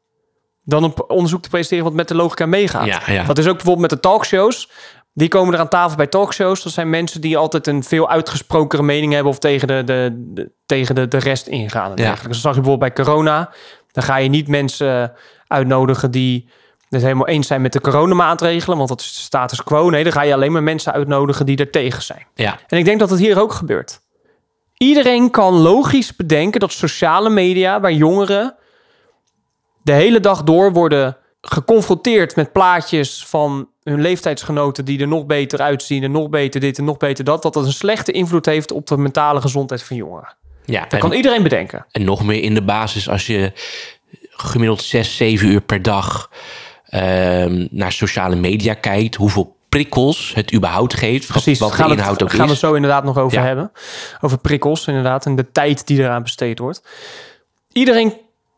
dan 0.65 0.85
een 0.85 0.95
onderzoek 1.09 1.43
te 1.43 1.49
presenteren 1.49 1.85
wat 1.85 1.93
met 1.93 2.09
de 2.09 2.15
logica 2.15 2.47
meegaat. 2.47 2.87
Ja, 2.87 3.01
ja. 3.07 3.25
Dat 3.25 3.39
is 3.39 3.47
ook 3.47 3.57
bijvoorbeeld 3.57 3.91
met 3.91 4.03
de 4.03 4.09
talkshows. 4.09 4.69
Die 5.15 5.29
komen 5.29 5.55
er 5.55 5.61
aan 5.61 5.69
tafel 5.69 5.97
bij 5.97 6.07
talkshows. 6.07 6.63
Dat 6.63 6.73
zijn 6.73 6.91
mensen 6.91 7.21
die 7.21 7.37
altijd 7.37 7.67
een 7.67 7.83
veel 7.83 8.09
uitgesproken 8.11 8.85
mening 8.85 9.13
hebben 9.13 9.33
of 9.33 9.39
tegen 9.39 9.69
de, 9.69 9.83
de, 9.85 10.11
de- 10.35 10.51
tegen 10.67 10.95
de, 10.95 11.09
de 11.09 11.19
rest 11.19 11.47
ingaan. 11.47 11.91
En 11.91 11.97
dergelijke. 11.97 12.29
Dat 12.29 12.37
zag 12.37 12.55
je 12.55 12.61
bijvoorbeeld 12.61 12.95
bij 12.95 13.05
corona. 13.05 13.51
Dan 13.91 14.03
ga 14.05 14.17
je 14.17 14.29
niet 14.29 14.49
mensen 14.49 15.13
uitnodigen 15.47 16.11
die 16.11 16.49
het 16.89 17.03
helemaal 17.03 17.27
eens 17.29 17.47
zijn 17.47 17.63
met 17.63 17.73
de 17.73 17.81
coronamaatregelen, 17.81 18.77
want 18.77 18.89
dat 18.89 19.01
is 19.01 19.15
de 19.17 19.23
status 19.23 19.63
quo. 19.63 19.91
Nee, 19.91 20.03
dan 20.03 20.13
ga 20.13 20.23
je 20.23 20.35
alleen 20.35 20.53
maar 20.53 20.63
mensen 20.63 20.93
uitnodigen 20.93 21.47
die 21.47 21.57
er 21.57 21.71
tegen 21.71 22.03
zijn. 22.03 22.27
Ja, 22.35 22.59
En 22.67 22.79
ik 22.79 22.85
denk 22.85 22.99
dat 23.01 23.11
het 23.11 23.19
hier 23.19 23.41
ook 23.41 23.53
gebeurt. 23.53 24.01
Iedereen 24.77 25.31
kan 25.31 25.55
logisch 25.55 26.17
bedenken 26.17 26.61
dat 26.61 26.73
sociale 26.73 27.31
media, 27.31 27.81
waar 27.81 27.93
jongeren 27.93 28.55
de 29.83 29.93
hele 29.93 30.21
dag 30.21 30.43
door 30.43 30.73
worden 30.73 31.17
geconfronteerd 31.41 32.37
met 32.37 32.53
plaatjes 32.53 33.27
van 33.27 33.69
hun 33.83 34.01
leeftijdsgenoten 34.01 34.85
die 34.85 35.01
er 35.01 35.09
nog 35.09 35.27
beter 35.27 35.61
uitzien 35.61 36.03
en 36.03 36.11
nog 36.11 36.29
beter 36.29 36.61
dit 36.61 36.79
en 36.79 36.85
nog 36.85 36.97
beter 36.97 37.25
dat, 37.25 37.43
dat 37.43 37.55
dat 37.55 37.65
een 37.65 37.73
slechte 37.73 38.13
invloed 38.13 38.47
heeft 38.47 38.73
op 38.73 38.87
de 38.87 38.97
mentale 38.97 39.41
gezondheid 39.41 39.83
van 39.83 39.97
jongeren. 39.97 40.35
ja. 40.65 40.87
Dat 40.89 41.01
kan 41.01 41.13
iedereen 41.13 41.43
bedenken. 41.43 41.87
en 41.91 42.05
nog 42.05 42.25
meer 42.25 42.43
in 42.43 42.55
de 42.55 42.63
basis 42.63 43.09
als 43.09 43.27
je 43.27 43.53
gemiddeld 44.31 44.83
6, 44.83 45.17
7 45.17 45.49
uur 45.49 45.61
per 45.61 45.83
dag 45.83 46.31
ehm, 46.85 47.67
naar 47.71 47.93
sociale 47.93 48.37
media 48.37 48.75
kijkt, 48.75 49.15
hoeveel 49.15 49.57
prikkels 49.69 50.35
het 50.35 50.55
überhaupt 50.55 50.95
geeft. 50.95 51.27
Precies, 51.27 51.59
wat, 51.59 51.73
gaan, 51.73 51.89
de 51.89 51.93
we 51.95 51.99
inhoud 51.99 52.21
het, 52.21 52.23
ook 52.23 52.37
gaan 52.37 52.47
we 52.47 52.53
is. 52.53 52.59
zo 52.59 52.75
inderdaad 52.75 53.05
nog 53.05 53.19
over 53.19 53.39
Ja. 53.39 53.45
hebben. 53.45 53.73
Over 54.21 54.39
prikkels 54.39 54.87
inderdaad 54.87 55.27
en 55.27 55.37
de 55.37 55.53
tijd 55.53 55.87
die 55.87 55.99
eraan 55.99 56.23
besteed 56.23 56.59
wordt. 56.59 56.83
Iedereen 57.73 58.15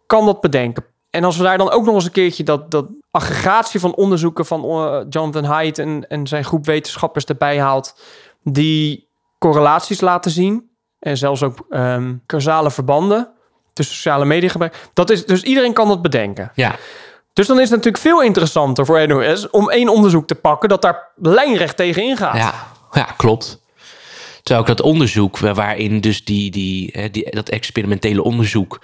kan 0.07 0.27
dat 0.27 0.41
bedenken. 0.41 0.85
En 1.15 1.25
als 1.25 1.37
we 1.37 1.43
daar 1.43 1.59
dan 1.59 1.71
ook 1.71 1.85
nog 1.85 1.95
eens 1.95 2.05
een 2.05 2.11
keertje 2.11 2.43
dat, 2.45 2.71
dat 2.71 2.87
aggregatie 3.11 3.81
van 3.81 3.95
onderzoeken 3.95 4.47
van 4.47 4.65
eh, 4.65 5.01
Jonathan 5.09 5.45
Haidt 5.45 5.79
en, 5.79 6.09
en 6.09 6.27
zijn 6.27 6.45
groep 6.45 6.67
wetenschappers 6.67 7.25
erbij 7.25 7.61
haalt, 7.61 8.01
die 8.43 9.09
correlaties 9.39 10.01
laten 10.01 10.31
zien 10.31 10.71
en 10.99 11.17
zelfs 11.17 11.43
ook 11.43 11.67
ehm 11.71 12.15
causale 12.27 12.71
verbanden 12.71 13.29
tussen 13.73 13.95
sociale 13.95 14.25
media 14.25 14.49
gebruik. 14.49 14.89
Dat 14.95 15.11
is, 15.11 15.27
dus 15.27 15.43
iedereen 15.43 15.73
kan 15.73 15.89
dat 15.89 16.03
bedenken. 16.03 16.51
Ja, 16.55 16.77
Dus 17.33 17.47
dan 17.47 17.57
is 17.57 17.63
het 17.63 17.71
natuurlijk 17.77 18.03
veel 18.03 18.23
interessanter 18.23 18.87
voor 18.87 19.07
NOS 19.09 19.51
om 19.51 19.71
één 19.71 19.89
onderzoek 19.89 20.27
te 20.27 20.35
pakken 20.35 20.69
dat 20.69 20.83
daar 20.83 21.09
lijnrecht 21.17 21.77
tegen 21.77 22.03
ingaat. 22.03 22.37
ja, 22.37 22.55
ja, 22.93 23.05
klopt. 23.17 23.63
Terwijl 24.43 24.61
ook 24.69 24.77
dat 24.77 24.87
onderzoek 24.87 25.39
wa- 25.39 25.55
waarin 25.55 26.01
dus 26.01 26.25
die, 26.25 26.51
die, 26.51 27.11
die, 27.11 27.31
dat 27.31 27.49
experimentele 27.49 28.23
onderzoek... 28.23 28.81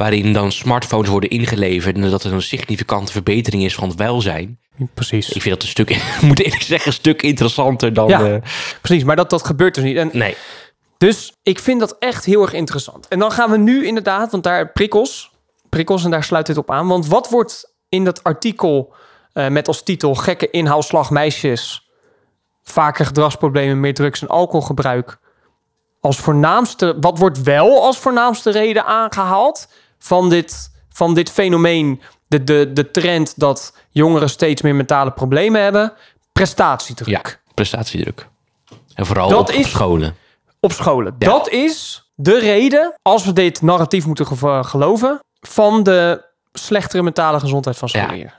waarin 0.00 0.32
dan 0.32 0.52
smartphones 0.52 1.08
worden 1.08 1.30
ingeleverd... 1.30 1.96
en 1.96 2.10
dat 2.10 2.24
er 2.24 2.32
een 2.32 2.42
significante 2.42 3.12
verbetering 3.12 3.64
is 3.64 3.74
van 3.74 3.88
het 3.88 3.98
welzijn. 3.98 4.58
Precies. 4.94 5.28
Ik 5.28 5.42
vind 5.42 5.54
dat 5.54 5.62
een 5.62 5.68
stuk, 5.68 5.90
ik 6.20 6.20
moet 6.20 6.40
eerlijk 6.40 6.62
zeggen, 6.62 6.86
een 6.86 6.92
stuk 6.92 7.22
interessanter 7.22 7.92
dan... 7.92 8.08
Ja. 8.08 8.24
eh, 8.24 8.42
Precies, 8.82 9.04
maar 9.04 9.16
dat, 9.16 9.30
dat 9.30 9.44
gebeurt 9.44 9.74
dus 9.74 9.84
niet. 9.84 9.96
En 9.96 10.10
nee, 10.12 10.36
Dus 10.98 11.32
ik 11.42 11.58
vind 11.58 11.80
dat 11.80 11.96
echt 11.98 12.24
heel 12.24 12.42
erg 12.42 12.52
interessant. 12.52 13.08
En 13.08 13.18
dan 13.18 13.32
gaan 13.32 13.50
we 13.50 13.56
nu 13.56 13.86
inderdaad, 13.86 14.30
want 14.30 14.42
daar 14.44 14.72
prikkels, 14.72 15.30
prikkels 15.68 16.04
en 16.04 16.10
daar 16.10 16.24
sluit 16.24 16.46
dit 16.46 16.56
op 16.56 16.70
aan. 16.70 16.88
Want 16.88 17.06
wat 17.06 17.28
wordt 17.30 17.74
in 17.88 18.04
dat 18.04 18.22
artikel 18.22 18.94
eh, 19.32 19.48
met 19.48 19.68
als 19.68 19.82
titel 19.82 20.14
gekke 20.14 20.50
inhaalslag 20.50 21.10
meisjes, 21.10 21.90
vaker 22.62 23.06
gedragsproblemen, 23.06 23.80
meer 23.80 23.94
drugs 23.94 24.22
en 24.22 24.28
alcoholgebruik 24.28 25.18
als 26.00 26.16
voornaamste, 26.16 26.96
wat 27.00 27.18
wordt 27.18 27.42
wel 27.42 27.82
als 27.82 27.98
voornaamste 27.98 28.50
reden 28.50 28.84
aangehaald 28.84 29.68
van 30.00 30.28
dit, 30.28 30.70
van 30.88 31.14
dit 31.14 31.30
fenomeen, 31.30 32.00
de, 32.26 32.44
de, 32.44 32.72
de 32.72 32.90
trend 32.90 33.32
dat 33.36 33.76
jongeren 33.90 34.30
steeds 34.30 34.62
meer 34.62 34.74
mentale 34.74 35.10
problemen 35.12 35.62
hebben, 35.62 35.92
prestatiedruk. 36.32 37.08
ja, 37.08 37.22
prestatiedruk. 37.54 38.26
En 38.94 39.06
vooral 39.06 39.28
Dat 39.28 39.38
op, 39.48 39.50
is- 39.54 39.70
scholen. 39.70 40.14
op 40.60 40.72
scholen. 40.72 41.14
Ja. 41.18 41.28
Dat 41.28 41.48
is 41.48 42.04
de 42.14 42.38
reden, 42.38 42.94
als 43.02 43.24
we 43.24 43.32
dit 43.32 43.62
narratief 43.62 44.06
moeten 44.06 44.26
gev- 44.26 44.66
geloven, 44.68 45.18
van 45.40 45.82
de 45.82 46.24
slechtere 46.52 47.02
mentale 47.02 47.40
gezondheid 47.40 47.76
van 47.76 47.88
Ja. 47.92 48.02
scholieren. 48.04 48.34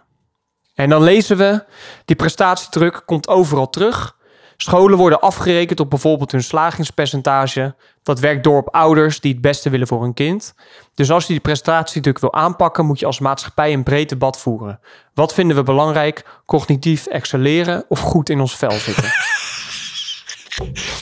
En 0.74 0.90
dan 0.90 1.04
lezen 1.04 1.38
we, 1.38 1.64
die 2.06 2.16
prestatiedruk 2.16 3.02
komt 3.06 3.28
overal 3.28 3.70
terug. 3.70 4.16
Scholen 4.64 4.98
worden 4.98 5.20
afgerekend 5.20 5.80
op 5.80 5.90
bijvoorbeeld 5.90 6.32
hun 6.32 6.44
slagingspercentage. 6.44 7.76
Dat 8.04 8.20
werkt 8.20 8.44
door 8.44 8.58
op 8.58 8.76
ouders 8.76 9.20
die 9.20 9.32
het 9.32 9.42
beste 9.42 9.70
willen 9.70 9.88
voor 9.88 10.02
hun 10.02 10.14
kind. 10.14 10.54
Dus 10.96 11.12
als 11.12 11.26
je 11.26 11.34
die 11.34 11.42
prestatiedruk 11.42 12.20
wil 12.20 12.34
aanpakken, 12.34 12.86
moet 12.86 13.00
je 13.00 13.06
als 13.06 13.20
maatschappij 13.20 13.74
een 13.74 13.84
breed 13.84 14.10
debat 14.10 14.40
voeren. 14.40 14.80
Wat 15.14 15.34
vinden 15.34 15.56
we 15.56 15.64
belangrijk? 15.64 16.26
Cognitief 16.46 17.06
excelleren 17.06 17.86
of 17.90 18.00
goed 18.00 18.30
in 18.30 18.40
ons 18.40 18.56
vel 18.56 18.72
zitten? 18.72 19.04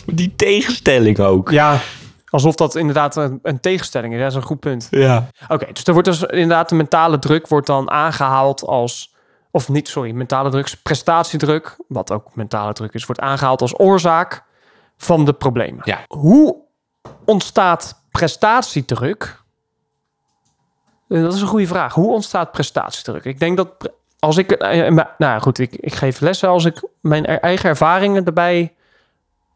Die 0.06 0.36
tegenstelling 0.36 1.19
ook. 1.19 1.52
Ja, 1.52 1.80
alsof 2.30 2.56
dat 2.56 2.76
inderdaad 2.76 3.15
een, 3.15 3.39
een 3.43 3.60
tegenstelling 3.60 4.13
is. 4.13 4.19
Dat 4.19 4.30
is 4.30 4.36
een 4.36 4.41
goed 4.41 4.60
punt. 4.60 4.88
Ja. 4.91 5.28
Oké, 5.48 5.67
dus 5.74 5.84
er 5.84 5.93
wordt 5.93 6.08
dus 6.08 6.22
inderdaad 6.22 6.69
de 6.69 6.76
mentale 6.76 7.19
druk 7.19 7.48
wordt 7.48 7.67
dan 7.67 7.91
aangehaald 7.91 8.63
als... 8.65 9.13
Of 9.51 9.69
niet, 9.69 9.88
sorry, 9.88 10.12
mentale 10.12 10.49
druk, 10.49 10.75
prestatiedruk, 10.83 11.77
wat 11.88 12.12
ook 12.12 12.35
mentale 12.35 12.73
druk 12.73 12.93
is, 12.93 13.05
wordt 13.05 13.21
aangehaald 13.21 13.62
als 13.62 13.79
oorzaak 13.79 14.43
van 14.97 15.25
de 15.25 15.33
problemen. 15.33 15.81
Ja. 15.83 16.03
Hoe 16.07 16.55
ontstaat 17.25 18.03
prestatiedruk? 18.12 19.41
Eh, 21.07 21.21
Dat 21.21 21.33
is 21.33 21.41
een 21.41 21.47
goede 21.47 21.67
vraag. 21.67 21.93
Hoe 21.93 22.13
ontstaat 22.13 22.51
prestatiedruk? 22.51 23.25
Ik 23.25 23.39
denk 23.39 23.57
dat 23.57 23.91
als 24.19 24.38
ik, 24.38 24.51
eh, 24.51 24.88
eh, 24.88 25.05
nou 25.17 25.41
goed, 25.41 25.59
ik, 25.59 25.75
ik 25.75 25.93
geef 25.93 26.19
lessen. 26.19 26.49
Als 26.49 26.65
ik 26.65 26.83
mijn 27.01 27.25
eigen 27.25 27.69
ervaringen 27.69 28.25
erbij 28.25 28.75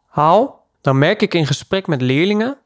haal, 0.07 0.67
dan 0.81 0.97
merk 0.97 1.21
ik 1.21 1.33
in 1.33 1.45
gesprek 1.45 1.87
met 1.87 2.01
leerlingen 2.01 2.57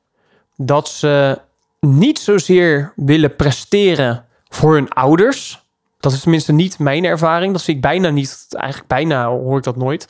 dat 0.56 0.90
ze 0.90 1.42
niet 1.80 2.20
zozeer 2.20 2.94
willen 2.96 3.36
presteren 3.36 4.26
voor 4.50 4.74
hun 4.74 4.90
ouders. 4.90 5.67
Dat 6.00 6.12
is 6.12 6.20
tenminste 6.20 6.54
niet 6.54 6.80
mijn 6.80 7.06
ervaring. 7.06 7.54
Dat 7.54 7.62
zie 7.62 7.76
ik 7.76 7.82
bijna 7.82 8.10
niet. 8.10 8.48
Eigenlijk 8.50 8.90
bijna 8.90 9.28
hoor 9.28 9.58
ik 9.58 9.64
dat 9.64 9.76
nooit. 9.76 10.08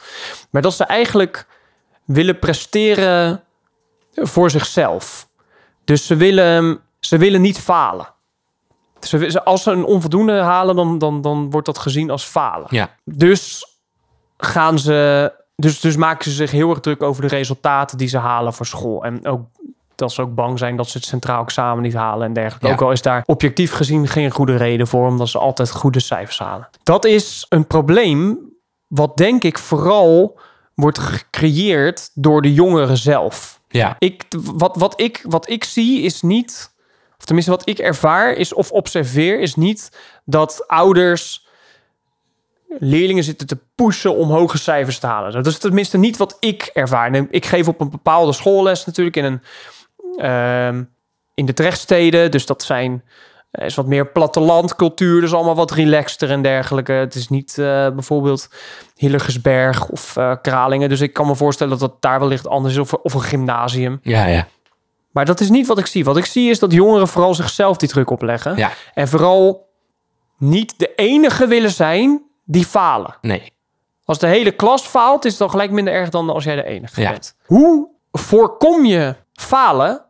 Maar 0.50 0.62
dat 0.62 0.74
ze 0.74 0.84
eigenlijk 0.84 1.48
willen 2.06 2.40
presteren 2.40 3.44
voor 4.14 4.50
zichzelf. 4.50 5.30
Dus 5.84 6.06
ze 6.06 6.16
willen, 6.16 6.80
ze 7.00 7.18
willen 7.18 7.42
niet 7.42 7.60
falen. 7.60 8.08
Ze, 9.00 9.44
als 9.44 9.64
ze 9.64 9.72
een 9.72 9.86
onvoldoende 9.86 10.40
halen, 10.40 10.76
dan, 10.76 10.98
dan, 10.98 11.22
dan 11.22 11.50
wordt 11.50 11.66
dat 11.66 11.78
gezien 11.78 12.10
als 12.10 12.24
falen. 12.24 12.68
Ja. 12.70 12.96
Dus 13.04 13.66
gaan 14.38 14.80
ze. 14.80 15.32
Dus, 15.56 15.80
dus 15.80 15.96
maken 15.96 16.24
ze 16.24 16.32
zich 16.32 16.52
heel 16.52 16.70
erg 16.70 16.80
druk 16.80 17.04
over 17.04 17.22
de 17.22 17.28
resultaten 17.28 17.98
die 17.98 18.08
ze 18.08 18.18
halen 18.18 18.54
voor 18.54 18.66
school. 18.66 19.04
En 19.04 19.28
ook 19.28 19.42
dat 19.98 20.12
ze 20.12 20.22
ook 20.22 20.36
bang 20.36 20.60
zijn 20.60 20.76
dat 20.76 20.90
ze 20.90 20.98
het 20.98 21.08
centraal 21.08 21.44
examen 21.44 21.84
niet 21.84 21.94
halen 21.94 22.28
en 22.28 22.34
dergelijke. 22.34 22.68
Ja. 22.68 22.74
Ook 22.74 22.82
al 22.82 22.92
is 22.92 23.02
daar 23.02 23.24
objectief 23.26 23.72
gezien 23.72 24.08
geen 24.08 24.32
goede 24.32 24.56
reden 24.56 24.88
voor, 24.88 25.08
omdat 25.08 25.30
ze 25.30 25.38
altijd 25.38 25.72
goede 25.72 26.00
cijfers 26.00 26.40
halen. 26.40 26.70
Dat 26.84 27.06
is 27.06 27.46
een 27.50 27.68
probleem 27.68 28.40
wat 28.88 29.18
denk 29.18 29.44
ik 29.44 29.58
vooral 29.58 30.40
wordt 30.74 31.00
gecreëerd 31.00 32.10
door 32.14 32.42
de 32.42 32.54
jongeren 32.54 32.98
zelf. 32.98 33.60
Ja. 33.70 33.96
Ik, 34.00 34.24
wat, 34.44 34.76
wat, 34.76 35.02
ik, 35.02 35.24
wat 35.28 35.50
ik 35.50 35.64
zie 35.64 36.02
is 36.02 36.22
niet, 36.22 36.74
of 37.18 37.26
tenminste 37.26 37.52
wat 37.52 37.70
ik 37.70 37.80
ervaar 37.80 38.34
is 38.34 38.54
of 38.54 38.72
observeer, 38.72 39.40
is 39.40 39.56
niet 39.56 39.92
dat 40.26 40.68
ouders 40.68 41.48
leerlingen 42.80 43.24
zitten 43.24 43.48
te 43.48 43.58
pushen 43.76 44.16
om 44.16 44.30
hoge 44.30 44.58
cijfers 44.58 45.00
te 45.00 45.08
halen. 45.08 45.32
Dat 45.32 45.46
is 45.46 45.58
tenminste 45.58 45.98
niet 45.98 46.18
wat 46.18 46.38
ik 46.40 46.70
ervaar. 46.74 47.28
Ik 47.30 47.46
geef 47.46 47.68
op 47.68 47.82
een 47.82 47.90
bepaalde 47.90 48.34
schoolles 48.34 48.86
natuurlijk 48.86 49.16
in 49.16 49.24
een 49.24 49.42
ehm, 50.18 50.84
in 51.34 51.46
de 51.46 51.54
terechtsteden. 51.54 52.32
Dus 52.32 52.46
dat 52.46 52.64
zijn 52.64 53.04
er 53.52 53.66
is 53.66 53.76
wat 53.76 53.86
meer 53.86 54.08
plattelandcultuur, 54.08 55.22
dus 55.22 55.34
allemaal 55.34 55.56
wat 55.56 55.72
relaxter 55.72 56.30
en 56.32 56.42
dergelijke. 56.42 56.92
Het 56.92 57.16
is 57.16 57.30
niet 57.30 57.58
eh, 57.58 57.66
bijvoorbeeld 57.90 58.50
Hillegersberg 58.96 59.90
of 59.90 60.18
eh, 60.18 60.34
Kralingen. 60.42 60.90
Dus 60.90 61.02
ik 61.02 61.14
kan 61.14 61.28
me 61.28 61.36
voorstellen 61.36 61.80
dat 61.80 61.90
dat 61.90 62.02
daar 62.02 62.20
wellicht 62.20 62.48
anders 62.48 62.74
is. 62.74 62.80
Of, 62.80 62.94
of 62.94 63.14
een 63.14 63.22
gymnasium. 63.22 64.00
Ja, 64.02 64.26
ja. 64.26 64.48
Maar 65.12 65.26
dat 65.26 65.40
is 65.40 65.50
niet 65.50 65.68
wat 65.68 65.78
ik 65.78 65.86
zie. 65.86 66.04
Wat 66.06 66.18
ik 66.18 66.26
zie 66.26 66.50
is 66.50 66.60
dat 66.60 66.72
jongeren 66.72 67.08
vooral 67.08 67.34
zichzelf 67.34 67.78
die 67.78 67.90
druk 67.90 68.10
opleggen. 68.10 68.56
Ja. 68.58 68.72
En 68.94 69.08
vooral 69.08 69.70
niet 70.38 70.80
de 70.80 70.96
enige 70.96 71.48
willen 71.48 71.72
zijn 71.72 72.24
die 72.46 72.66
falen. 72.66 73.16
Nee. 73.22 73.54
Als 74.06 74.20
de 74.20 74.28
hele 74.28 74.52
klas 74.52 74.82
faalt, 74.82 75.26
is 75.26 75.32
het 75.32 75.40
dan 75.40 75.50
gelijk 75.50 75.72
minder 75.72 75.94
erg 75.94 76.10
dan 76.10 76.30
als 76.30 76.44
jij 76.44 76.56
de 76.56 76.64
enige 76.64 77.02
Ja. 77.02 77.12
bent. 77.12 77.36
Hoe 77.46 77.88
voorkom 78.12 78.86
je 78.86 79.16
falen 79.34 80.06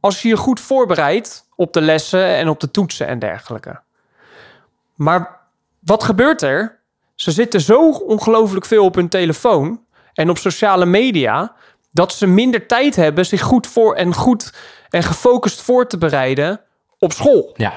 als 0.00 0.22
je 0.22 0.28
je 0.28 0.36
goed 0.36 0.60
voorbereidt 0.60 1.48
op 1.56 1.72
de 1.72 1.80
lessen 1.80 2.24
en 2.36 2.48
op 2.48 2.60
de 2.60 2.70
toetsen 2.70 3.06
en 3.06 3.18
dergelijke? 3.18 3.80
Maar 4.94 5.40
wat 5.78 6.04
gebeurt 6.04 6.42
er? 6.42 6.80
Ze 7.14 7.30
zitten 7.30 7.60
zo 7.60 7.90
ongelooflijk 7.90 8.64
veel 8.64 8.84
op 8.84 8.94
hun 8.94 9.08
telefoon 9.08 9.80
en 10.12 10.30
op 10.30 10.38
sociale 10.38 10.86
media 10.86 11.54
dat 11.90 12.12
ze 12.12 12.26
minder 12.26 12.66
tijd 12.66 12.96
hebben 12.96 13.26
zich 13.26 13.42
goed 13.42 13.66
voor 13.66 13.94
en 13.94 14.14
goed 14.14 14.52
en 14.90 15.02
gefocust 15.02 15.60
voor 15.60 15.86
te 15.86 15.98
bereiden 15.98 16.60
op 16.98 17.12
school. 17.12 17.52
Ja. 17.56 17.72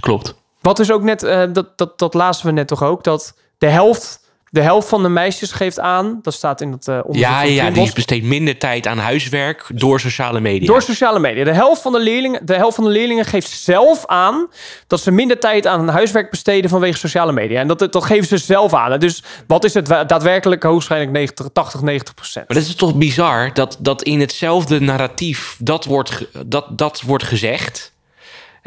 Klopt. 0.00 0.34
Wat 0.60 0.78
is 0.78 0.90
ook 0.90 1.02
net, 1.02 1.22
eh, 1.22 1.44
dat, 1.52 1.78
dat, 1.78 1.98
dat 1.98 2.14
lazen 2.14 2.46
we 2.46 2.52
net 2.52 2.68
toch 2.68 2.82
ook, 2.82 3.04
dat 3.04 3.34
de 3.58 3.66
helft, 3.66 4.27
de 4.50 4.60
helft 4.60 4.88
van 4.88 5.02
de 5.02 5.08
meisjes 5.08 5.52
geeft 5.52 5.80
aan, 5.80 6.18
dat 6.22 6.34
staat 6.34 6.60
in 6.60 6.72
het 6.72 6.88
eh 6.88 6.94
onderzoek 6.94 7.30
Ja, 7.30 7.42
ja, 7.42 7.70
die 7.70 7.92
besteedt 7.94 8.24
minder 8.24 8.58
tijd 8.58 8.86
aan 8.86 8.98
huiswerk 8.98 9.66
door 9.74 10.00
sociale 10.00 10.40
media. 10.40 10.66
door 10.66 10.82
sociale 10.82 11.18
media. 11.18 11.44
De 11.44 11.52
helft, 11.52 11.82
van 11.82 11.92
de, 11.92 12.00
leerlingen, 12.00 12.46
de 12.46 12.54
helft 12.54 12.74
van 12.74 12.84
de 12.84 12.90
leerlingen 12.90 13.24
geeft 13.24 13.50
zelf 13.50 14.06
aan 14.06 14.46
dat 14.86 15.00
ze 15.00 15.10
minder 15.10 15.38
tijd 15.38 15.66
aan 15.66 15.88
huiswerk 15.88 16.30
besteden 16.30 16.70
vanwege 16.70 16.98
sociale 16.98 17.32
media. 17.32 17.60
En 17.60 17.68
dat, 17.68 17.92
dat 17.92 18.04
geven 18.04 18.26
ze 18.26 18.38
zelf 18.38 18.74
aan. 18.74 18.98
Dus 18.98 19.22
wat 19.46 19.64
is 19.64 19.74
het 19.74 19.86
daadwerkelijk? 19.86 20.62
Hoogstwaarschijnlijk 20.62 21.12
90, 21.12 21.48
80, 21.52 21.80
90 21.80 22.14
procent. 22.14 22.48
Maar 22.48 22.56
dat 22.56 22.66
is 22.66 22.74
toch 22.74 22.94
bizar 22.94 23.50
dat, 23.54 23.76
dat 23.80 24.02
in 24.02 24.20
hetzelfde 24.20 24.80
narratief 24.80 25.56
dat 25.58 25.84
wordt, 25.84 26.26
dat, 26.46 26.78
dat 26.78 27.00
wordt 27.00 27.24
gezegd. 27.24 27.92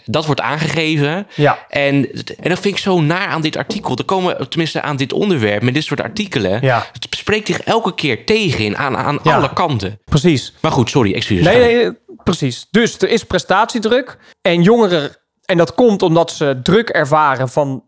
Dat 0.05 0.25
wordt 0.25 0.41
aangegeven. 0.41 1.27
Ja. 1.35 1.65
En, 1.69 2.11
en 2.39 2.49
dat 2.49 2.59
vind 2.59 2.75
ik 2.75 2.77
zo 2.77 3.01
naar 3.01 3.27
aan 3.27 3.41
dit 3.41 3.57
artikel. 3.57 3.95
Er 3.97 4.05
komen, 4.05 4.49
tenminste 4.49 4.81
aan 4.81 4.95
dit 4.95 5.13
onderwerp, 5.13 5.61
met 5.61 5.73
dit 5.73 5.83
soort 5.83 6.01
artikelen. 6.01 6.61
Ja. 6.61 6.85
Het 6.91 7.07
spreekt 7.09 7.47
zich 7.47 7.61
elke 7.61 7.93
keer 7.93 8.25
tegen 8.25 8.65
in, 8.65 8.77
aan, 8.77 8.97
aan 8.97 9.19
Ja. 9.23 9.35
alle 9.35 9.53
kanten. 9.53 9.99
Precies. 10.05 10.53
Maar 10.61 10.71
goed, 10.71 10.89
sorry, 10.89 11.13
excuses. 11.13 11.45
Nee, 11.45 11.59
nee, 11.83 11.97
precies. 12.23 12.67
Dus 12.71 12.97
er 12.99 13.09
is 13.09 13.23
prestatiedruk. 13.23 14.17
En 14.41 14.61
jongeren, 14.61 15.15
en 15.45 15.57
dat 15.57 15.73
komt 15.73 16.01
omdat 16.01 16.31
ze 16.31 16.59
druk 16.63 16.89
ervaren 16.89 17.49
van 17.49 17.83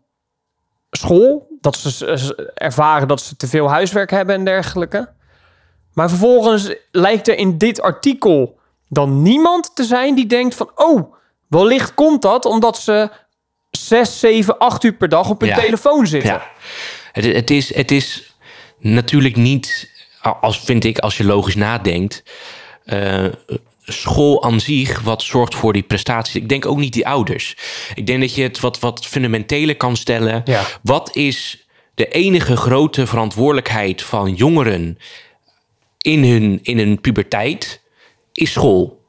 school. 0.90 1.46
Dat 1.60 1.76
ze 1.76 1.90
s- 2.16 2.34
ervaren 2.54 3.08
dat 3.08 3.20
ze 3.20 3.36
te 3.36 3.46
veel 3.46 3.70
huiswerk 3.70 4.10
hebben 4.10 4.34
en 4.34 4.44
dergelijke. 4.44 5.12
Maar 5.92 6.08
vervolgens 6.08 6.74
lijkt 6.90 7.28
er 7.28 7.36
in 7.38 7.58
dit 7.58 7.80
artikel 7.80 8.58
dan 8.88 9.22
niemand 9.22 9.70
te 9.76 9.84
zijn 9.84 10.14
die 10.14 10.26
denkt 10.26 10.54
van... 10.54 10.70
oh, 10.74 11.14
wellicht 11.54 11.94
komt 11.94 12.22
dat 12.22 12.44
omdat 12.44 12.78
ze 12.78 13.10
zes, 13.70 14.18
zeven, 14.18 14.58
acht 14.58 14.84
uur 14.84 14.92
per 14.94 15.08
dag 15.08 15.30
op 15.30 15.40
hun 15.40 15.48
Ja. 15.48 15.56
telefoon 15.56 16.06
zitten. 16.06 16.30
Ja. 16.30 16.50
Het, 17.12 17.24
het, 17.24 17.50
is, 17.50 17.74
het 17.74 17.90
is 17.90 18.34
natuurlijk 18.78 19.36
niet, 19.36 19.90
als 20.40 20.60
vind 20.60 20.84
ik, 20.84 20.98
als 20.98 21.16
je 21.16 21.24
logisch 21.24 21.54
nadenkt, 21.54 22.22
eh, 22.84 23.24
school 23.86 24.44
aan 24.44 24.60
zich 24.60 25.00
wat 25.00 25.22
zorgt 25.22 25.54
voor 25.54 25.72
die 25.72 25.82
prestaties. 25.82 26.34
Ik 26.34 26.48
denk 26.48 26.66
ook 26.66 26.78
niet 26.78 26.92
die 26.92 27.06
ouders. 27.06 27.56
Ik 27.94 28.06
denk 28.06 28.20
dat 28.20 28.34
je 28.34 28.42
het 28.42 28.60
wat, 28.60 28.78
wat 28.78 29.06
fundamenteler 29.06 29.76
kan 29.76 29.96
stellen. 29.96 30.42
Ja. 30.44 30.64
Wat 30.82 31.16
is 31.16 31.66
de 31.94 32.08
enige 32.08 32.56
grote 32.56 33.06
verantwoordelijkheid 33.06 34.02
van 34.02 34.34
jongeren 34.34 34.98
in 36.00 36.24
hun, 36.24 36.58
in 36.62 36.78
hun 36.78 37.00
puberteit? 37.00 37.82
Is 38.32 38.52
school. 38.52 39.03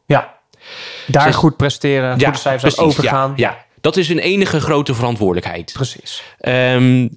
Ja. 1.06 1.12
Daar 1.12 1.22
Zes- 1.22 1.36
goed 1.36 1.58
presteren, 1.58 2.12
goede 2.22 2.38
cijfers 2.38 2.76
precies, 2.76 2.80
overgaan. 2.98 3.34
Ja, 3.36 3.50
ja, 3.50 3.66
dat 3.82 3.98
is 3.98 4.08
hun 4.08 4.20
enige 4.20 4.60
grote 4.60 4.94
verantwoordelijkheid. 4.96 5.72
Precies. 5.74 6.24
Ehm, 6.40 7.08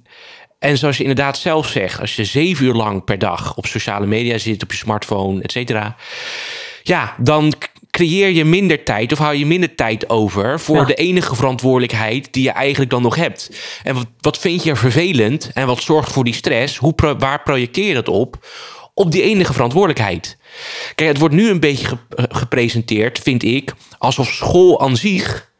en 0.59 0.77
zoals 0.77 0.97
je 0.97 1.03
inderdaad 1.03 1.37
zelf 1.37 1.67
zegt, 1.67 1.99
als 1.99 2.15
je 2.15 2.25
zeven 2.25 2.65
uur 2.65 2.73
lang 2.73 3.03
per 3.03 3.19
dag 3.19 3.55
op 3.55 3.65
sociale 3.65 4.05
media 4.05 4.37
zit, 4.37 4.63
op 4.63 4.71
je 4.71 4.77
smartphone, 4.77 5.41
et 5.41 5.51
cetera. 5.51 5.95
Ja, 6.83 7.15
dan 7.17 7.53
creëer 7.91 8.29
je 8.29 8.45
minder 8.45 8.83
tijd 8.83 9.11
of 9.11 9.17
hou 9.17 9.35
je 9.35 9.45
minder 9.45 9.75
tijd 9.75 10.09
over 10.09 10.59
voor 10.59 10.75
Ja. 10.75 10.83
de 10.85 10.93
enige 10.93 11.35
verantwoordelijkheid 11.35 12.33
die 12.33 12.43
je 12.43 12.51
eigenlijk 12.51 12.91
dan 12.91 13.01
nog 13.01 13.15
hebt. 13.15 13.49
En 13.83 13.93
wat, 13.95 14.05
wat 14.19 14.37
vind 14.37 14.63
je 14.63 14.69
er 14.69 14.77
vervelend 14.77 15.51
en 15.53 15.67
wat 15.67 15.81
zorgt 15.81 16.11
voor 16.11 16.23
die 16.23 16.33
stress? 16.33 16.77
Hoe 16.77 16.93
waar 17.17 17.41
projecteer 17.43 17.87
je 17.87 17.93
dat 17.93 18.09
op? 18.09 18.47
Op 18.99 19.11
die 19.11 19.21
enige 19.21 19.53
verantwoordelijkheid. 19.53 20.37
Kijk, 20.95 21.09
het 21.09 21.19
wordt 21.19 21.35
nu 21.35 21.49
een 21.49 21.59
beetje 21.59 21.87
ge- 21.87 21.97
gepresenteerd, 22.29 23.19
vind 23.19 23.43
ik, 23.43 23.73
alsof 23.97 24.27
school 24.27 24.81
aan 24.81 24.97
zich 24.97 25.51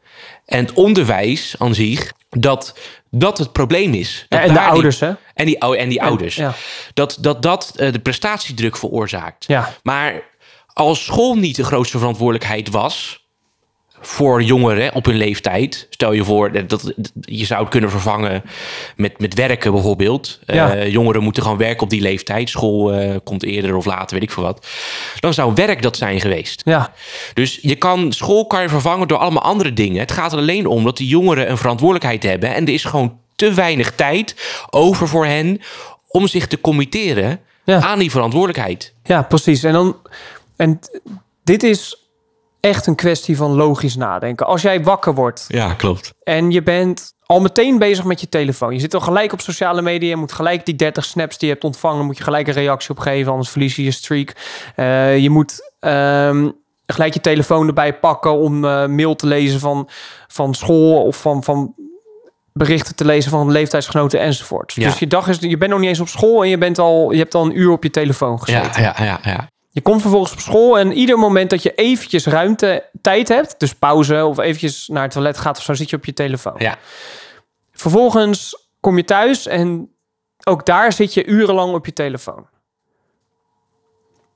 en 0.46 0.64
het 0.64 0.72
onderwijs 0.74 1.54
aan 1.58 1.74
zich, 1.74 2.12
dat 2.30 2.78
dat 3.10 3.38
het 3.38 3.52
probleem 3.52 3.94
is. 3.94 4.26
Ja, 4.28 4.40
en 4.40 4.46
de 4.48 4.52
die- 4.52 4.62
ouders, 4.62 5.00
hè? 5.00 5.12
En 5.34 5.46
die, 5.46 5.58
en 5.58 5.88
die 5.88 6.02
ouders. 6.02 6.34
ja. 6.34 6.54
Dat 6.94 7.16
dat, 7.20 7.42
dat 7.42 7.72
eh, 7.76 7.92
de 7.92 7.98
prestatiedruk 7.98 8.76
veroorzaakt. 8.76 9.44
Ja. 9.46 9.74
Maar 9.82 10.22
als 10.72 11.04
school 11.04 11.34
niet 11.34 11.56
de 11.56 11.64
grootste 11.64 11.98
verantwoordelijkheid 11.98 12.68
was 12.70 13.24
voor 14.00 14.42
jongeren 14.42 14.94
op 14.94 15.04
hun 15.04 15.16
leeftijd. 15.16 15.86
Stel 15.90 16.12
je 16.12 16.24
voor 16.24 16.52
dat, 16.52 16.68
dat 16.68 16.92
je 17.20 17.44
zou 17.44 17.60
het 17.60 17.70
kunnen 17.70 17.90
vervangen 17.90 18.42
met, 18.96 19.18
met 19.18 19.34
werken 19.34 19.72
bijvoorbeeld. 19.72 20.38
Ja. 20.46 20.74
Eh, 20.74 20.92
jongeren 20.92 21.22
moeten 21.22 21.42
gewoon 21.42 21.58
werken 21.58 21.82
op 21.82 21.90
die 21.90 22.00
leeftijd. 22.00 22.48
School 22.48 22.92
eh, 22.92 23.16
komt 23.24 23.42
eerder 23.42 23.76
of 23.76 23.84
later, 23.84 24.14
weet 24.14 24.22
ik 24.28 24.30
veel 24.30 24.42
wat. 24.42 24.66
Dan 25.20 25.34
zou 25.34 25.54
werk 25.54 25.82
dat 25.82 25.96
zijn 25.96 26.20
geweest. 26.20 26.62
Ja. 26.64 26.92
Dus 27.34 27.58
je 27.62 27.76
kan, 27.76 28.12
school 28.12 28.46
kan 28.46 28.62
je 28.62 28.68
vervangen 28.68 29.08
door 29.08 29.18
allemaal 29.18 29.42
andere 29.42 29.72
dingen. 29.72 30.00
Het 30.00 30.12
gaat 30.12 30.32
er 30.32 30.38
alleen 30.38 30.66
om 30.66 30.84
dat 30.84 30.96
die 30.96 31.08
jongeren 31.08 31.50
een 31.50 31.58
verantwoordelijkheid 31.58 32.22
hebben. 32.22 32.54
En 32.54 32.66
er 32.66 32.72
is 32.72 32.84
gewoon 32.84 33.18
te 33.36 33.52
weinig 33.52 33.94
tijd 33.94 34.34
over 34.70 35.08
voor 35.08 35.26
hen 35.26 35.60
om 36.08 36.26
zich 36.26 36.46
te 36.46 36.60
committeren 36.60 37.40
Ja. 37.64 37.80
aan 37.80 37.98
die 37.98 38.10
verantwoordelijkheid. 38.10 38.94
Ja, 39.04 39.22
precies. 39.22 39.62
En, 39.62 39.72
dan, 39.72 39.96
en 40.56 40.78
dit 41.44 41.62
is 41.62 42.09
echt 42.60 42.86
een 42.86 42.94
kwestie 42.94 43.36
van 43.36 43.50
logisch 43.50 43.96
nadenken. 43.96 44.46
Als 44.46 44.62
jij 44.62 44.82
wakker 44.82 45.14
wordt 45.14 45.44
Ja, 45.48 45.74
klopt. 45.74 46.12
en 46.22 46.50
je 46.50 46.62
bent 46.62 47.14
al 47.26 47.40
meteen 47.40 47.78
bezig 47.78 48.04
met 48.04 48.20
je 48.20 48.28
telefoon. 48.28 48.72
Je 48.72 48.80
zit 48.80 48.94
al 48.94 49.00
gelijk 49.00 49.32
op 49.32 49.40
sociale 49.40 49.82
media. 49.82 50.08
Je 50.08 50.16
moet 50.16 50.32
gelijk 50.32 50.66
die 50.66 50.76
30 50.76 51.04
snaps 51.04 51.38
die 51.38 51.48
je 51.48 51.54
hebt 51.54 51.66
ontvangen... 51.66 52.04
moet 52.04 52.16
je 52.16 52.22
gelijk 52.22 52.46
een 52.46 52.54
reactie 52.54 52.90
op 52.90 52.98
geven, 52.98 53.32
anders 53.32 53.50
verlies 53.50 53.76
je 53.76 53.84
je 53.84 53.90
streak. 53.90 54.32
Eh, 54.76 55.18
je 55.18 55.30
moet 55.30 55.72
ehm, 55.80 56.50
gelijk 56.86 57.14
je 57.14 57.20
telefoon 57.20 57.66
erbij 57.66 57.94
pakken... 57.98 58.36
om 58.36 58.64
eh, 58.64 58.86
mail 58.86 59.16
te 59.16 59.26
lezen 59.26 59.60
van, 59.60 59.88
van 60.28 60.54
school 60.54 61.02
of 61.02 61.16
van... 61.20 61.44
van 61.44 61.74
berichten 62.52 62.94
te 62.94 63.04
lezen 63.04 63.30
van 63.30 63.50
leeftijdsgenoten 63.50 64.20
enzovoort. 64.20 64.72
Ja. 64.72 64.88
Dus 64.88 64.98
je 64.98 65.06
dag 65.06 65.28
is, 65.28 65.36
je 65.40 65.56
bent 65.56 65.70
nog 65.70 65.80
niet 65.80 65.88
eens 65.88 66.00
op 66.00 66.08
school 66.08 66.42
en 66.42 66.48
je 66.48 66.58
bent 66.58 66.78
al, 66.78 67.10
je 67.12 67.18
hebt 67.18 67.34
al 67.34 67.44
een 67.44 67.58
uur 67.58 67.70
op 67.70 67.82
je 67.82 67.90
telefoon 67.90 68.42
gezeten. 68.42 68.82
Ja, 68.82 68.94
ja, 68.98 69.04
ja, 69.04 69.18
ja. 69.22 69.49
Je 69.72 69.80
komt 69.80 70.00
vervolgens 70.00 70.32
op 70.32 70.40
school 70.40 70.78
en 70.78 70.92
ieder 70.92 71.18
moment 71.18 71.50
dat 71.50 71.62
je 71.62 71.74
eventjes 71.74 72.26
ruimte, 72.26 72.88
tijd 73.00 73.28
hebt, 73.28 73.54
dus 73.58 73.74
pauze 73.74 74.24
of 74.24 74.38
eventjes 74.38 74.88
naar 74.88 75.02
het 75.02 75.12
toilet 75.12 75.38
gaat 75.38 75.58
of 75.58 75.64
zo, 75.64 75.74
zit 75.74 75.90
je 75.90 75.96
op 75.96 76.04
je 76.04 76.12
telefoon. 76.12 76.54
Ja, 76.58 76.78
Vervolgens 77.72 78.68
kom 78.80 78.96
je 78.96 79.04
thuis 79.04 79.46
en 79.46 79.94
ook 80.44 80.66
daar 80.66 80.92
zit 80.92 81.14
je 81.14 81.26
urenlang 81.26 81.74
op 81.74 81.86
je 81.86 81.92
telefoon. 81.92 82.46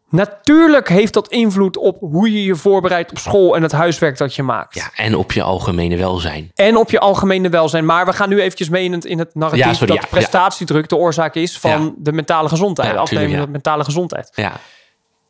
Natuurlijk 0.08 0.88
heeft 0.88 1.14
dat 1.14 1.28
invloed 1.28 1.76
op 1.76 2.00
hoe 2.00 2.32
je 2.32 2.44
je 2.44 2.54
voorbereidt 2.54 3.10
op 3.10 3.18
school 3.18 3.56
en 3.56 3.62
het 3.62 3.72
huiswerk 3.72 4.18
dat 4.18 4.34
je 4.34 4.42
maakt. 4.42 4.74
ja, 4.74 4.90
en 4.94 5.16
op 5.16 5.32
je 5.32 5.42
algemene 5.42 5.96
welzijn. 5.96 6.50
En 6.54 6.76
op 6.76 6.90
je 6.90 6.98
algemene 6.98 7.48
welzijn. 7.48 7.84
Maar 7.84 8.06
we 8.06 8.12
gaan 8.12 8.28
nu 8.28 8.40
eventjes 8.40 8.68
mee 8.68 8.84
in 8.84 8.92
het, 8.92 9.04
in 9.04 9.18
het 9.18 9.34
narratief 9.34 9.64
Ja, 9.64 9.72
sorry, 9.72 9.94
dat 9.94 10.02
ja, 10.02 10.08
prestatiedruk 10.10 10.88
de 10.88 10.96
oorzaak 10.96 11.34
is 11.34 11.58
van 11.58 11.94
de 11.98 12.12
mentale 12.12 12.48
gezondheid. 12.48 13.06
Tuurlijk, 13.06 13.30
van 13.30 13.44
de 13.44 13.50
mentale 13.50 13.84
gezondheid. 13.84 14.32
Ja, 14.34 14.52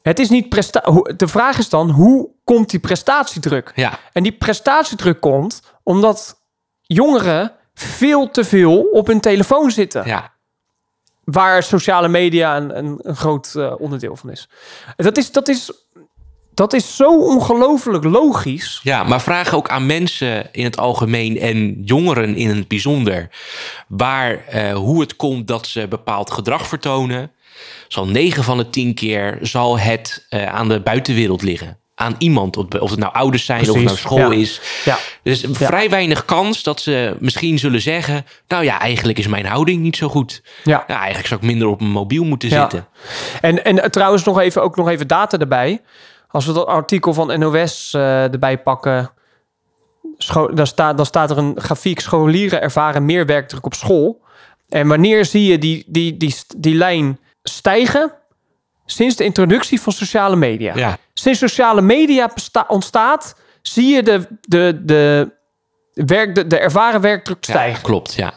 Het 0.05 0.19
is 0.19 0.29
niet 0.29 0.49
presta 0.49 1.03
De 1.17 1.29
vraag 1.29 1.59
is 1.59 1.69
dan, 1.69 1.91
hoe 1.91 2.29
komt 2.45 2.71
die 2.71 2.81
prestatiedruk? 2.81 3.73
ja, 3.75 3.99
En 4.13 4.23
die 4.23 4.33
prestatiedruk 4.33 5.21
komt 5.21 5.63
omdat 5.83 6.41
jongeren 6.81 7.53
veel 7.75 8.31
te 8.31 8.45
veel 8.45 8.81
op 8.81 9.07
hun 9.07 9.21
telefoon 9.21 9.71
zitten. 9.71 10.07
ja. 10.07 10.33
Waar 11.25 11.63
sociale 11.63 12.09
media 12.09 12.57
een, 12.57 12.79
een, 12.79 12.99
een 13.03 13.17
groot 13.17 13.55
eh, 13.55 13.75
onderdeel 13.79 14.17
van 14.17 14.31
is. 14.31 14.49
Dat 14.97 15.17
is, 15.17 15.33
dat 15.33 15.49
is, 15.49 15.73
dat 16.55 16.73
is 16.73 16.97
zo 16.97 17.19
ongelooflijk 17.19 18.05
logisch. 18.05 18.81
Ja, 18.83 19.03
maar 19.03 19.21
vraag 19.21 19.55
ook 19.55 19.69
aan 19.69 19.87
mensen 19.87 20.53
in 20.53 20.65
het 20.65 20.77
algemeen 20.77 21.39
en 21.39 21.83
jongeren 21.85 22.37
in 22.37 22.49
het 22.49 22.69
bijzonder. 22.69 23.29
Waar, 23.89 24.47
eh, 24.47 24.75
hoe 24.75 25.01
het 25.01 25.17
komt 25.17 25.49
dat 25.49 25.67
ze 25.67 25.89
bepaald 25.89 26.31
gedrag 26.31 26.67
vertonen. 26.67 27.33
Zal 27.89 28.07
9 28.07 28.45
van 28.45 28.57
de 28.57 28.71
10 28.71 28.95
keer 28.95 29.39
zal 29.41 29.79
het 29.79 30.27
eh, 30.29 30.47
aan 30.47 30.69
de 30.69 30.81
buitenwereld 30.81 31.43
liggen. 31.43 31.79
Aan 31.95 32.15
iemand, 32.19 32.57
of 32.57 32.91
het 32.91 32.99
nou 32.99 33.13
ouders 33.13 33.45
zijn, 33.45 33.71
of 33.71 33.75
het 33.75 33.85
nou 33.85 33.97
school 33.97 34.33
ja. 34.33 34.39
is. 34.39 34.61
Ja. 34.85 34.99
Dus 35.23 35.45
vrij 35.51 35.91
weinig 35.91 36.25
kans 36.25 36.63
dat 36.63 36.81
ze 36.81 37.17
misschien 37.19 37.59
zullen 37.59 37.81
zeggen... 37.81 38.27
nou 38.49 38.65
ja, 38.65 38.81
eigenlijk 38.81 39.19
is 39.19 39.27
mijn 39.27 39.47
houding 39.47 39.83
niet 39.83 39.97
zo 39.97 40.09
goed. 40.09 40.43
Ja. 40.65 40.85
Ja, 40.87 40.97
eigenlijk 40.97 41.27
zou 41.27 41.41
ik 41.41 41.47
minder 41.47 41.69
op 41.69 41.81
mijn 41.81 41.93
mobiel 41.93 42.25
moeten 42.25 42.49
Ja. 42.49 42.61
zitten. 42.61 42.87
En, 43.41 43.65
en 43.65 43.91
trouwens 43.91 44.25
nog 44.25 44.39
even, 44.39 44.63
ook 44.63 44.77
nog 44.77 44.89
even 44.89 45.07
data 45.07 45.39
erbij. 45.39 45.81
Als 46.29 46.47
we 46.47 46.53
dat 46.53 46.67
artikel 46.67 47.15
van 47.15 47.39
NOS 47.39 47.95
eh, 47.95 48.33
erbij 48.33 48.59
pakken... 48.59 49.11
Scho 50.19 50.55
dan, 50.55 50.67
staat, 50.67 50.97
dan 50.97 51.07
staat 51.07 51.31
er 51.31 51.39
een 51.39 51.55
grafiek... 51.57 52.01
scholieren 52.01 52.63
ervaren 52.63 53.05
meer 53.05 53.27
werkdruk 53.27 53.67
op 53.67 53.75
school. 53.75 54.23
En 54.69 54.89
wanneer 54.89 55.25
zie 55.25 55.51
je 55.51 55.59
die, 55.59 55.85
die, 55.87 56.17
die, 56.17 56.35
die 56.57 56.75
lijn 56.75 57.19
stijgen? 57.49 58.13
Sinds 58.87 59.17
de 59.17 59.25
introductie 59.25 59.81
van 59.81 59.93
sociale 59.93 60.37
media. 60.37 60.77
Ja, 60.77 60.99
Sinds 61.15 61.39
sociale 61.39 61.81
media 61.81 62.31
ontstaat... 62.67 63.37
zie 63.63 63.95
je 63.95 64.03
de, 64.03 64.27
de, 64.41 64.81
de, 64.83 65.33
werk, 65.95 66.35
de, 66.35 66.47
de 66.47 66.59
ervaren 66.59 67.01
werkdruk 67.01 67.45
stijgen. 67.45 67.73
Ja, 67.73 67.79
klopt, 67.83 68.15
ja. 68.15 68.33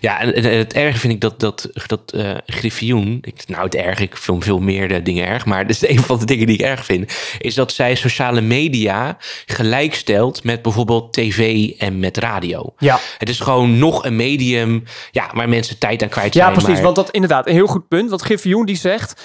Ja, 0.00 0.20
en, 0.20 0.34
en 0.34 0.58
het 0.58 0.72
erge 0.72 0.98
vind 0.98 1.12
ik 1.12 1.20
dat, 1.20 1.40
dat, 1.40 1.68
dat 1.86 2.12
eh 2.12 2.30
Griffioen... 2.46 3.18
Ik, 3.22 3.42
nou, 3.46 3.64
het 3.64 3.74
erg, 3.74 4.00
ik 4.00 4.16
vind 4.16 4.44
veel 4.44 4.58
meer 4.58 5.04
dingen 5.04 5.26
erg... 5.26 5.46
maar 5.46 5.66
dit 5.66 5.82
is 5.82 5.88
een 5.88 6.00
van 6.00 6.18
de 6.18 6.24
dingen 6.24 6.46
die 6.46 6.58
ik 6.58 6.64
erg 6.64 6.84
vind... 6.84 7.12
is 7.38 7.54
dat 7.54 7.72
zij 7.72 7.94
sociale 7.94 8.40
media 8.40 9.16
gelijkstelt 9.46 10.44
met 10.44 10.62
bijvoorbeeld 10.62 11.12
tv 11.12 11.70
en 11.78 11.98
met 11.98 12.16
radio. 12.16 12.74
Ja. 12.78 12.98
Het 13.18 13.28
is 13.28 13.40
gewoon 13.40 13.78
nog 13.78 14.04
een 14.04 14.16
medium 14.16 14.84
ja, 15.10 15.30
waar 15.34 15.48
mensen 15.48 15.78
tijd 15.78 16.02
aan 16.02 16.08
kwijt 16.08 16.32
zijn. 16.32 16.46
Ja, 16.46 16.52
precies. 16.52 16.72
maar- 16.74 16.82
Want 16.82 16.96
dat 16.96 17.10
inderdaad 17.10 17.46
een 17.46 17.54
heel 17.54 17.66
goed 17.66 17.88
punt. 17.88 18.10
Wat 18.10 18.22
Giffioen 18.22 18.66
die 18.66 18.76
zegt... 18.76 19.22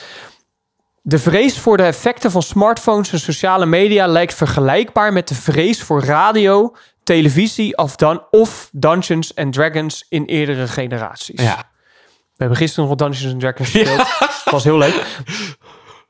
De 1.08 1.20
vrees 1.20 1.58
voor 1.58 1.78
de 1.78 1.84
effecten 1.84 2.32
van 2.32 2.42
smartphones 2.42 3.12
en 3.12 3.20
sociale 3.20 3.66
media 3.66 4.08
lijkt 4.08 4.34
vergelijkbaar 4.34 5.14
met 5.14 5.28
de 5.28 5.36
vrees 5.36 5.82
voor 5.82 6.04
radio, 6.04 6.76
televisie 7.06 7.78
of, 7.78 7.96
dan, 7.96 8.24
of 8.32 8.70
Dungeons 8.72 9.36
and 9.36 9.54
Dragons 9.54 10.06
in 10.10 10.26
eerdere 10.26 10.68
generaties. 10.68 11.42
Ja, 11.42 11.56
We 11.56 12.44
hebben 12.44 12.58
gisteren 12.58 12.90
nog 12.90 12.98
Dungeons 12.98 13.32
and 13.32 13.40
Dragons 13.42 13.70
gespeeld. 13.70 13.98
Dat 14.20 14.44
was 14.54 14.64
heel 14.64 14.78
leuk. 14.78 15.06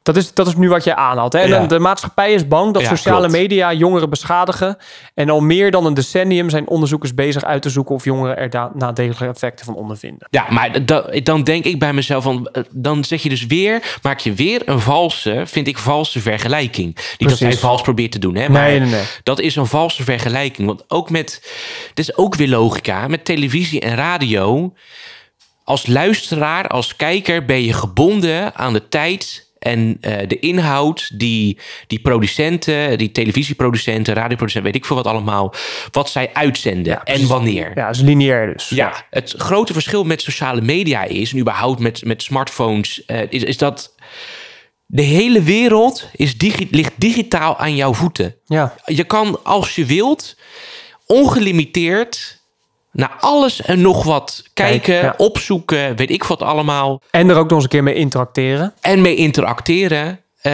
Dat 0.05 0.15
is, 0.15 0.33
dat 0.33 0.47
is 0.47 0.55
nu 0.55 0.69
wat 0.69 0.83
jij 0.83 0.95
aanhaalt. 0.95 1.33
Hè? 1.33 1.39
En 1.39 1.49
Ja. 1.49 1.65
de 1.65 1.79
maatschappij 1.79 2.33
is 2.33 2.47
bang 2.47 2.73
dat 2.73 2.81
Ja, 2.81 2.87
sociale 2.89 3.17
klopt. 3.19 3.33
media 3.33 3.73
jongeren 3.73 4.09
beschadigen. 4.09 4.77
En 5.13 5.29
al 5.29 5.39
meer 5.39 5.71
dan 5.71 5.85
een 5.85 5.93
decennium 5.93 6.49
zijn 6.49 6.67
onderzoekers 6.67 7.13
bezig 7.13 7.43
uit 7.43 7.61
te 7.61 7.69
zoeken 7.69 7.95
of 7.95 8.03
jongeren 8.03 8.37
er 8.37 8.69
nadelige 8.73 9.25
effecten 9.27 9.65
van 9.65 9.75
ondervinden. 9.75 10.27
Ja, 10.29 10.45
maar 10.49 10.85
da- 10.85 11.05
dan 11.23 11.43
denk 11.43 11.63
ik 11.65 11.79
bij 11.79 11.93
mezelf, 11.93 12.23
van, 12.23 12.47
eh, 12.51 12.63
dan 12.71 13.03
zeg 13.03 13.23
je 13.23 13.29
dus 13.29 13.45
weer, 13.45 13.97
maak 14.01 14.19
je 14.19 14.33
weer 14.33 14.61
een 14.65 14.79
valse, 14.79 15.43
vind 15.45 15.67
ik, 15.67 15.77
valse 15.77 16.19
vergelijking. 16.19 16.97
Niet 17.17 17.29
dat 17.29 17.37
zij 17.37 17.53
vals 17.53 17.81
probeert 17.81 18.11
te 18.11 18.19
doen, 18.19 18.35
hè? 18.35 18.49
Maar 18.49 18.63
Nee, 18.69 18.79
nee, 18.79 18.89
nee. 18.89 19.03
dat 19.23 19.39
is 19.39 19.55
een 19.55 19.65
valse 19.65 20.03
vergelijking. 20.03 20.67
Want 20.67 20.83
ook 20.87 21.09
met, 21.09 21.39
dit 21.93 22.07
is 22.09 22.17
ook 22.17 22.35
weer 22.35 22.47
logica, 22.49 23.07
met 23.07 23.25
televisie 23.25 23.79
en 23.79 23.95
radio, 23.95 24.73
als 25.63 25.87
luisteraar, 25.87 26.67
als 26.67 26.95
kijker 26.95 27.45
ben 27.45 27.63
je 27.63 27.73
gebonden 27.73 28.55
aan 28.55 28.73
de 28.73 28.87
tijd 28.87 29.43
en 29.65 29.97
eh, 30.01 30.27
de 30.27 30.39
inhoud 30.39 31.19
die 31.19 31.57
die 31.87 31.99
producenten, 31.99 32.97
die 32.97 33.11
televisieproducenten, 33.11 34.13
radioproducenten, 34.13 34.71
weet 34.71 34.81
ik 34.81 34.85
veel 34.85 34.95
wat 34.95 35.07
allemaal, 35.07 35.53
wat 35.91 36.09
zij 36.09 36.29
uitzenden 36.33 37.03
en 37.03 37.27
wanneer. 37.27 37.71
Ja, 37.75 37.89
is 37.89 38.01
lineair 38.01 38.53
dus. 38.53 38.69
Ja, 38.69 39.05
het 39.09 39.33
grote 39.37 39.73
verschil 39.73 40.03
met 40.03 40.21
sociale 40.21 40.61
media 40.61 41.03
is, 41.03 41.31
en 41.31 41.39
überhaupt 41.39 41.79
met, 41.79 42.05
met 42.05 42.23
smartphones, 42.23 43.05
eh, 43.05 43.21
is, 43.29 43.43
is 43.43 43.57
dat 43.57 43.95
de 44.85 45.01
hele 45.01 45.41
wereld 45.41 46.09
is 46.15 46.37
digi 46.37 46.67
ligt 46.71 46.93
digitaal 46.95 47.57
aan 47.57 47.75
jouw 47.75 47.93
voeten. 47.93 48.35
Ja. 48.45 48.75
Je 48.85 49.03
kan, 49.03 49.43
als 49.43 49.75
je 49.75 49.85
wilt, 49.85 50.37
ongelimiteerd 51.05 52.43
naar 52.95 53.15
alles 53.19 53.61
en 53.61 53.81
nog 53.81 54.03
wat 54.03 54.43
kijken, 54.53 54.81
Kijk, 54.81 55.01
ja. 55.03 55.13
opzoeken, 55.25 55.95
weet 55.95 56.09
ik 56.11 56.23
wat 56.23 56.41
allemaal. 56.41 57.01
En 57.11 57.29
er 57.29 57.35
ook 57.37 57.43
nog 57.43 57.53
eens 57.53 57.63
een 57.63 57.69
keer 57.69 57.83
mee 57.83 57.93
interacteren. 57.95 58.73
En 58.81 59.01
mee 59.01 59.15
interacteren. 59.15 60.19
Eh, 60.41 60.53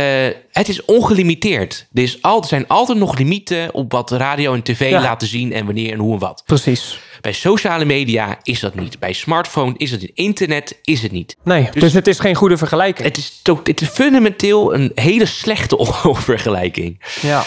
het 0.51 0.69
is 0.69 0.85
ongelimiteerd. 0.85 1.87
Er, 1.93 2.03
is 2.03 2.21
al, 2.21 2.41
er 2.41 2.47
zijn 2.47 2.67
altijd 2.67 2.97
nog 2.97 3.17
limieten 3.17 3.73
op 3.73 3.91
wat 3.91 4.11
radio 4.11 4.53
en 4.53 4.63
tv 4.63 4.89
Ja. 4.89 5.01
laten 5.01 5.27
zien 5.27 5.53
en 5.53 5.65
wanneer 5.65 5.91
en 5.91 5.99
hoe 5.99 6.13
en 6.13 6.19
wat. 6.19 6.43
Precies. 6.45 6.99
Bij 7.21 7.31
sociale 7.33 7.85
media 7.85 8.37
is 8.43 8.59
dat 8.59 8.75
niet. 8.75 8.99
Bij 8.99 9.13
smartphone 9.13 9.73
is 9.77 9.91
het 9.91 10.01
niet. 10.01 10.11
Internet 10.13 10.79
is 10.83 11.01
het 11.01 11.11
niet. 11.11 11.35
Nee, 11.43 11.69
dus, 11.71 11.93
het 11.93 12.07
is 12.07 12.19
geen 12.19 12.35
goede 12.35 12.57
vergelijking. 12.57 13.07
Het 13.07 13.17
is, 13.17 13.39
to- 13.43 13.59
het 13.63 13.81
is 13.81 13.87
fundamenteel 13.87 14.73
een 14.73 14.91
hele 14.95 15.25
slechte 15.25 15.77
vergelijking. 16.13 17.01
Ja. 17.21 17.43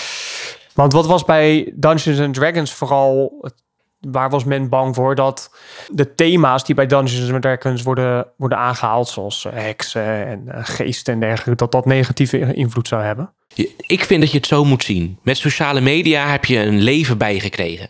Want 0.74 0.92
wat 0.92 1.06
was 1.06 1.24
bij 1.24 1.72
Dungeons 1.74 2.20
and 2.20 2.34
Dragons 2.34 2.72
vooral... 2.72 3.38
het- 3.40 3.62
Waar 4.06 4.30
was 4.30 4.44
men 4.44 4.68
bang 4.68 4.94
voor 4.94 5.14
dat 5.14 5.50
de 5.88 6.14
thema's 6.14 6.64
die 6.64 6.74
bij 6.74 6.86
Dungeons 6.86 7.32
and 7.32 7.42
Dragons 7.42 7.82
worden, 7.82 8.26
worden 8.36 8.58
aangehaald, 8.58 9.08
zoals 9.08 9.44
eh, 9.44 9.52
heksen 9.54 10.26
en 10.26 10.44
eh, 10.48 10.60
geesten 10.62 11.12
en 11.14 11.20
dergelijke, 11.20 11.54
dat 11.56 11.72
dat 11.72 11.84
negatieve 11.86 12.54
invloed 12.54 12.88
zou 12.88 13.02
hebben? 13.02 13.32
Ik 13.76 14.04
vind 14.04 14.20
dat 14.20 14.30
je 14.30 14.36
het 14.36 14.46
zo 14.46 14.64
moet 14.64 14.84
zien. 14.84 15.18
Met 15.22 15.36
sociale 15.36 15.80
media 15.80 16.26
heb 16.26 16.44
je 16.44 16.58
een 16.58 16.80
leven 16.80 17.18
bijgekregen. 17.18 17.88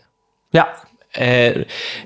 Ja, 0.49 0.83
Eh, 1.11 1.55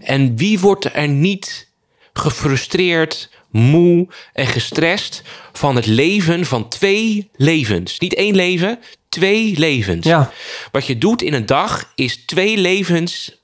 en 0.03 0.37
wie 0.37 0.59
wordt 0.59 0.95
er 0.95 1.07
niet 1.07 1.69
gefrustreerd, 2.13 3.29
moe 3.51 4.07
en 4.33 4.47
gestrest 4.47 5.23
van 5.51 5.75
het 5.75 5.85
leven 5.85 6.45
van 6.45 6.67
twee 6.67 7.29
levens? 7.35 7.99
Niet 7.99 8.13
één 8.13 8.35
leven, 8.35 8.79
twee 9.09 9.57
levens. 9.57 10.05
ja, 10.05 10.31
Wat 10.71 10.85
je 10.85 10.97
doet 10.97 11.21
in 11.21 11.33
een 11.33 11.45
dag 11.45 11.91
is 11.95 12.25
twee 12.25 12.57
levens 12.57 13.38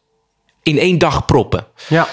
in 0.65 0.79
één 0.79 0.97
dag 0.97 1.25
proppen. 1.25 1.65
ja. 1.87 2.07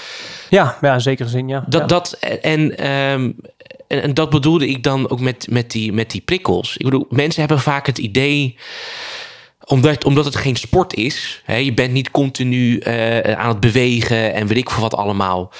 Ja, 0.49 0.77
ja 0.81 0.93
in 0.93 1.01
zekere 1.01 1.29
zin, 1.29 1.47
ja. 1.47 1.63
Dat, 1.67 1.81
ja. 1.81 1.87
dat, 1.87 2.11
en, 2.41 2.77
ehm, 2.77 3.31
en, 3.87 4.01
en 4.01 4.13
dat 4.13 4.29
bedoelde 4.29 4.67
ik 4.67 4.83
dan 4.83 5.09
ook 5.09 5.19
met, 5.19 5.47
met, 5.49 5.71
die, 5.71 5.93
met 5.93 6.11
die 6.11 6.21
prikkels. 6.21 6.77
Ik 6.77 6.85
bedoel, 6.85 7.05
mensen 7.09 7.39
hebben 7.39 7.59
vaak 7.59 7.85
het 7.85 7.97
idee 7.97 8.57
omdat, 9.65 10.03
omdat 10.03 10.25
het 10.25 10.35
geen 10.35 10.55
sport 10.55 10.93
is. 10.93 11.41
Hè, 11.45 11.55
je 11.55 11.73
bent 11.73 11.93
niet 11.93 12.11
continu 12.11 12.77
eh, 12.77 13.37
aan 13.37 13.47
het 13.47 13.59
bewegen 13.59 14.33
en 14.33 14.47
weet 14.47 14.57
ik 14.57 14.69
veel 14.69 14.81
wat 14.81 14.95
allemaal. 14.95 15.51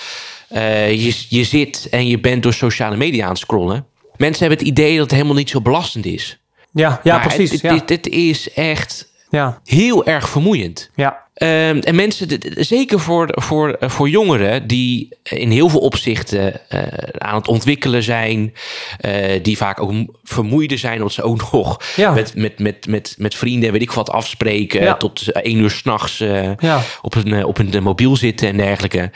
Eh, 0.50 0.92
je, 0.92 1.26
je 1.30 1.44
zit 1.44 1.88
en 1.92 2.08
je 2.08 2.20
bent 2.20 2.44
door 2.44 2.54
sociale 2.54 2.96
media 2.96 3.24
aan 3.24 3.30
het 3.30 3.40
scrollen. 3.40 3.86
Mensen 4.18 4.40
hebben 4.48 4.66
het 4.66 4.78
idee 4.78 4.92
dat 4.92 5.04
het 5.04 5.12
helemaal 5.12 5.36
niet 5.36 5.50
zo 5.50 5.62
belastend 5.62 6.06
is. 6.06 6.40
ja, 6.74 7.00
ja 7.04 7.18
Maar 7.18 7.28
precies. 7.28 7.62
Het, 7.62 8.06
ja. 8.06 8.12
is 8.12 8.54
echt 8.54 9.12
ja, 9.30 9.60
heel 9.64 10.06
erg 10.06 10.30
vermoeiend. 10.30 10.90
ja, 10.96 11.23
Ehm, 11.34 11.78
en 11.78 11.96
mensen, 11.96 12.28
zeker 12.58 13.00
voor, 13.00 13.30
voor, 13.32 13.70
eh, 13.74 13.90
voor 13.90 14.10
jongeren 14.10 14.68
die 14.68 15.10
in 15.24 15.52
heel 15.52 15.70
veel 15.70 15.80
opzichten 15.80 16.70
eh, 16.70 16.82
aan 17.18 17.36
het 17.36 17.48
ontwikkelen 17.48 18.04
zijn, 18.04 18.54
eh, 19.00 19.44
die 19.44 19.58
vaak 19.58 19.82
ook 19.82 19.94
vermoeider 20.24 20.78
zijn, 20.78 20.98
omdat 20.98 21.14
ze 21.14 21.24
ook 21.24 21.42
nog 21.52 21.82
Ja. 21.96 22.12
met, 22.12 22.36
met, 22.36 22.60
met, 22.60 22.88
met, 22.88 23.16
met 23.18 23.36
vrienden, 23.36 23.72
weet 23.72 23.82
ik 23.82 23.92
wat, 23.92 24.10
afspreken, 24.10 24.82
Ja. 24.82 24.98
tot 24.98 25.32
één 25.32 25.60
uur 25.60 25.70
s'nachts 25.72 26.20
nachts 26.20 26.58
ja. 26.60 26.82
op, 27.02 27.16
een, 27.16 27.46
op 27.46 27.58
een 27.58 27.84
mobiel 27.84 28.16
zitten 28.16 28.48
en 28.48 28.58
dergelijke. 28.58 29.12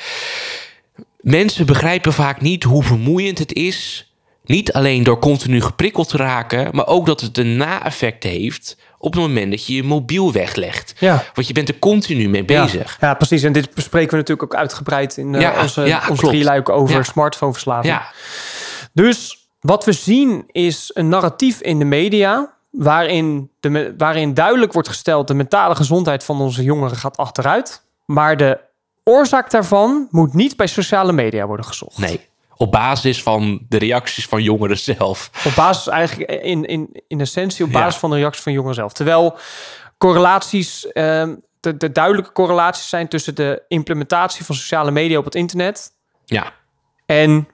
Mensen 1.21 1.65
begrijpen 1.65 2.13
vaak 2.13 2.41
niet 2.41 2.63
hoe 2.63 2.83
vermoeiend 2.83 3.39
het 3.39 3.53
is. 3.53 4.11
Niet 4.45 4.73
alleen 4.73 5.03
door 5.03 5.19
continu 5.19 5.61
geprikkeld 5.61 6.09
te 6.09 6.17
raken, 6.17 6.69
maar 6.71 6.87
ook 6.87 7.05
dat 7.05 7.21
het 7.21 7.37
een 7.37 7.57
na-effect 7.57 8.23
heeft 8.23 8.77
op 8.99 9.13
het 9.13 9.21
moment 9.21 9.51
dat 9.51 9.65
je 9.67 9.75
je 9.75 9.83
mobiel 9.83 10.31
weglegt. 10.31 10.93
Ja. 10.99 11.23
Want 11.33 11.47
je 11.47 11.53
bent 11.53 11.69
er 11.69 11.79
continu 11.79 12.29
mee 12.29 12.45
bezig. 12.45 12.97
Ja, 12.99 13.07
ja, 13.07 13.13
precies. 13.13 13.43
En 13.43 13.51
dit 13.51 13.73
bespreken 13.73 14.09
we 14.11 14.15
natuurlijk 14.17 14.53
ook 14.53 14.59
uitgebreid 14.59 15.17
in 15.17 15.35
eh, 15.35 15.41
Ja, 15.41 15.61
onze, 15.61 15.81
ja, 15.81 15.97
onze 15.97 16.21
klopt. 16.21 16.27
drieluik 16.35 16.69
over 16.69 17.05
smartphoneverslaving. 17.05 17.93
Ja, 17.93 18.07
Dus 18.93 19.47
wat 19.59 19.85
we 19.85 19.91
zien 19.91 20.43
is 20.51 20.91
een 20.93 21.09
narratief 21.09 21.61
in 21.61 21.79
de 21.79 21.85
media... 21.85 22.55
Waarin, 22.71 23.49
de, 23.59 23.93
waarin 23.97 24.33
duidelijk 24.33 24.73
wordt 24.73 24.87
gesteld... 24.87 25.27
de 25.27 25.33
mentale 25.33 25.75
gezondheid 25.75 26.23
van 26.23 26.41
onze 26.41 26.63
jongeren 26.63 26.97
gaat 26.97 27.17
achteruit. 27.17 27.83
Maar 28.05 28.37
de 28.37 28.59
oorzaak 29.03 29.51
daarvan 29.51 30.07
moet 30.11 30.33
niet 30.33 30.55
bij 30.55 30.67
sociale 30.67 31.11
media 31.11 31.45
worden 31.47 31.65
gezocht. 31.65 31.97
nee. 31.97 32.27
Op 32.57 32.71
basis 32.71 33.23
van 33.23 33.65
de 33.69 33.77
reacties 33.77 34.25
van 34.25 34.43
jongeren 34.43 34.77
zelf. 34.79 35.29
Op 35.45 35.51
basis 35.55 35.87
eigenlijk 35.87 36.31
in, 36.31 36.65
in, 36.65 37.01
in 37.07 37.19
essentie 37.19 37.65
op 37.65 37.71
Ja. 37.71 37.79
basis 37.79 37.99
van 37.99 38.09
de 38.09 38.15
reacties 38.15 38.43
van 38.43 38.51
jongeren 38.53 38.75
zelf. 38.75 38.93
Terwijl 38.93 39.37
correlaties, 39.97 40.91
ehm, 40.91 41.35
de, 41.59 41.77
de 41.77 41.91
duidelijke 41.91 42.31
correlaties 42.31 42.89
zijn 42.89 43.07
tussen 43.07 43.35
de 43.35 43.63
implementatie 43.67 44.45
van 44.45 44.55
sociale 44.55 44.91
media 44.91 45.17
op 45.17 45.25
het 45.25 45.35
internet 45.35 45.91
Ja, 46.25 46.51
en 47.05 47.47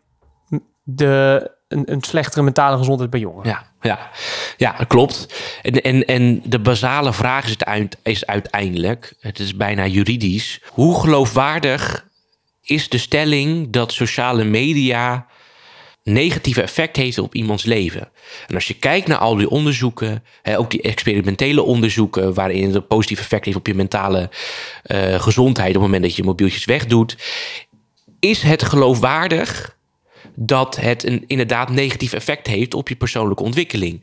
de, 0.84 1.52
een, 1.68 1.92
een 1.92 2.04
slechtere 2.04 2.44
mentale 2.44 2.78
gezondheid 2.78 3.10
bij 3.10 3.20
jongeren. 3.20 3.50
ja, 3.52 3.64
ja. 3.82 4.10
Ja, 4.58 4.72
klopt. 4.72 5.28
En, 5.62 5.82
en, 5.82 6.06
en 6.06 6.42
de 6.46 6.60
basale 6.60 7.14
vraag 7.14 7.46
is, 7.46 7.56
het 7.60 7.98
is 8.04 8.26
uiteindelijk, 8.26 9.14
het 9.20 9.40
is 9.40 9.56
bijna 9.56 9.86
juridisch, 9.86 10.62
hoe 10.70 11.00
geloofwaardig 11.00 12.08
is 12.64 12.90
de 12.90 12.98
stelling 12.98 13.70
dat 13.70 13.92
sociale 13.92 14.44
media 14.44 15.28
negatieve 16.04 16.62
effect 16.62 16.96
heeft 16.96 17.18
op 17.18 17.36
iemands 17.36 17.64
leven. 17.64 18.10
En 18.48 18.56
als 18.56 18.68
je 18.68 18.74
kijkt 18.74 19.08
naar 19.08 19.18
al 19.18 19.36
die 19.36 19.50
onderzoeken, 19.50 20.24
hè, 20.42 20.58
ook 20.60 20.72
die 20.72 20.82
experimentele 20.82 21.62
onderzoeken, 21.62 22.34
waarin 22.34 22.66
het 22.66 22.76
een 22.76 22.88
positief 22.88 23.20
effect 23.20 23.46
heeft 23.46 23.58
op 23.58 23.68
je 23.68 23.74
mentale 23.74 24.30
eh, 24.84 25.22
gezondheid 25.22 25.68
op 25.68 25.74
het 25.74 25.84
moment 25.84 26.02
dat 26.02 26.16
je 26.16 26.22
je 26.22 26.28
mobieltjes 26.28 26.66
wegdoet, 26.66 27.18
is 28.20 28.42
het 28.42 28.64
geloofwaardig 28.64 29.78
dat 30.36 30.76
het 30.76 31.04
een 31.04 31.24
inderdaad 31.28 31.70
negatief 31.70 32.14
effect 32.14 32.48
heeft 32.48 32.74
op 32.74 32.90
je 32.90 32.96
persoonlijke 32.96 33.44
ontwikkeling. 33.44 34.02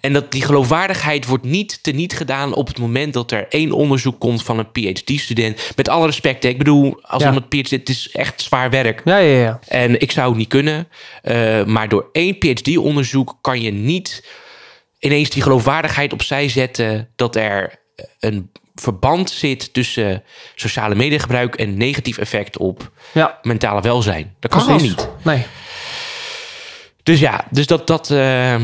En 0.00 0.12
dat 0.12 0.32
die 0.32 0.42
geloofwaardigheid 0.42 1.26
wordt 1.26 1.44
niet 1.44 1.82
teniet 1.82 2.16
gedaan 2.16 2.54
op 2.54 2.66
het 2.66 2.78
moment 2.78 3.12
dat 3.12 3.30
er 3.30 3.46
één 3.48 3.72
onderzoek 3.72 4.20
komt 4.20 4.42
van 4.42 4.58
een 4.58 4.70
PhD-student. 4.72 5.70
Met 5.76 5.88
alle 5.88 6.06
respect, 6.06 6.44
ik 6.44 6.58
bedoel, 6.58 6.98
als 7.02 7.22
Ja. 7.22 7.28
iemand 7.28 7.48
PhD, 7.48 7.70
het 7.70 7.88
is 7.88 8.10
echt 8.10 8.40
zwaar 8.42 8.70
werk. 8.70 9.02
Ja, 9.04 9.16
ja, 9.18 9.38
ja. 9.38 9.60
En 9.68 10.00
ik 10.00 10.12
zou 10.12 10.28
het 10.28 10.36
niet 10.38 10.48
kunnen. 10.48 10.88
Eh, 11.22 11.64
maar 11.64 11.88
door 11.88 12.08
één 12.12 12.38
PhD-onderzoek 12.38 13.38
kan 13.40 13.60
je 13.60 13.70
niet 13.70 14.24
ineens 14.98 15.30
die 15.30 15.42
geloofwaardigheid 15.42 16.12
opzij 16.12 16.48
zetten 16.48 17.08
dat 17.16 17.36
er 17.36 17.74
een 18.20 18.50
verband 18.74 19.30
zit 19.30 19.72
tussen 19.74 20.22
sociale 20.54 20.94
mediagebruik 20.94 21.54
en 21.54 21.76
negatief 21.76 22.18
effect 22.18 22.58
op 22.58 22.90
ja 23.12 23.38
mentale 23.42 23.80
welzijn. 23.80 24.34
Dat 24.40 24.50
kan 24.50 24.60
gewoon 24.60 24.82
niet. 24.82 25.08
Nee. 25.24 25.46
Dus 27.06 27.20
ja, 27.20 27.44
dus 27.50 27.66
dat, 27.66 27.86
dat, 27.86 28.10
eh, 28.10 28.60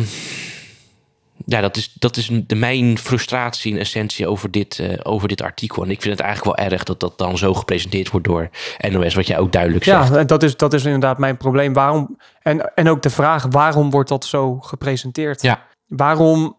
ja, 1.46 1.60
dat, 1.60 1.76
is, 1.76 1.92
dat 1.98 2.16
is 2.16 2.30
de, 2.46 2.54
mijn 2.54 2.98
frustratie 2.98 3.72
in 3.72 3.78
essentie 3.78 4.26
over 4.26 4.50
dit, 4.50 4.78
eh, 4.78 4.98
over 5.02 5.28
dit 5.28 5.42
artikel. 5.42 5.82
En 5.82 5.90
ik 5.90 6.00
vind 6.02 6.14
het 6.18 6.26
eigenlijk 6.26 6.56
wel 6.58 6.66
erg 6.70 6.84
dat 6.84 7.00
dat 7.00 7.18
dan 7.18 7.38
zo 7.38 7.54
gepresenteerd 7.54 8.10
wordt 8.10 8.26
door 8.26 8.50
NOS, 8.90 9.14
wat 9.14 9.26
jij 9.26 9.38
ook 9.38 9.52
duidelijk 9.52 9.84
zegt. 9.84 10.08
Ja, 10.08 10.16
en 10.16 10.26
dat 10.26 10.42
is, 10.42 10.56
dat 10.56 10.72
is 10.72 10.84
inderdaad 10.84 11.18
mijn 11.18 11.36
probleem. 11.36 11.72
Waarom, 11.72 12.18
en, 12.42 12.74
en 12.74 12.88
ook 12.88 13.02
de 13.02 13.10
vraag, 13.10 13.46
waarom 13.50 13.90
wordt 13.90 14.08
dat 14.08 14.24
zo 14.24 14.58
gepresenteerd? 14.60 15.42
Ja. 15.42 15.62
Waarom 15.86 16.56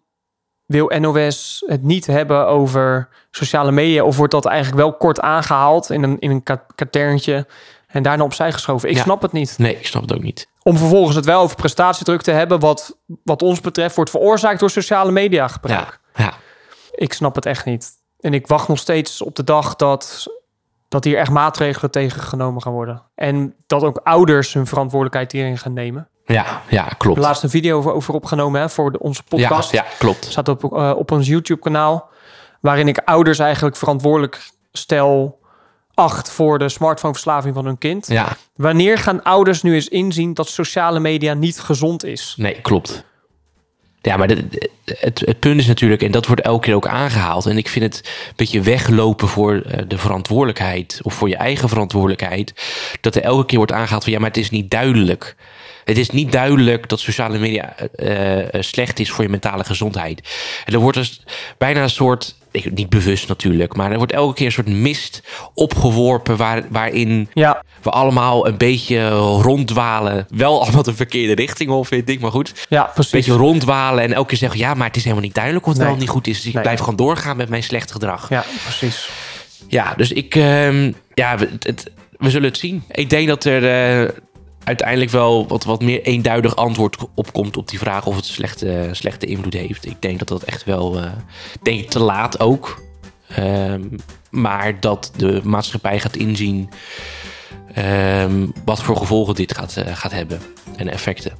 wil 0.66 0.92
NOS 1.00 1.64
het 1.68 1.84
niet 1.84 2.06
hebben 2.08 2.48
over 2.48 3.10
sociale 3.32 3.72
media? 3.72 4.04
Of 4.04 4.18
wordt 4.18 4.34
dat 4.34 4.46
eigenlijk 4.46 4.78
wel 4.82 4.94
kort 4.94 5.20
aangehaald 5.20 5.90
in 5.90 6.04
een, 6.04 6.20
in 6.20 6.32
een 6.32 6.44
ka- 6.44 6.66
katerntje 6.76 7.48
en 7.88 8.04
daarna 8.04 8.24
opzij 8.24 8.52
geschoven? 8.52 8.90
Ik 8.90 8.96
Ja. 8.96 9.02
snap 9.02 9.22
het 9.22 9.32
niet. 9.32 9.56
Nee, 9.58 9.76
ik 9.78 9.88
snap 9.88 10.02
het 10.02 10.14
ook 10.14 10.24
niet. 10.24 10.48
Om 10.64 10.78
vervolgens 10.78 11.16
het 11.16 11.26
wel 11.26 11.42
over 11.42 11.56
prestatiedruk 11.56 12.22
te 12.22 12.32
hebben, 12.32 12.60
wat, 12.60 12.98
wat 13.24 13.42
ons 13.42 13.62
betreft 13.62 13.96
wordt 13.96 14.12
veroorzaakt 14.12 14.60
door 14.60 14.70
sociale 14.70 15.12
media 15.12 15.48
gebruik. 15.48 16.00
Ja, 16.16 16.24
ja, 16.24 16.34
Ik 16.92 17.14
snap 17.14 17.36
het 17.36 17.46
echt 17.46 17.66
niet. 17.66 17.92
En 18.20 18.34
ik 18.34 18.48
wacht 18.48 18.68
nog 18.68 18.78
steeds 18.78 19.22
op 19.22 19.36
de 19.36 19.44
dag 19.44 19.76
dat, 19.76 20.26
dat 20.88 21.04
hier 21.04 21.18
echt 21.18 21.32
maatregelen 21.32 21.92
tegen 21.92 22.22
genomen 22.22 22.62
gaan 22.62 22.74
worden. 22.74 23.02
En 23.16 23.56
dat 23.68 23.84
ook 23.84 24.00
ouders 24.04 24.54
hun 24.54 24.68
verantwoordelijkheid 24.68 25.32
hierin 25.32 25.58
gaan 25.58 25.74
nemen. 25.74 26.08
ja, 26.26 26.62
ja 26.70 26.88
klopt. 26.98 27.20
laatst 27.20 27.44
een 27.44 27.50
video 27.50 27.78
over, 27.78 27.94
over 27.94 28.14
opgenomen 28.14 28.62
hè, 28.62 28.70
voor 28.70 28.92
de, 28.92 29.00
onze 29.00 29.24
podcast. 29.24 29.72
ja, 29.72 29.86
klopt. 30.00 30.26
Staat 30.26 30.48
op, 30.48 30.78
eh, 30.78 30.94
op 30.96 31.12
ons 31.12 31.28
YouTube-kanaal. 31.28 32.10
Waarin 32.62 32.88
ik 32.88 33.02
ouders 33.06 33.40
eigenlijk 33.40 33.76
verantwoordelijk 33.76 34.50
stel 34.72 35.42
acht 35.94 36.32
voor 36.32 36.60
de 36.60 36.70
smartphoneverslaving 36.70 37.56
van 37.56 37.66
hun 37.66 37.78
kind. 37.78 38.08
Ja, 38.08 38.38
Wanneer 38.56 38.98
gaan 38.98 39.24
ouders 39.24 39.62
nu 39.62 39.74
eens 39.74 39.88
inzien 39.88 40.34
dat 40.34 40.50
sociale 40.50 41.00
media 41.00 41.34
niet 41.34 41.60
gezond 41.60 42.06
is? 42.06 42.34
nee, 42.38 42.62
klopt. 42.62 43.04
Ja, 44.02 44.18
maar 44.18 44.28
de- 44.28 44.70
het, 44.86 45.20
het 45.26 45.40
punt 45.40 45.60
is 45.60 45.68
natuurlijk, 45.68 46.02
en 46.02 46.12
dat 46.12 46.26
wordt 46.28 46.42
elke 46.42 46.60
keer 46.66 46.76
ook 46.76 46.88
aangehaald. 46.88 47.46
En 47.46 47.58
ik 47.58 47.68
vind 47.70 47.86
het 47.96 48.02
een 48.28 48.34
beetje 48.36 48.62
weglopen 48.62 49.28
voor 49.28 49.54
eh, 49.62 49.84
de 49.88 49.98
verantwoordelijkheid. 49.98 51.00
Of 51.04 51.14
voor 51.14 51.30
je 51.30 51.36
eigen 51.36 51.70
verantwoordelijkheid. 51.70 52.54
Dat 53.02 53.16
er 53.16 53.22
elke 53.22 53.46
keer 53.46 53.58
wordt 53.58 53.72
aangehaald 53.72 54.04
van 54.04 54.12
ja, 54.14 54.20
maar 54.20 54.28
het 54.28 54.38
is 54.38 54.50
niet 54.50 54.72
duidelijk. 54.72 55.36
Het 55.84 55.98
is 55.98 56.10
niet 56.10 56.32
duidelijk 56.32 56.90
dat 56.90 57.00
sociale 57.00 57.38
media 57.38 57.76
eh, 57.96 58.40
eh, 58.40 58.62
slecht 58.62 59.00
is 59.00 59.12
voor 59.12 59.24
je 59.24 59.30
mentale 59.30 59.64
gezondheid. 59.64 60.30
En 60.66 60.74
er 60.74 60.80
wordt 60.80 60.98
dus 60.98 61.22
bijna 61.58 61.82
een 61.82 61.90
soort, 61.90 62.36
ik, 62.52 62.72
niet 62.72 62.90
bewust 62.90 63.28
natuurlijk, 63.28 63.76
maar 63.76 63.92
er 63.92 63.98
wordt 63.98 64.12
elke 64.12 64.34
keer 64.34 64.46
een 64.46 64.52
soort 64.52 64.68
mist 64.68 65.22
opgeworpen 65.54 66.38
waar, 66.38 66.64
waarin 66.70 67.30
Ja, 67.34 67.64
we 67.82 67.90
allemaal 67.90 68.48
een 68.48 68.58
beetje 68.58 69.10
ronddwalen. 69.42 70.28
Wel 70.30 70.62
allemaal 70.62 70.84
de 70.84 70.94
verkeerde 70.94 71.36
richting 71.36 71.70
op, 71.70 71.88
vind 71.88 72.10
ik, 72.10 72.20
maar 72.20 72.32
goed 72.32 72.54
ja 72.70 72.84
precies. 72.94 73.12
beetje 73.12 73.34
rondwalen 73.34 74.04
en 74.04 74.14
elke 74.14 74.28
keer 74.28 74.38
zeggen... 74.38 74.60
ja, 74.60 74.74
maar 74.74 74.88
het 74.88 74.96
is 74.96 75.04
helemaal 75.04 75.24
niet 75.26 75.36
duidelijk 75.36 75.66
of 75.66 75.72
het 75.72 75.78
Nee. 75.80 75.88
wel 75.88 75.96
of 75.98 76.04
niet 76.04 76.12
goed 76.14 76.28
is. 76.28 76.36
Dus 76.38 76.46
ik 76.46 76.54
Nee. 76.54 76.64
blijf 76.64 76.80
gewoon 76.80 76.96
doorgaan 76.96 77.38
met 77.38 77.50
mijn 77.50 77.64
slecht 77.64 77.92
gedrag. 77.92 78.30
Ja, 78.30 78.46
Ja, 78.54 78.62
precies. 78.64 79.10
dus 79.98 80.12
ik... 80.12 80.36
ehm, 80.36 80.92
ja, 81.14 81.38
we, 81.38 81.50
het- 81.60 81.92
we 82.18 82.30
zullen 82.30 82.48
het 82.50 82.58
zien. 82.58 82.84
Ik 82.92 83.10
denk 83.10 83.28
dat 83.28 83.44
er 83.46 84.02
eh, 84.04 84.10
uiteindelijk 84.64 85.12
wel 85.12 85.48
wat, 85.48 85.64
wat 85.64 85.82
meer 85.82 86.02
eenduidig 86.02 86.56
antwoord 86.56 86.98
op 87.16 87.34
komt... 87.34 87.58
op 87.58 87.70
die 87.70 87.80
vraag 87.80 88.06
of 88.06 88.16
het 88.16 88.26
slechte, 88.26 88.90
slechte 88.92 89.26
invloed 89.26 89.54
heeft. 89.54 89.86
Ik 89.86 90.02
denk 90.02 90.20
dat 90.20 90.28
dat 90.28 90.44
echt 90.44 90.64
wel... 90.64 91.00
eh, 91.00 91.12
denk 91.62 91.80
ik 91.80 91.90
te 91.90 92.00
laat 92.00 92.40
ook. 92.40 92.82
Ehm, 93.28 93.82
maar 94.30 94.80
dat 94.80 95.12
de 95.18 95.40
maatschappij 95.44 96.00
gaat 96.00 96.16
inzien... 96.16 96.70
ehm, 97.74 98.48
wat 98.66 98.82
voor 98.84 98.98
gevolgen 98.98 99.36
dit 99.36 99.56
gaat, 99.56 99.78
eh, 99.78 99.96
gaat 99.96 100.12
hebben. 100.12 100.40
En 100.76 100.90
effecten. 100.90 101.32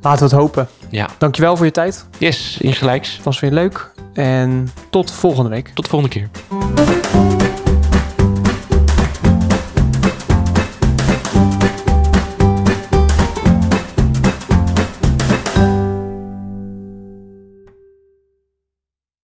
Laten 0.00 0.18
we 0.18 0.24
het 0.34 0.42
hopen. 0.42 0.68
Ja, 0.90 1.08
Dankjewel 1.18 1.56
voor 1.56 1.66
je 1.66 1.72
tijd. 1.72 2.06
yes, 2.18 2.58
insgelijks. 2.60 3.14
Het 3.14 3.24
was 3.24 3.40
weer 3.40 3.50
leuk. 3.52 3.90
En 4.14 4.68
tot 4.90 5.10
volgende 5.10 5.50
week. 5.50 5.70
Tot 5.74 5.84
de 5.84 5.90
volgende 5.90 6.14
keer. 6.14 7.37